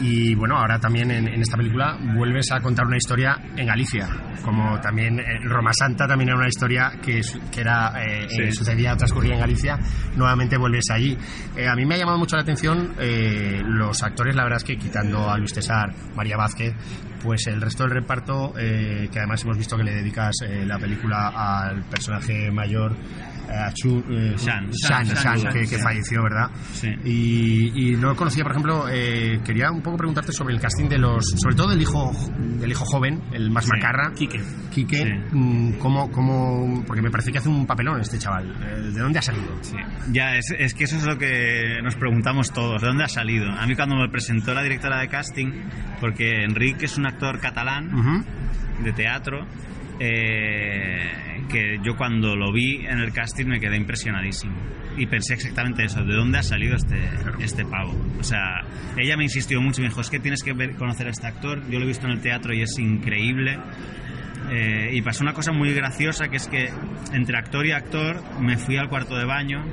[0.00, 4.08] Y bueno, ahora también en, esta película vuelves a contar una historia en Galicia,
[4.42, 7.20] como también en Roma Santa también era una historia que,
[7.50, 9.78] que era eh, eh, sucedía, transcurría en Galicia,
[10.16, 11.16] nuevamente vuelves allí.
[11.56, 14.76] Eh, a mí me ha llamado mucho la atención los actores, la verdad es que
[14.76, 16.74] quitando a Luis César, María Vázquez,
[17.22, 20.34] pues el resto del reparto, que además hemos visto que le dedicas
[20.66, 22.96] la película al personaje mayor
[23.48, 24.70] a Chu, eh, Shan,
[25.52, 26.50] que, falleció, ¿verdad?
[26.72, 26.88] Sí.
[27.04, 30.98] Y, y, no conocía, por ejemplo, eh, quería un poco preguntarte sobre el casting de
[30.98, 34.40] los, sobre todo del hijo, del hijo joven, el más macarra, Quique.
[34.70, 38.50] Quique, mm, ¿cómo, cómo, porque me parece que hace un papelón este chaval.
[38.62, 39.60] Eh, ¿De dónde ha salido?
[40.12, 43.50] Ya, es, es que eso es lo que nos preguntamos todos, ¿de dónde ha salido?
[43.50, 45.52] A mí cuando me presentó la directora de casting,
[46.00, 48.24] porque Enrique es un actor catalán
[48.82, 49.46] de teatro,
[50.00, 54.54] eh, que yo cuando lo vi en el casting me quedé impresionadísimo.
[54.96, 56.96] Y pensé exactamente eso, ¿de dónde ha salido este,
[57.40, 57.94] este pavo?
[58.18, 58.62] O sea,
[58.96, 61.68] ella me insistió mucho, me dijo, es que tienes que ver, conocer a este actor,
[61.68, 63.58] yo lo he visto en el teatro y es increíble.
[64.50, 66.68] Eh, y pasó una cosa muy graciosa, que es que
[67.12, 69.64] entre actor y actor me fui al cuarto de baño.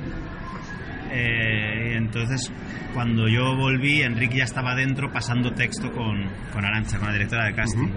[1.12, 2.50] Eh, entonces,
[2.94, 7.46] cuando yo volví, Enrique ya estaba dentro pasando texto con, con Arancha, con la directora
[7.46, 7.88] de casting.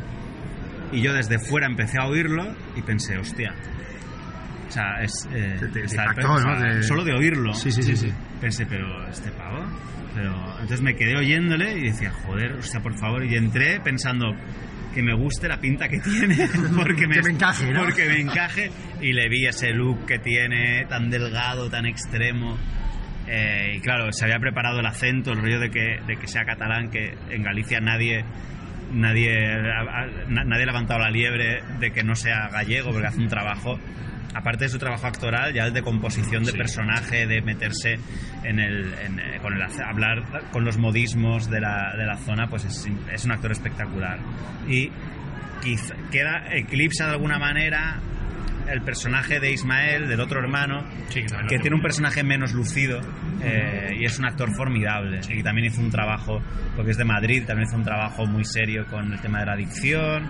[0.92, 3.54] Y yo desde fuera empecé a oírlo y pensé, hostia.
[4.68, 5.28] O sea, es.
[5.34, 5.60] Eh,
[6.82, 7.54] Solo de oírlo.
[7.54, 8.12] Sí, sí, sí, sí.
[8.42, 9.66] Pensé, pero este pavo.
[10.14, 10.34] Pero.
[10.54, 13.24] Entonces me quedé oyéndole y decía, joder, hostia, por favor.
[13.24, 14.34] Y entré pensando
[14.94, 16.48] que me guste la pinta que tiene.
[16.76, 17.84] Porque me, que me encaje, ¿no?
[17.84, 18.72] Porque me encaje.
[19.02, 22.58] Y le vi ese look que tiene, tan delgado, tan extremo.
[23.28, 26.46] Eh, y claro, se había preparado el acento, el rollo de que, de que sea
[26.46, 28.24] catalán, que en Galicia nadie
[28.92, 29.58] nadie,
[30.28, 33.80] nadie ha levantado la liebre de que no sea gallego, porque hace un trabajo,
[34.34, 37.98] aparte de su trabajo actoral, ya de composición de personaje, de meterse
[38.44, 42.66] en el, eh, con el hablar con los modismos de la, de la zona, pues
[42.66, 44.20] es, es un actor espectacular.
[44.68, 44.92] Y
[46.12, 48.00] queda eclipsa de alguna manera
[48.68, 50.84] el personaje de Ismael, del otro hermano,
[51.48, 53.00] que tiene un personaje menos lucido
[53.42, 55.22] eh, y es un actor formidable.
[55.30, 56.42] Y también hizo un trabajo,
[56.76, 59.54] porque es de Madrid, también hizo un trabajo muy serio con el tema de la
[59.54, 60.24] adicción.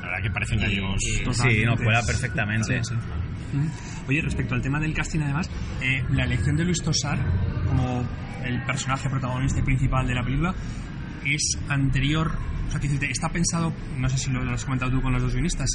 [0.00, 1.00] La verdad que parecen gallegos.
[1.32, 2.80] Sí, no, juega perfectamente.
[4.08, 5.50] Oye, respecto al tema del casting, además,
[5.82, 7.18] eh, la elección de Luis Tosar
[7.66, 8.04] como
[8.44, 10.54] el personaje protagonista y principal de la película
[11.24, 12.32] es anterior
[12.72, 15.68] sea, que está pensado, no sé si lo, has comentado tú con los dos guionistas,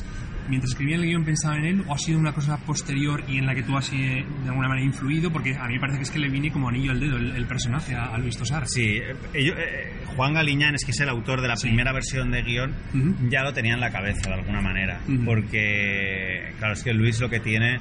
[0.50, 3.46] mientras escribía el guion pensaba en él o ha sido una cosa posterior y en
[3.46, 6.04] la que tú has eh, de alguna manera influido, porque a mí me parece que
[6.04, 8.68] es que le viene como anillo al dedo el, personaje a, Luis Tosar.
[8.68, 12.42] Sí, eh, eh, Juan Galiñán, es que es el autor de la primera versión de
[12.42, 12.74] guion,
[13.30, 17.30] ya lo tenía en la cabeza de alguna manera, porque, claro, es que Luis lo
[17.30, 17.80] que tiene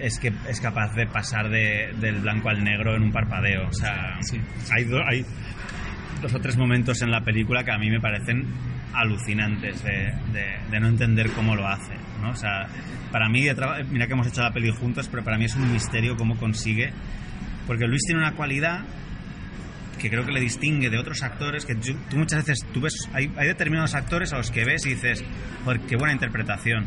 [0.00, 3.68] es que es capaz de pasar de, del blanco al negro en un parpadeo.
[3.68, 4.18] O sea,
[4.70, 5.26] hay, hay
[6.20, 8.44] dos o tres momentos en la película que a mí me parecen
[8.92, 10.12] alucinantes de,
[10.70, 11.94] de, no entender cómo lo hace.
[12.20, 12.30] ¿no?
[12.30, 12.66] O sea,
[13.12, 13.46] para mí,
[13.90, 16.92] mira que hemos hecho la peli juntos, pero para mí es un misterio cómo consigue.
[17.66, 18.84] Porque Luis tiene una cualidad
[19.98, 23.30] que creo que le distingue de otros actores, que tú, muchas veces tú ves, hay,
[23.36, 25.24] hay, determinados actores a los que ves y dices,
[25.64, 26.86] joder, qué buena interpretación.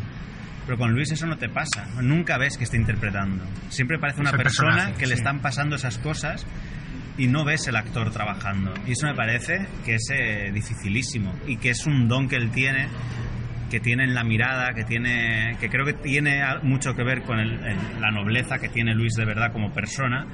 [0.66, 3.44] Pero con Luis eso no te pasa, nunca ves que está interpretando.
[3.70, 6.48] Siempre parece una persona que le están pasando esas cosas
[7.22, 8.74] y no ves el actor trabajando.
[8.88, 12.50] Y eso me parece que es eh, dificilísimo y que es un don que él
[12.50, 12.88] tiene
[13.70, 17.38] que tiene en la mirada, que tiene que creo que tiene mucho que ver con
[17.38, 20.26] la nobleza que tiene Luis de verdad como persona,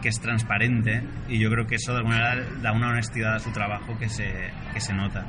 [0.00, 3.38] que es transparente y yo creo que eso de alguna manera da una honestidad a
[3.40, 4.32] su trabajo que se,
[4.72, 5.26] que se nota.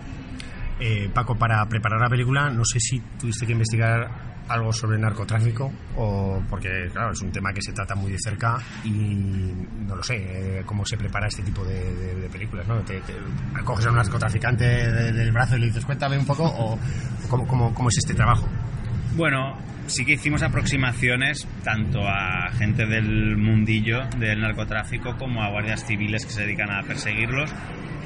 [0.80, 5.72] Eh, Paco, para preparar la película, no sé si tuviste que investigar algo sobre narcotráfico
[5.96, 9.54] o porque claro es un tema que se trata muy de cerca y
[9.86, 10.16] no lo sé
[10.60, 13.02] eh, cómo se prepara este tipo de, películas no te,
[13.64, 16.78] coges a un narcotraficante del brazo y le dices cuéntame un poco o
[17.30, 18.48] cómo, cómo, cómo es este trabajo
[19.16, 25.86] bueno sí que hicimos aproximaciones tanto a gente del mundillo del narcotráfico como a guardias
[25.86, 27.54] civiles que se dedican a perseguirlos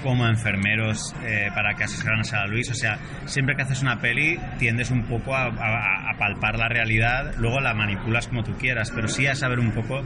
[0.03, 2.69] como enfermeros eh, para que asesoran a Luis.
[2.69, 5.51] O sea, siempre que haces una peli tiendes un poco a,
[6.17, 10.03] palpar la realidad, luego la manipulas como tú quieras, pero sí a saber un poco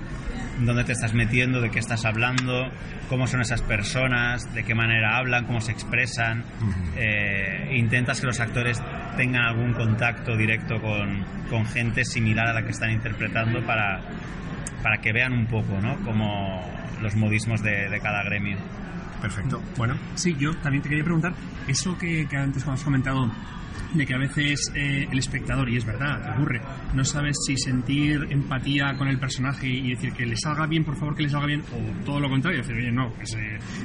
[0.60, 2.70] dónde te estás metiendo, de qué estás hablando,
[3.08, 6.44] cómo son esas personas, de qué manera hablan, cómo se expresan.
[6.96, 8.82] Eh, intentas que los actores
[9.18, 14.02] tengan algún contacto directo con, con, gente similar a la que están interpretando para,
[14.84, 15.98] para que vean un poco ¿no?
[16.04, 16.64] como
[17.02, 18.58] los modismos de, de cada gremio.
[19.22, 19.62] Perfecto.
[19.78, 19.96] Bueno.
[20.16, 21.34] Sí, yo también te quería preguntar,
[21.68, 23.30] eso que, que antes has comentado
[23.94, 26.62] de que a veces eh, el espectador, y es verdad, ocurre,
[26.94, 30.98] no sabes si sentir empatía con el personaje y decir que le salga bien, por
[30.98, 33.36] favor, que le salga bien, o todo lo contrario, decir, oye, no, es,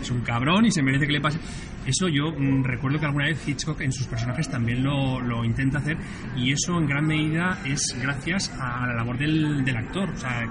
[0.00, 1.38] es un cabrón y se merece que le pase.
[1.86, 5.78] Eso yo mm, recuerdo que alguna vez Hitchcock en sus personajes también lo, lo, intenta
[5.78, 5.98] hacer
[6.36, 10.08] y eso en gran medida es gracias a la labor del, del actor.
[10.10, 10.44] O sea,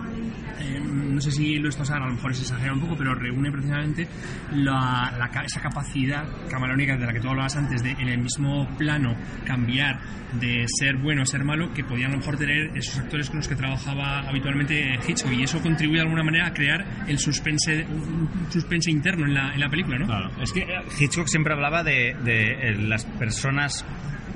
[0.59, 3.51] eh, no sé si lo esto a lo mejor es exagerado un poco, pero reúne
[3.51, 4.07] precisamente
[4.53, 9.15] la, esa capacidad camarónica de la que tú hablabas antes, de en el mismo plano
[9.43, 9.99] cambiar
[10.39, 13.37] de ser bueno a ser malo, que podían a lo mejor tener esos actores con
[13.37, 17.85] los que trabajaba habitualmente Hitchcock y eso contribuye de alguna manera a crear el suspense,
[17.85, 20.05] un suspense interno en la, en la película, ¿no?
[20.07, 20.65] Claro, es que
[20.99, 23.85] Hitchcock siempre hablaba de, de las personas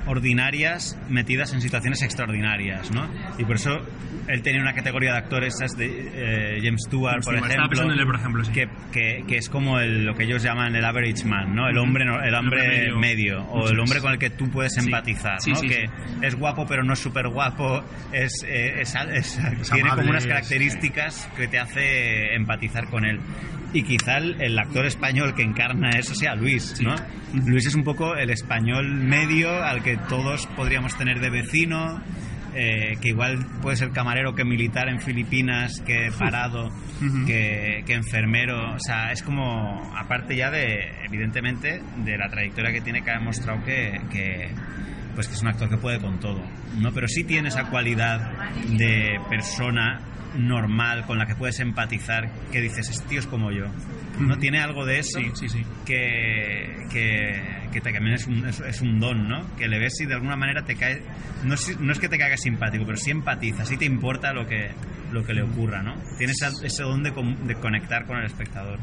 [0.08, 3.08] ordinarias metidas en situaciones extraordinarias, ¿no?
[3.38, 3.78] Y por eso
[4.26, 8.68] él tenía una categoría de actores, esas de eh, James Stewart, por, ejemplo, que,
[9.26, 11.68] que, es como lo que ellos llaman el average man, ¿no?
[11.68, 15.60] El hombre, el hombre medio, o el hombre con el que tú puedes empatizar, ¿no?
[15.60, 15.88] que
[16.22, 17.82] es guapo pero no es súper guapo,
[18.12, 18.82] es, eh,
[19.72, 23.20] tiene como unas características que te hace empatizar con él
[23.72, 26.94] y quizá el, actor español que encarna eso sea Luis, ¿no?
[27.46, 32.00] Luis es un poco el español medio al que todos podríamos tener de vecino,
[32.54, 36.70] eh, que igual puede ser camarero que militar en Filipinas, que parado,
[37.26, 43.02] que, enfermero, o sea, es como, aparte ya de, evidentemente, de la trayectoria que tiene
[43.02, 44.48] que ha demostrado que, que
[45.14, 46.40] pues que es un actor que puede con todo,
[46.80, 46.92] ¿no?
[46.92, 48.32] Pero sí tiene esa cualidad
[48.68, 50.00] de persona
[50.36, 53.64] normal con la que puedes empatizar, que dices, este tío es como yo.
[54.18, 55.20] ¿No tiene algo de eso?
[55.34, 57.42] Sí, sí, Que, que,
[57.72, 59.56] que también es un, es, un, don, ¿no?
[59.56, 61.02] Que le ves y de alguna manera te cae.
[61.44, 64.46] No es, no es que te caiga simpático, pero sí empatiza, sí te importa lo
[64.46, 64.70] que,
[65.12, 65.94] lo que le ocurra, ¿no?
[66.16, 67.12] Tienes ese don de,
[67.44, 68.78] de conectar con el espectador.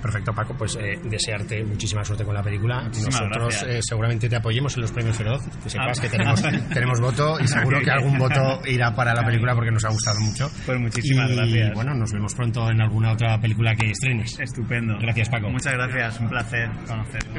[0.00, 2.82] Perfecto, Paco, pues eh, desearte muchísima suerte con la película.
[2.84, 6.02] Nosotros eh, seguramente te apoyemos en los premios Feroz, que sepas ah.
[6.02, 9.84] que tenemos, tenemos voto y seguro que algún voto irá para la película porque nos
[9.84, 10.50] ha gustado mucho.
[10.66, 14.38] Pues muchísimas y, bueno, nos vemos pronto en alguna otra película que estrenes.
[14.38, 14.96] Estupendo.
[15.00, 15.50] Gracias, Paco.
[15.50, 17.34] Muchas gracias, un placer conocerlo.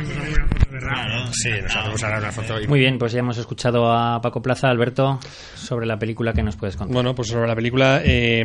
[1.32, 2.56] Sí, nos vamos a dar una foto.
[2.68, 5.20] Muy bien, pues ya hemos escuchado a Paco Plaza, Alberto,
[5.56, 6.94] sobre la película que nos puedes contar.
[6.94, 8.44] Bueno, pues sobre la película eh,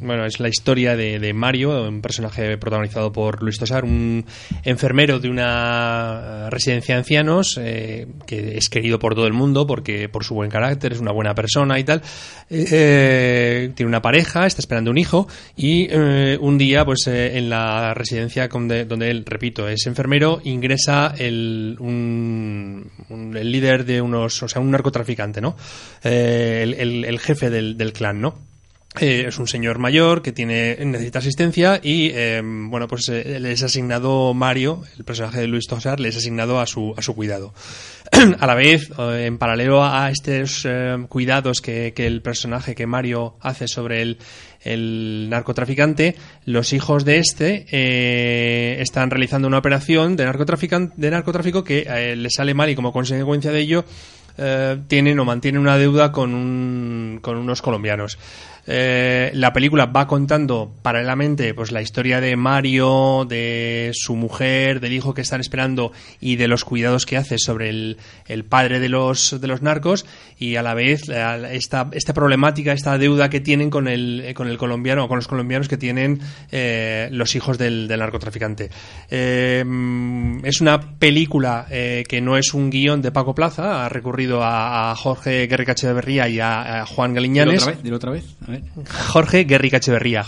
[0.00, 4.24] bueno, es la historia de, Mario, un personaje protagonizado por Luis Tosar, un
[4.64, 10.08] enfermero de una residencia de ancianos eh, que es querido por todo el mundo porque
[10.08, 12.02] por su buen carácter, es una buena persona y tal.
[12.50, 18.48] Eh, tiene una pareja, está esperando un hijo y un día, pues en la residencia
[18.48, 25.40] donde, él, repito, es enfermero, ingresa el, el líder de unos, o sea, un narcotraficante,
[25.40, 25.56] ¿no?
[26.02, 28.50] el, jefe del, clan, ¿no?
[28.98, 33.52] Eh, es un señor mayor que tiene necesita asistencia y eh, bueno pues eh, le
[33.52, 37.14] es asignado Mario el personaje de Luis Tosar le es asignado a su a su
[37.14, 37.54] cuidado
[38.40, 40.66] a la vez en paralelo a estos
[41.08, 44.18] cuidados que, que, el personaje que Mario hace sobre el,
[44.62, 52.30] el narcotraficante los hijos de este están realizando una operación de de narcotráfico que le
[52.30, 53.84] sale mal y como consecuencia de ello
[54.88, 58.18] tienen o mantienen una deuda con, un, con unos colombianos.
[58.66, 64.92] Eh, la película va contando paralelamente pues la historia de Mario, de su mujer, del
[64.92, 67.96] hijo que están esperando y de los cuidados que hace sobre el,
[68.26, 70.06] el padre de los, de los narcos
[70.38, 74.58] y a la vez esta, esta problemática, esta deuda que tienen con el, con el
[74.58, 76.20] colombiano o con los colombianos que tienen
[76.50, 78.70] eh, los hijos del, narcotraficante.
[79.10, 79.64] Eh,
[80.44, 85.46] es una película que no es un guion de Paco Plaza, ha recurrido a, Jorge
[85.46, 87.66] Guerrica Echeverría y a, Juan Galiñanes.
[87.82, 88.49] Dilo otra vez, otra vez.
[88.88, 90.24] Jorge Guerrica Echeverría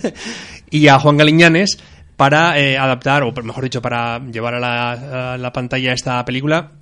[0.70, 1.78] y a Juan Galiñanes
[2.16, 6.72] para eh, adaptar, o mejor dicho, para llevar a la, pantalla esta película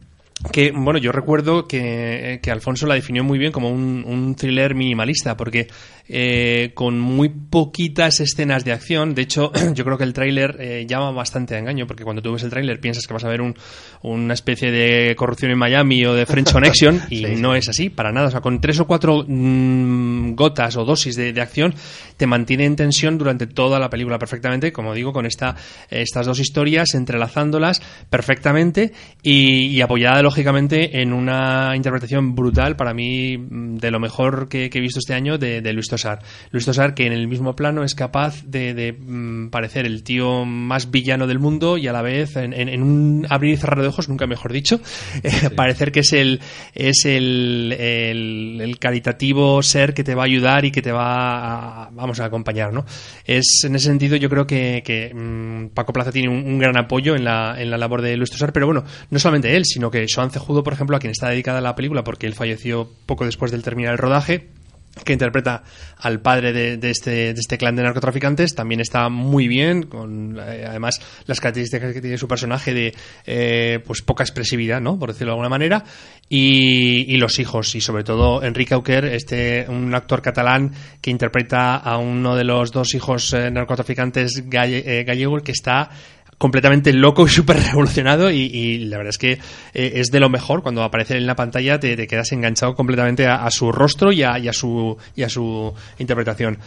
[0.53, 4.75] que, bueno, yo recuerdo que, que, Alfonso la definió muy bien como un, un thriller
[4.75, 5.69] minimalista, porque
[6.09, 10.85] eh, con muy poquitas escenas de acción, de hecho, yo creo que el tráiler eh,
[10.87, 13.41] llama bastante a engaño, porque cuando tú ves el tráiler piensas que vas a ver
[13.41, 13.57] un,
[14.03, 18.13] una especie de corrupción en Miami o de French Connection, y no es así, para
[18.13, 18.29] nada.
[18.29, 21.75] O sea, con tres o cuatro mm, gotas o dosis de, de, acción,
[22.19, 25.57] te mantiene en tensión durante toda la película perfectamente, como digo, con esta,
[25.89, 27.81] estas dos historias, entrelazándolas
[28.11, 28.93] perfectamente
[29.23, 34.71] y, y apoyada lógicamente en una interpretación brutal para mí mm, de lo mejor que,
[34.71, 36.19] que he visto este año de, de, Luis Tosar.
[36.51, 40.45] Luis Tosar que en el mismo plano es capaz de, de mm, parecer el tío
[40.45, 43.81] más villano del mundo y a la vez en, en, en un abrir y cerrar
[43.81, 44.81] de ojos, nunca mejor dicho,
[45.23, 45.49] eh, sí.
[45.51, 46.41] parecer que es el
[46.75, 51.85] es el, el, el, caritativo ser que te va a ayudar y que te va
[51.85, 52.85] a, vamos a acompañar, ¿no?
[53.25, 56.77] Es en ese sentido yo creo que, que mmm, Paco Plaza tiene un, un, gran
[56.77, 59.89] apoyo en la, en la labor de Luis Tosar, pero bueno, no solamente él, sino
[59.89, 63.27] que Joan Cejudo, por ejemplo, a quien está dedicada la película, porque él falleció poco
[63.27, 64.49] después del terminar el rodaje,
[65.05, 65.63] que interpreta
[65.99, 70.39] al padre de, de, este, de este clan de narcotraficantes, también está muy bien, con
[70.39, 72.95] eh, además las características que tiene su personaje de
[73.27, 74.99] eh, pues poca expresividad, ¿no?
[74.99, 75.85] por decirlo de alguna manera,
[76.29, 81.99] y, los hijos, y sobre todo Enrique Auquer, este, un actor catalán que interpreta a
[81.99, 85.91] uno de los dos hijos eh, narcotraficantes galle, gallegos que está
[86.39, 90.63] completamente loco y súper revolucionado y, la verdad es que eh, es de lo mejor.
[90.63, 94.49] Cuando aparece en la pantalla te, quedas enganchado completamente a, su rostro y a, y
[94.49, 96.59] a, su y a su interpretación.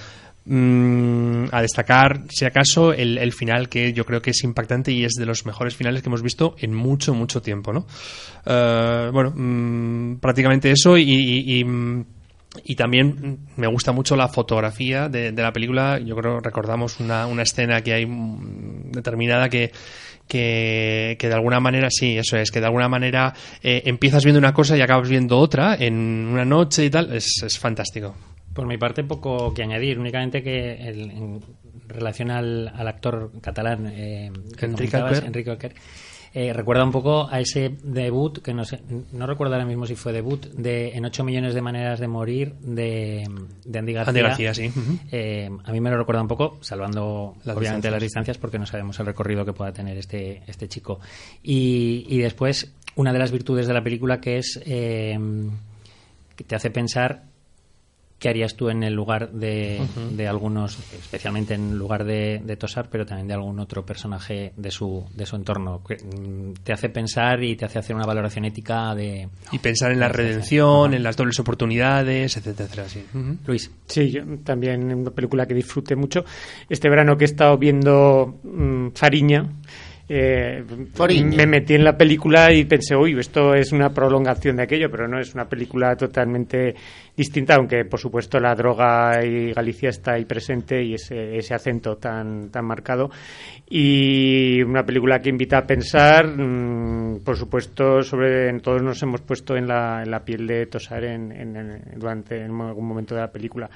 [0.46, 5.12] Mm, a destacar si acaso el, final que yo creo que es impactante y es
[5.14, 7.86] de los mejores finales que hemos visto en mucho mucho tiempo no
[8.48, 11.64] uh, bueno mm, prácticamente eso y, y,
[12.64, 16.00] y también me gusta mucho la fotografía de, de la película.
[16.00, 18.06] Yo creo recordamos una, una, escena que hay
[18.92, 19.72] determinada que,
[20.28, 24.40] que, que, de alguna manera, sí, eso es, que de alguna manera eh, empiezas viendo
[24.40, 27.14] una cosa y acabas viendo otra en una noche y tal.
[27.14, 28.16] Es, es fantástico.
[28.54, 31.40] Por mi parte, poco que añadir, únicamente que el, en
[31.88, 34.32] relación al, al actor catalán eh,
[34.62, 34.98] Enrique
[35.50, 35.74] Alquer.
[36.34, 38.82] Eh, recuerda un poco a ese debut, que no sé,
[39.12, 42.54] no recuerdo ahora mismo si fue debut, de En 8 millones de maneras de morir
[42.62, 43.28] de,
[43.66, 44.10] de Andy García.
[44.10, 44.68] Andy García, sí.
[44.68, 45.00] Uh -huh.
[45.12, 47.92] eh, a mí me lo recuerda un poco, salvando las obviamente distancias.
[47.94, 51.00] las distancias, porque no sabemos el recorrido que pueda tener este, este chico.
[51.42, 55.18] Y, y después, una de las virtudes de la película que es eh,
[56.36, 57.24] que te hace pensar
[58.20, 60.10] qué harías tú en el lugar de, uh -huh.
[60.10, 64.72] de algunos, especialmente en lugar de, de, Tosar, pero también de algún otro personaje de
[64.72, 65.82] su, de su entorno.
[65.82, 69.30] Mm, te hace pensar y te hace hacer una valoración ética de...
[69.52, 72.90] Y pensar en la redención, en las dobles oportunidades, etcétera, etcétera.
[72.90, 73.06] Sí.
[73.14, 73.38] Uh -huh.
[73.48, 73.72] Luis.
[73.88, 76.26] Sí, yo también una película que disfrute mucho.
[76.70, 79.50] Este verano que he estado viendo mmm, Fariña,
[80.12, 80.64] eh,
[81.24, 85.08] me metí en la película y pensé, uy, esto es una prolongación de aquello, pero
[85.08, 86.74] no es una película totalmente
[87.16, 91.98] distinta, aunque por supuesto la droga y Galicia está ahí presente y ese, ese acento
[91.98, 93.12] tan, tan marcado.
[93.70, 99.56] Y una película que invita a pensar, mmm, por supuesto, sobre todos nos hemos puesto
[99.56, 103.32] en la, en la piel de Tosar en, en, durante en algún momento de la
[103.32, 103.70] película.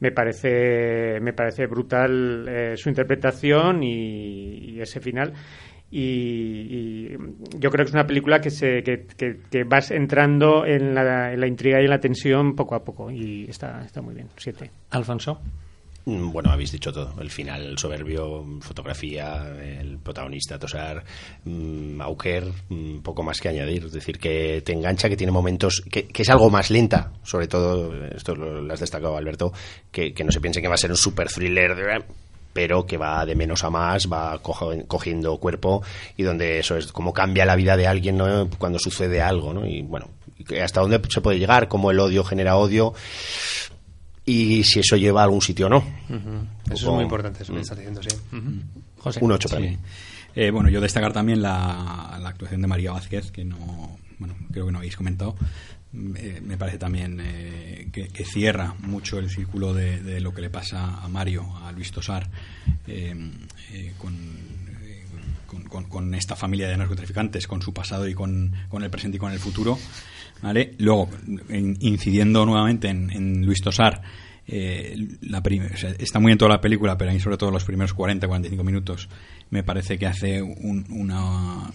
[0.00, 5.32] Me parece me parece brutal eh, su interpretación y, y, ese final
[5.98, 7.16] y, y,
[7.58, 11.32] yo creo que es una película que, se, que, que, que vas entrando en la,
[11.32, 14.28] en la, intriga y en la tensión poco a poco y está, está muy bien.
[14.36, 14.70] Siete.
[14.90, 15.40] Alfonso.
[16.04, 17.14] Mm, bueno, habéis dicho todo.
[17.18, 21.02] El final, el soberbio, fotografía, el protagonista, Tosar,
[21.44, 23.86] mmm, Auker, mmm, poco más que añadir.
[23.86, 27.48] Es decir, que te engancha, que tiene momentos, que, que es algo más lenta, sobre
[27.48, 29.50] todo, esto lo, lo has destacado, Alberto,
[29.90, 31.82] que, que, no se piense que va a ser un super thriller de
[32.56, 35.82] pero que va de menos a más, va cogiendo cuerpo
[36.16, 38.48] y donde eso es como cambia la vida de alguien ¿no?
[38.56, 39.66] cuando sucede algo, ¿no?
[39.66, 40.08] Y bueno,
[40.62, 42.94] hasta dónde se puede llegar, cómo el odio genera odio
[44.24, 45.84] y si eso lleva a algún sitio o no.
[46.08, 46.72] Uh -huh.
[46.72, 48.16] Eso es muy importante, eso que estás diciendo, sí.
[48.32, 48.62] Uh -huh.
[49.00, 49.20] José.
[49.22, 49.68] Un 8 para sí.
[49.68, 49.78] mí.
[50.34, 54.64] Eh, bueno, yo destacar también la, la, actuación de María Vázquez, que no, bueno, creo
[54.64, 55.36] que no habéis comentado,
[56.16, 61.02] eh, me parece también eh, que, cierra mucho el círculo de, lo que le pasa
[61.02, 62.28] a Mario, a Luis Tosar,
[62.86, 63.14] eh,
[63.72, 65.04] eh con, eh,
[65.88, 69.32] con, esta familia de narcotraficantes, con su pasado y con, con el presente y con
[69.32, 69.78] el futuro.
[70.42, 70.74] ¿vale?
[70.78, 71.08] Luego,
[71.48, 74.02] en, incidiendo nuevamente en, Luis Tosar,
[74.48, 77.96] la o sea, está muy en toda la película, pero ahí sobre todo los primeros
[77.96, 79.08] 40-45 minutos
[79.50, 81.70] me parece que hace un, una,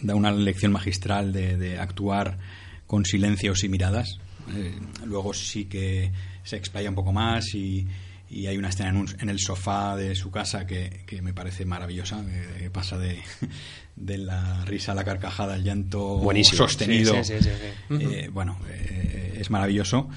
[0.00, 2.38] da una lección magistral de actuar
[2.86, 4.18] con silencios y miradas.
[4.54, 6.12] Eh, luego sí que
[6.44, 7.86] se explaya un poco más y,
[8.28, 12.24] y hay una escena en, el sofá de su casa que, me parece maravillosa,
[12.58, 13.18] que, pasa de,
[13.96, 17.14] de, la risa a la carcajada al llanto sostenido.
[17.90, 20.08] Eh, bueno, eh, es maravilloso.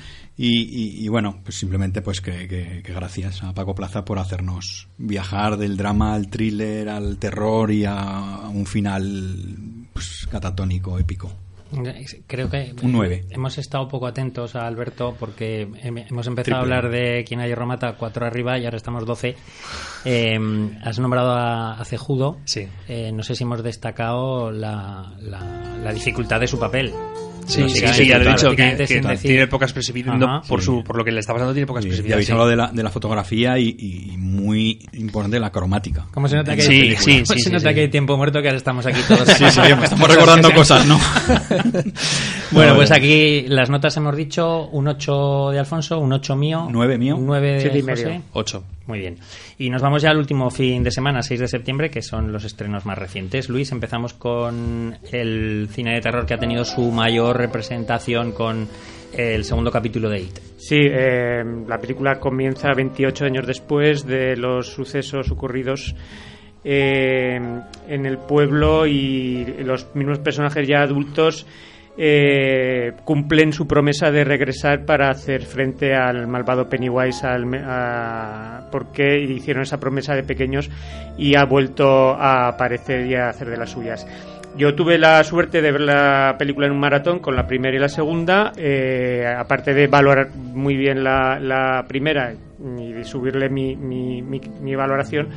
[0.41, 6.14] Y, bueno, pues simplemente pues que, gracias a Paco Plaza por hacernos viajar del drama
[6.14, 11.30] al thriller, al terror y a un final pues, catatónico, épico.
[12.28, 13.26] Creo que un 9.
[13.30, 17.96] hemos estado poco atentos a Alberto porque hemos empezado a hablar de quien hay Romata
[17.98, 19.36] 4 arriba y ahora estamos 12.
[20.06, 20.40] Eh,
[20.84, 22.38] has nombrado a, Cejudo.
[22.46, 22.68] Sí.
[22.88, 26.94] Eh, no sé si hemos destacado la, la dificultad de su papel.
[27.50, 31.04] Sí, sí, sí, ya lo he dicho, que, tiene poca expresividad, por, su, por lo
[31.04, 32.12] que le está pasando tiene poca expresividad.
[32.12, 36.06] Y habéis hablado de la, de la fotografía y, muy importante la cromática.
[36.14, 38.86] ¿Cómo se nota que, hay, sí, se nota que hay tiempo muerto que ahora estamos
[38.86, 39.28] aquí todos?
[39.28, 41.00] sí, sí, estamos recordando cosas, ¿no?
[42.52, 46.68] bueno, pues aquí las notas hemos dicho un 8 de Alfonso, un 8 mío.
[46.70, 47.18] 9 mío.
[47.20, 48.22] 9 de José.
[48.34, 48.64] 8.
[48.90, 49.18] Muy bien.
[49.60, 52.44] Y nos vamos ya al último fin de semana, 6 de septiembre, que son los
[52.44, 53.48] estrenos más recientes.
[53.48, 58.68] Luis, empezamos con el cine de terror que ha tenido su mayor representación con
[59.14, 60.40] el segundo capítulo de It.
[60.57, 65.95] Sí, eh, la película comienza 28 años después de los sucesos ocurridos
[66.64, 67.40] eh,
[67.88, 71.45] en el pueblo y los mismos personajes ya adultos
[72.02, 77.44] eh, cumplen su promesa de regresar para hacer frente al malvado Pennywise al,
[78.72, 80.70] porque hicieron esa promesa de pequeños
[81.18, 84.08] y ha vuelto a aparecer y a hacer de las suyas.
[84.58, 87.80] Yo tuve la suerte de ver la película en un maratón con la primera y
[87.80, 94.22] la segunda, eh, aparte de valorar muy bien la, primera y de subirle mi, mi,
[94.22, 95.28] mi valoración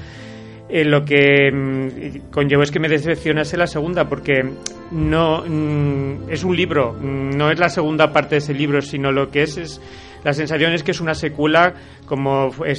[0.74, 4.42] eh, lo que mm, conllevó es que me decepcionase la segunda, porque
[4.90, 9.12] no mm, es un libro, mm, no es la segunda parte de ese libro, sino
[9.12, 9.80] lo que es es
[10.24, 11.74] la sensación es que es una secuela
[12.06, 12.74] como fue,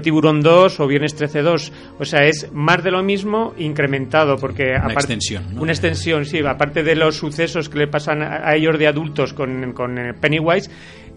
[0.00, 1.72] Tiburón 2 o Viernes 13 2.
[1.98, 4.36] O sea, es más de lo mismo incrementado.
[4.36, 5.44] Porque una extensión.
[5.58, 6.40] Una extensión, sí.
[6.44, 10.70] Aparte de los sucesos que le pasan a ellos de adultos con, con eh, Pennywise,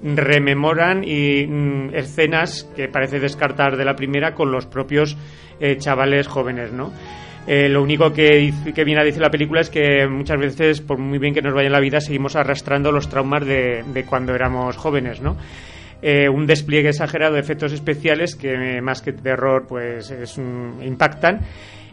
[0.03, 1.47] rememoran y,
[1.93, 5.17] escenas que parece descartar de la primera con los propios
[5.59, 6.91] eh, chavales jóvenes, ¿no?
[7.47, 10.99] Eh, lo único que, que, viene a decir la película es que muchas veces, por
[10.99, 14.77] muy bien que nos vaya en la vida, seguimos arrastrando los traumas de, cuando éramos
[14.77, 15.37] jóvenes, ¿no?
[16.03, 21.41] Eh, un despliegue exagerado de efectos especiales que más que terror pues es impactan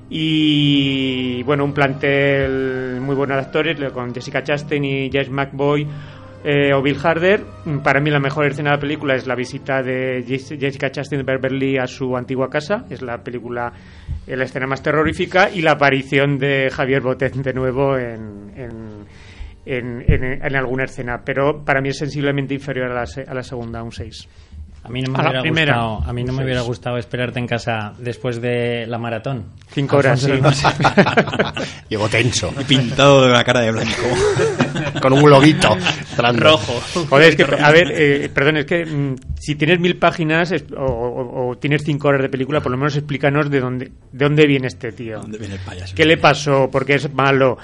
[0.08, 5.86] y bueno un plantel muy bueno de actores con Jessica Chastain y James McBoy
[6.50, 7.44] eh, o Bill Harder.
[7.84, 11.30] Para mí la mejor escena de la película es la visita de Jessica Chastain de
[11.30, 12.86] Beverly a su antigua casa.
[12.88, 13.70] Es la película,
[14.26, 19.04] eh, la escena más terrorífica y la aparición de Javier Botet de nuevo en, en,
[19.66, 21.20] en, alguna escena.
[21.22, 24.47] Pero para mí es sensiblemente inferior a la, a la segunda, un 6.
[24.88, 27.92] A mí no me, hubiera, gustado, a mí no me hubiera gustado esperarte en casa
[27.98, 29.44] después de la maratón.
[29.70, 30.32] Cinco horas, sí.
[31.90, 32.54] Llegó tenso.
[32.58, 34.02] Y pintado de la cara de blanco.
[35.02, 35.76] Con un globito
[36.16, 36.80] rojo.
[37.10, 41.54] Joder, es que, a ver, eh, perdón, es que mm, si tienes mil páginas o,
[41.60, 44.92] tienes cinco horas de película, por lo menos explícanos de dónde, de dónde viene este
[44.92, 45.20] tío.
[45.20, 45.94] ¿Dónde viene el payaso?
[45.94, 46.70] ¿Qué le pasó?
[46.70, 47.58] ¿Por qué es malo?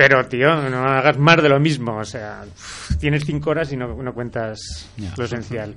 [0.00, 1.98] Pero, tío, no hagas más de lo mismo.
[1.98, 2.46] O sea,
[2.98, 5.76] tienes cinco horas y no, no cuentas lo esencial.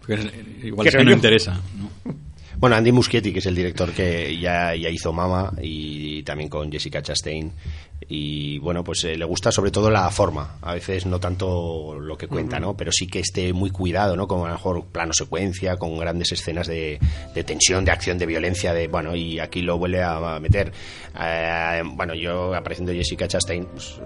[0.63, 1.59] igual es que no interesa.
[1.77, 2.13] ¿no?
[2.55, 6.71] Bueno, Andy Muschietti, que es el director que ya, ya hizo Mama y también con
[6.71, 7.51] Jessica Chastain.
[8.07, 12.17] Y bueno, pues eh, le gusta sobre todo la forma, a veces no tanto lo
[12.17, 12.75] que cuenta, ¿no?
[12.75, 14.27] Pero sí que esté muy cuidado, ¿no?
[14.27, 16.99] Con a lo mejor plano secuencia, con grandes escenas de,
[17.33, 20.71] de tensión, de acción, de violencia, de bueno, y aquí lo vuelve a meter.
[21.19, 23.99] Eh, bueno, yo apareciendo Jessica Chastain, pues,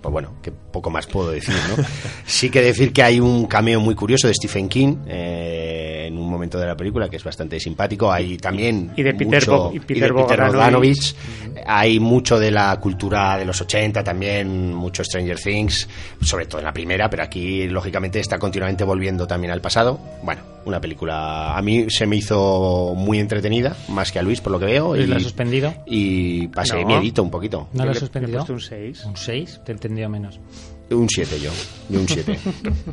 [0.00, 1.82] pues, bueno, que poco más puedo decir, ¿no?
[2.26, 4.96] sí que decir que hay un cameo muy curioso de Stephen King.
[5.06, 8.10] Eh, en un momento de la película que es bastante simpático.
[8.10, 11.14] Hay también y de Peter, mucho, y Peter, Bogdanovich.
[11.66, 15.88] Hay mucho de la cultura de los 80 también, mucho Stranger Things,
[16.20, 19.98] sobre todo en la primera, pero aquí lógicamente está continuamente volviendo también al pasado.
[20.22, 24.52] Bueno, una película a mí se me hizo muy entretenida, más que a Luis por
[24.52, 24.96] lo que veo.
[24.96, 25.74] ¿Y, la ha suspendido?
[25.86, 27.68] Y pasé miedito un poquito.
[27.72, 28.44] ¿No lo ha suspendido?
[28.48, 29.04] un 6.
[29.04, 29.60] ¿Un 6?
[29.64, 30.38] Te he entendido menos.
[30.90, 31.50] Un 7 yo,
[31.90, 32.38] un 7.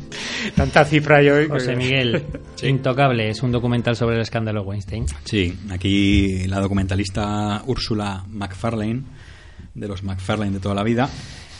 [0.54, 1.48] Tanta cifra yo.
[1.48, 2.24] José Miguel,
[2.62, 5.06] Intocable, es un documental sobre el escándalo Weinstein.
[5.24, 9.02] Sí, aquí la documentalista Úrsula McFarlane,
[9.76, 11.08] de los McFarlane de toda la vida,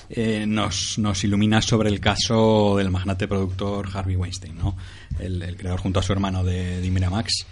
[0.09, 4.76] eh, nos, nos ilumina sobre el caso del magnate productor Harvey Weinstein, ¿no?
[5.18, 7.47] el, creador junto a su hermano de, de Miramax.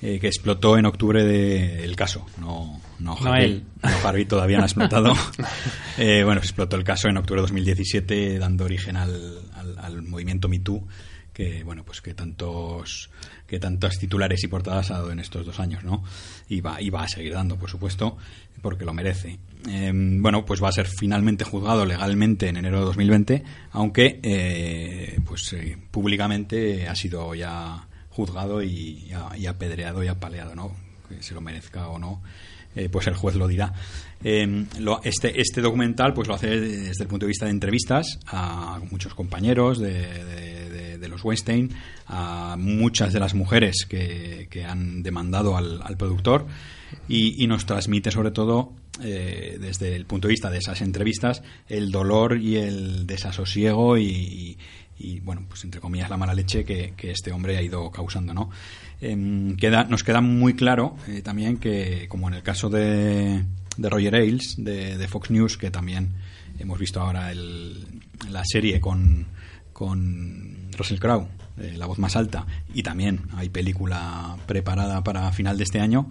[0.00, 2.24] Eh, que explotó en octubre del caso.
[2.40, 5.12] No, no, Harvey, no, Harvey todavía no ha explotado.
[5.98, 10.48] eh, bueno, explotó el caso en octubre de 2017, dando origen al, al, al movimiento
[10.48, 10.86] MeToo
[11.38, 13.10] que bueno pues que tantos
[13.48, 16.04] que tantas titulares y portadas ha dado en estos dos años no
[16.48, 18.16] y va y va a seguir dando por supuesto
[18.60, 19.38] porque lo merece.
[19.66, 25.18] Em, bueno pues va a ser finalmente juzgado legalmente en enero de 2020 aunque eh,
[25.24, 29.10] pues eh, públicamente ha sido ya juzgado y,
[29.48, 30.76] apedreado y apaleado no
[31.08, 32.20] que se lo merezca o no
[32.76, 33.72] eh, pues el juez lo dirá.
[34.22, 39.14] Este, este documental pues lo hace desde el punto de vista de entrevistas a muchos
[39.14, 40.57] compañeros de,
[41.06, 41.70] los Weinstein,
[42.06, 46.46] a muchas de las mujeres que, que han demandado al, productor
[47.08, 51.92] y, nos transmite sobre todo eh, desde el punto de vista de esas entrevistas el
[51.92, 54.56] dolor y el desasosiego y,
[55.22, 58.50] bueno, pues entre comillas la mala leche que, que este hombre ha ido causando, ¿no?
[59.00, 63.44] Em, queda, nos queda muy claro eh, también que, como en el caso de,
[63.76, 66.14] de Roger Ailes, de, Fox News, que también
[66.58, 67.86] hemos visto ahora el,
[68.28, 69.26] la serie con,
[69.78, 72.44] con Russell Crowe, eh, la voz más alta,
[72.74, 76.10] y también hay película preparada para final de este año,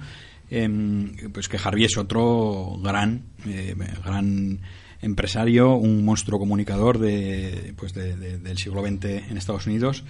[0.49, 3.75] em, pues que Harvey es otro gran, eh,
[4.05, 4.61] gran
[5.01, 10.05] empresario, un monstruo comunicador de, pues del siglo XX en Estados Unidos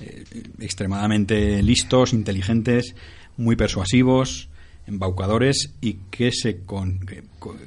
[0.00, 0.24] eh,
[0.60, 2.94] extremadamente listos, inteligentes,
[3.38, 4.50] muy persuasivos,
[4.86, 6.60] embaucadores y que se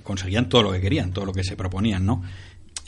[0.03, 2.21] conseguían todo lo que querían, todo lo que se proponían, ¿no?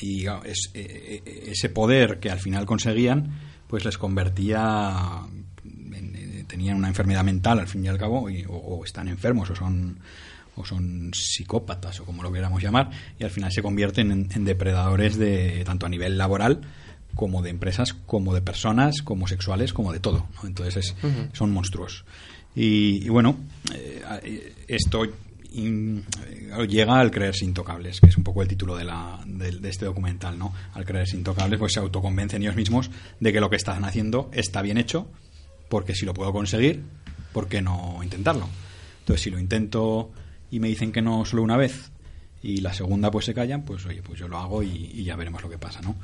[0.04, 5.22] Y es, eh, eh, ese poder que al final conseguían, pues les convertía
[6.48, 9.98] tenían una enfermedad mental al fin y al cabo o, están enfermos o son
[10.56, 15.18] o son psicópatas o como lo queramos llamar y al final se convierten en depredadores
[15.18, 16.62] de tanto a nivel laboral
[17.16, 20.28] como de empresas, como de personas, como sexuales, como de todo.
[20.44, 20.96] Entonces
[21.34, 22.06] son monstruos.
[22.56, 23.38] Y, bueno,
[23.74, 25.06] eh, esto
[25.56, 29.86] eh, llega al creerse intocables, que es un poco el título de, la, de, este
[29.86, 30.54] documental, ¿no?
[30.74, 32.90] Al creerse intocables, pues se autoconvencen ellos mismos
[33.20, 35.08] de que lo que están haciendo está bien hecho,
[35.70, 36.84] porque si lo puedo conseguir,
[37.32, 38.48] ¿por qué no intentarlo?
[39.00, 40.12] Entonces, si lo intento
[40.50, 41.92] y me dicen que no solo una vez
[42.42, 45.44] y la segunda pues se callan, pues oye, pues yo lo hago y, ya veremos
[45.44, 45.96] lo que pasa, ¿no?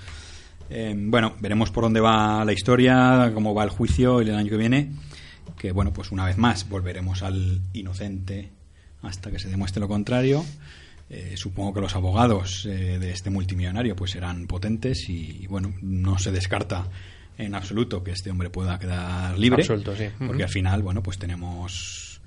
[0.69, 4.57] Eh, bueno, veremos por dónde va la historia, cómo va el juicio el año que
[4.57, 4.91] viene.
[5.57, 8.51] Que bueno, pues una vez más volveremos al inocente
[9.01, 10.45] hasta que se demuestre lo contrario.
[11.09, 16.19] Eh, supongo que los abogados eh, de este multimillonario pues serán potentes y, bueno, no
[16.19, 16.87] se descarta
[17.37, 19.65] en absoluto que este hombre pueda quedar libre.
[19.65, 22.21] Porque al final, bueno, pues tenemos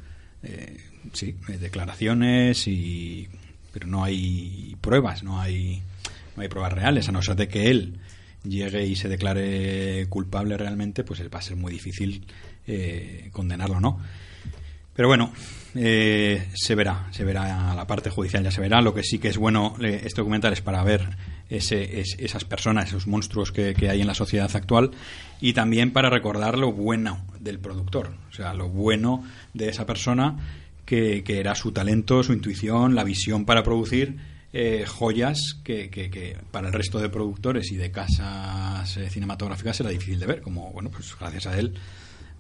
[1.13, 3.29] sí, declaraciones y
[3.73, 5.83] pero no hay pruebas, no hay
[6.37, 7.99] no hay pruebas reales, a no ser de que él
[8.45, 12.27] llegue y se declare culpable realmente, pues va a ser muy difícil
[12.67, 14.01] eh, condenarlo, ¿no?
[14.95, 15.33] Pero bueno,
[15.75, 18.81] eh, se verá, se verá la parte judicial, ya se verá.
[18.81, 21.17] Lo que sí que es bueno este documental es para ver
[21.49, 24.91] ese, esas personas, esos monstruos que, hay en la sociedad actual
[25.41, 30.37] y también para recordar lo bueno del productor, o sea, lo bueno de esa persona
[30.85, 34.17] que, que era su talento, su intuición, la visión para producir
[34.55, 39.91] eh, joyas que, que, para el resto de productores y de casas eh, cinematográficas era
[39.91, 41.75] difícil de ver, como, bueno, pues gracias a él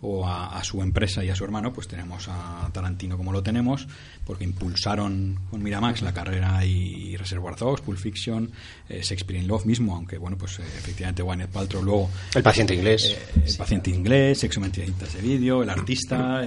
[0.03, 3.87] o a, su empresa y a su hermano, pues tenemos a Tarantino como lo tenemos,
[4.27, 8.51] porque impulsaron con Miramax la carrera y Reservoir Dogs, Pulp Fiction,
[8.89, 12.11] eh, Shakespeare in Love mismo, aunque bueno, pues eh, efectivamente Gwyneth Paltrow luego...
[12.35, 13.17] El paciente inglés.
[13.17, 16.45] Eh, el paciente inglés, Sexo, Mentiras de Vídeo, El Artista,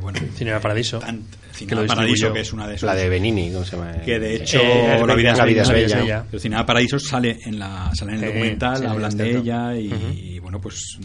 [0.00, 0.20] bueno...
[0.36, 1.00] Cinema Paradiso.
[1.52, 2.86] Cinema Paradiso, que es una de esas...
[2.86, 3.92] La de Benini, ¿cómo se llama?
[4.04, 4.62] Que de hecho...
[4.62, 6.24] la vida, es bella.
[6.30, 10.60] Pero Cinema Paradiso sale en, la, sale en el documental, hablan de ella y, bueno,
[10.60, 10.98] pues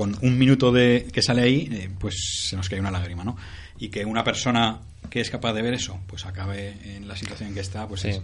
[0.00, 3.36] con un minuto de que sale ahí, eh, pues se nos cae una lágrima, ¿no?
[3.78, 7.50] Y que una persona que es capaz de ver eso, pues acabe en la situación
[7.50, 8.18] en que está, pues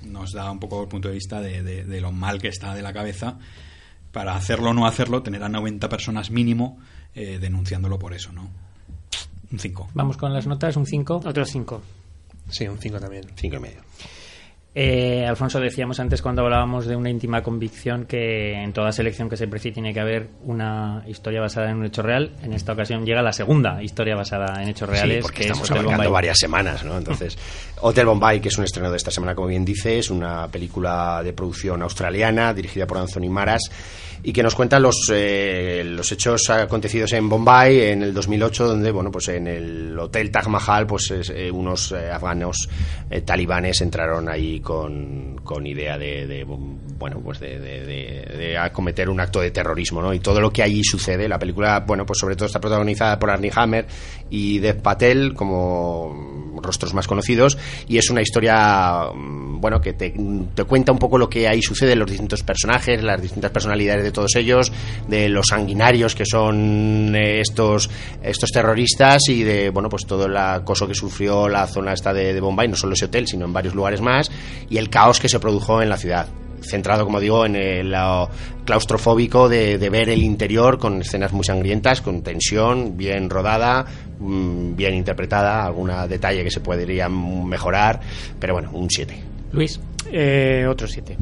[0.00, 2.94] nos da un poco el punto de vista de, lo mal que está de la
[2.94, 3.38] cabeza
[4.10, 6.78] para hacerlo o no hacerlo, tener a 90 personas mínimo
[7.14, 8.48] eh, denunciándolo por eso, ¿no?
[9.52, 9.90] Un 5.
[9.92, 11.24] Vamos con las notas, un 5.
[11.26, 11.82] Otro 5.
[12.48, 13.24] Sí, un 5 también.
[13.36, 13.82] 5 y medio.
[14.74, 19.36] Eh, Alfonso, decíamos antes cuando hablábamos de una íntima convicción que en toda selección que
[19.36, 22.32] se precie tiene que haber una historia basada en un hecho real.
[22.42, 25.16] En esta ocasión llega la segunda historia basada en hechos reales.
[25.16, 26.98] Sí, porque que estamos abarcando varias semanas, ¿no?
[26.98, 27.36] Entonces,
[27.80, 31.22] Hotel Bombay, que es un estreno de esta semana, como bien dice, es una película
[31.24, 33.70] de producción australiana dirigida por Anthony Maras
[34.22, 38.90] y que nos cuenta los, eh, los hechos acontecidos en Bombay en el 2008, donde,
[38.90, 42.68] bueno, pues en el hotel Taj Mahal, pues eh, unos eh, afganos
[43.24, 46.44] talibanes entraron ahí con, con idea de,
[46.98, 50.12] bueno, pues de, de, acometer un acto de terrorismo, ¿no?
[50.12, 53.30] Y todo lo que allí sucede, la película, bueno, pues sobre todo está protagonizada por
[53.30, 53.86] Arnie Hammer
[54.30, 60.14] y Dev Patel como rostros más conocidos y es una historia mm, bueno que te,
[60.66, 64.34] cuenta un poco lo que ahí sucede los distintos personajes las distintas personalidades de todos
[64.36, 64.72] ellos
[65.06, 67.90] de los sanguinarios que son eh, estos
[68.22, 72.38] estos terroristas y de bueno pues todo el acoso que sufrió la zona esta de
[72.40, 74.30] Bombay no solo ese hotel sino en varios lugares más
[74.68, 76.28] y el caos que se produjo en la ciudad.
[76.60, 77.94] Centrado, como digo, en el
[78.64, 83.86] claustrofóbico de, ver el interior con escenas muy sangrientas, con tensión, bien rodada,
[84.18, 88.00] mm, bien interpretada, algún detalle que se podría mejorar,
[88.38, 89.14] pero bueno, un 7.
[89.52, 89.80] Luis,
[90.10, 91.16] eh, otro 7.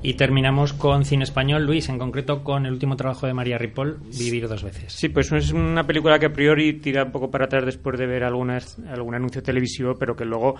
[0.00, 3.98] Y terminamos con cine español, Luis, en concreto con el último trabajo de María Ripoll,
[4.16, 4.92] Vivir dos veces.
[4.92, 8.06] Sí, pues es una película que a priori tira un poco para atrás después de
[8.06, 10.54] ver algunas, algún anuncio televisivo, pero que luego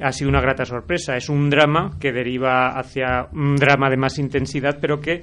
[0.00, 1.16] ha sido una grata sorpresa.
[1.16, 5.22] Es un drama que deriva hacia un drama de más intensidad, pero que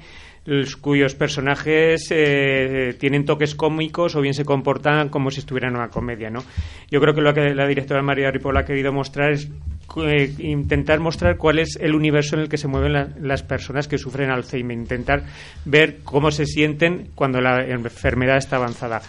[0.80, 5.88] cuyos personajes eh, tienen toques cómicos o bien se comportan como si estuvieran en una
[5.88, 6.44] comedia, ¿no?
[6.90, 9.48] Yo creo que lo que la directora María Ripoll ha querido mostrar es
[9.96, 13.98] eh, intentar mostrar cuál es el universo en el que se mueven las personas que
[13.98, 15.24] sufren Alzheimer, intentar
[15.64, 19.00] ver cómo se sienten cuando la enfermedad está avanzada.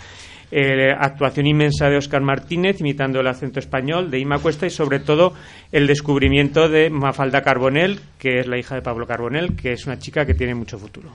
[0.52, 5.00] Eh, actuación inmensa de Oscar Martínez imitando el acento español de Ima Cuesta y sobre
[5.00, 5.34] todo
[5.72, 10.00] el descubrimiento de Mafalda Carbonell, que es la hija de Pablo Carbonell, que es una
[10.00, 11.10] chica que tiene mucho futuro.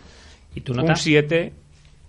[0.55, 1.01] ¿Y tú notas?
[1.01, 1.52] Un 7.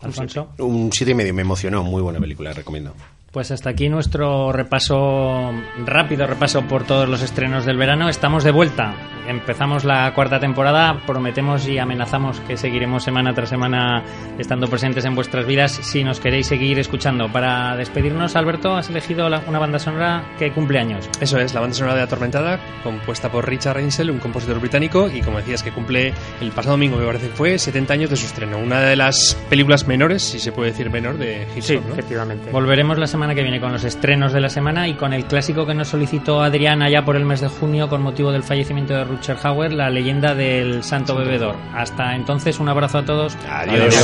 [0.01, 0.49] Alfonso.
[0.59, 2.93] Un 7 y medio, me emocionó, muy buena película, recomiendo.
[3.31, 5.51] Pues hasta aquí nuestro repaso,
[5.85, 8.07] rápido repaso por todos los estrenos del verano.
[8.07, 8.95] Estamos de vuelta.
[9.27, 11.01] Empezamos la cuarta temporada.
[11.05, 14.03] Prometemos y amenazamos que seguiremos semana tras semana
[14.37, 17.27] estando presentes en vuestras vidas si nos queréis seguir escuchando.
[17.31, 21.09] Para despedirnos, Alberto, has elegido una banda sonora que cumple años.
[21.19, 25.21] Eso es, la banda sonora de Atormentada, compuesta por Richard Ainsel, un compositor británico, y
[25.21, 28.25] como decías, que cumple el pasado domingo, me parece que fue 70 años de su
[28.25, 28.57] estreno.
[28.57, 31.63] Una de las películas menores, si se puede decir menor, de Hitchcock.
[31.63, 32.51] Sí, efectivamente.
[32.51, 35.65] Volveremos la semana que viene con los estrenos de la semana y con el clásico
[35.65, 39.03] que nos solicitó Adriana ya por el mes de junio con motivo del fallecimiento de
[39.15, 41.55] Rutger Hauer, la leyenda del Santo Bebedor.
[41.73, 43.37] Hasta entonces, un abrazo a todos.
[43.49, 43.95] Adiós.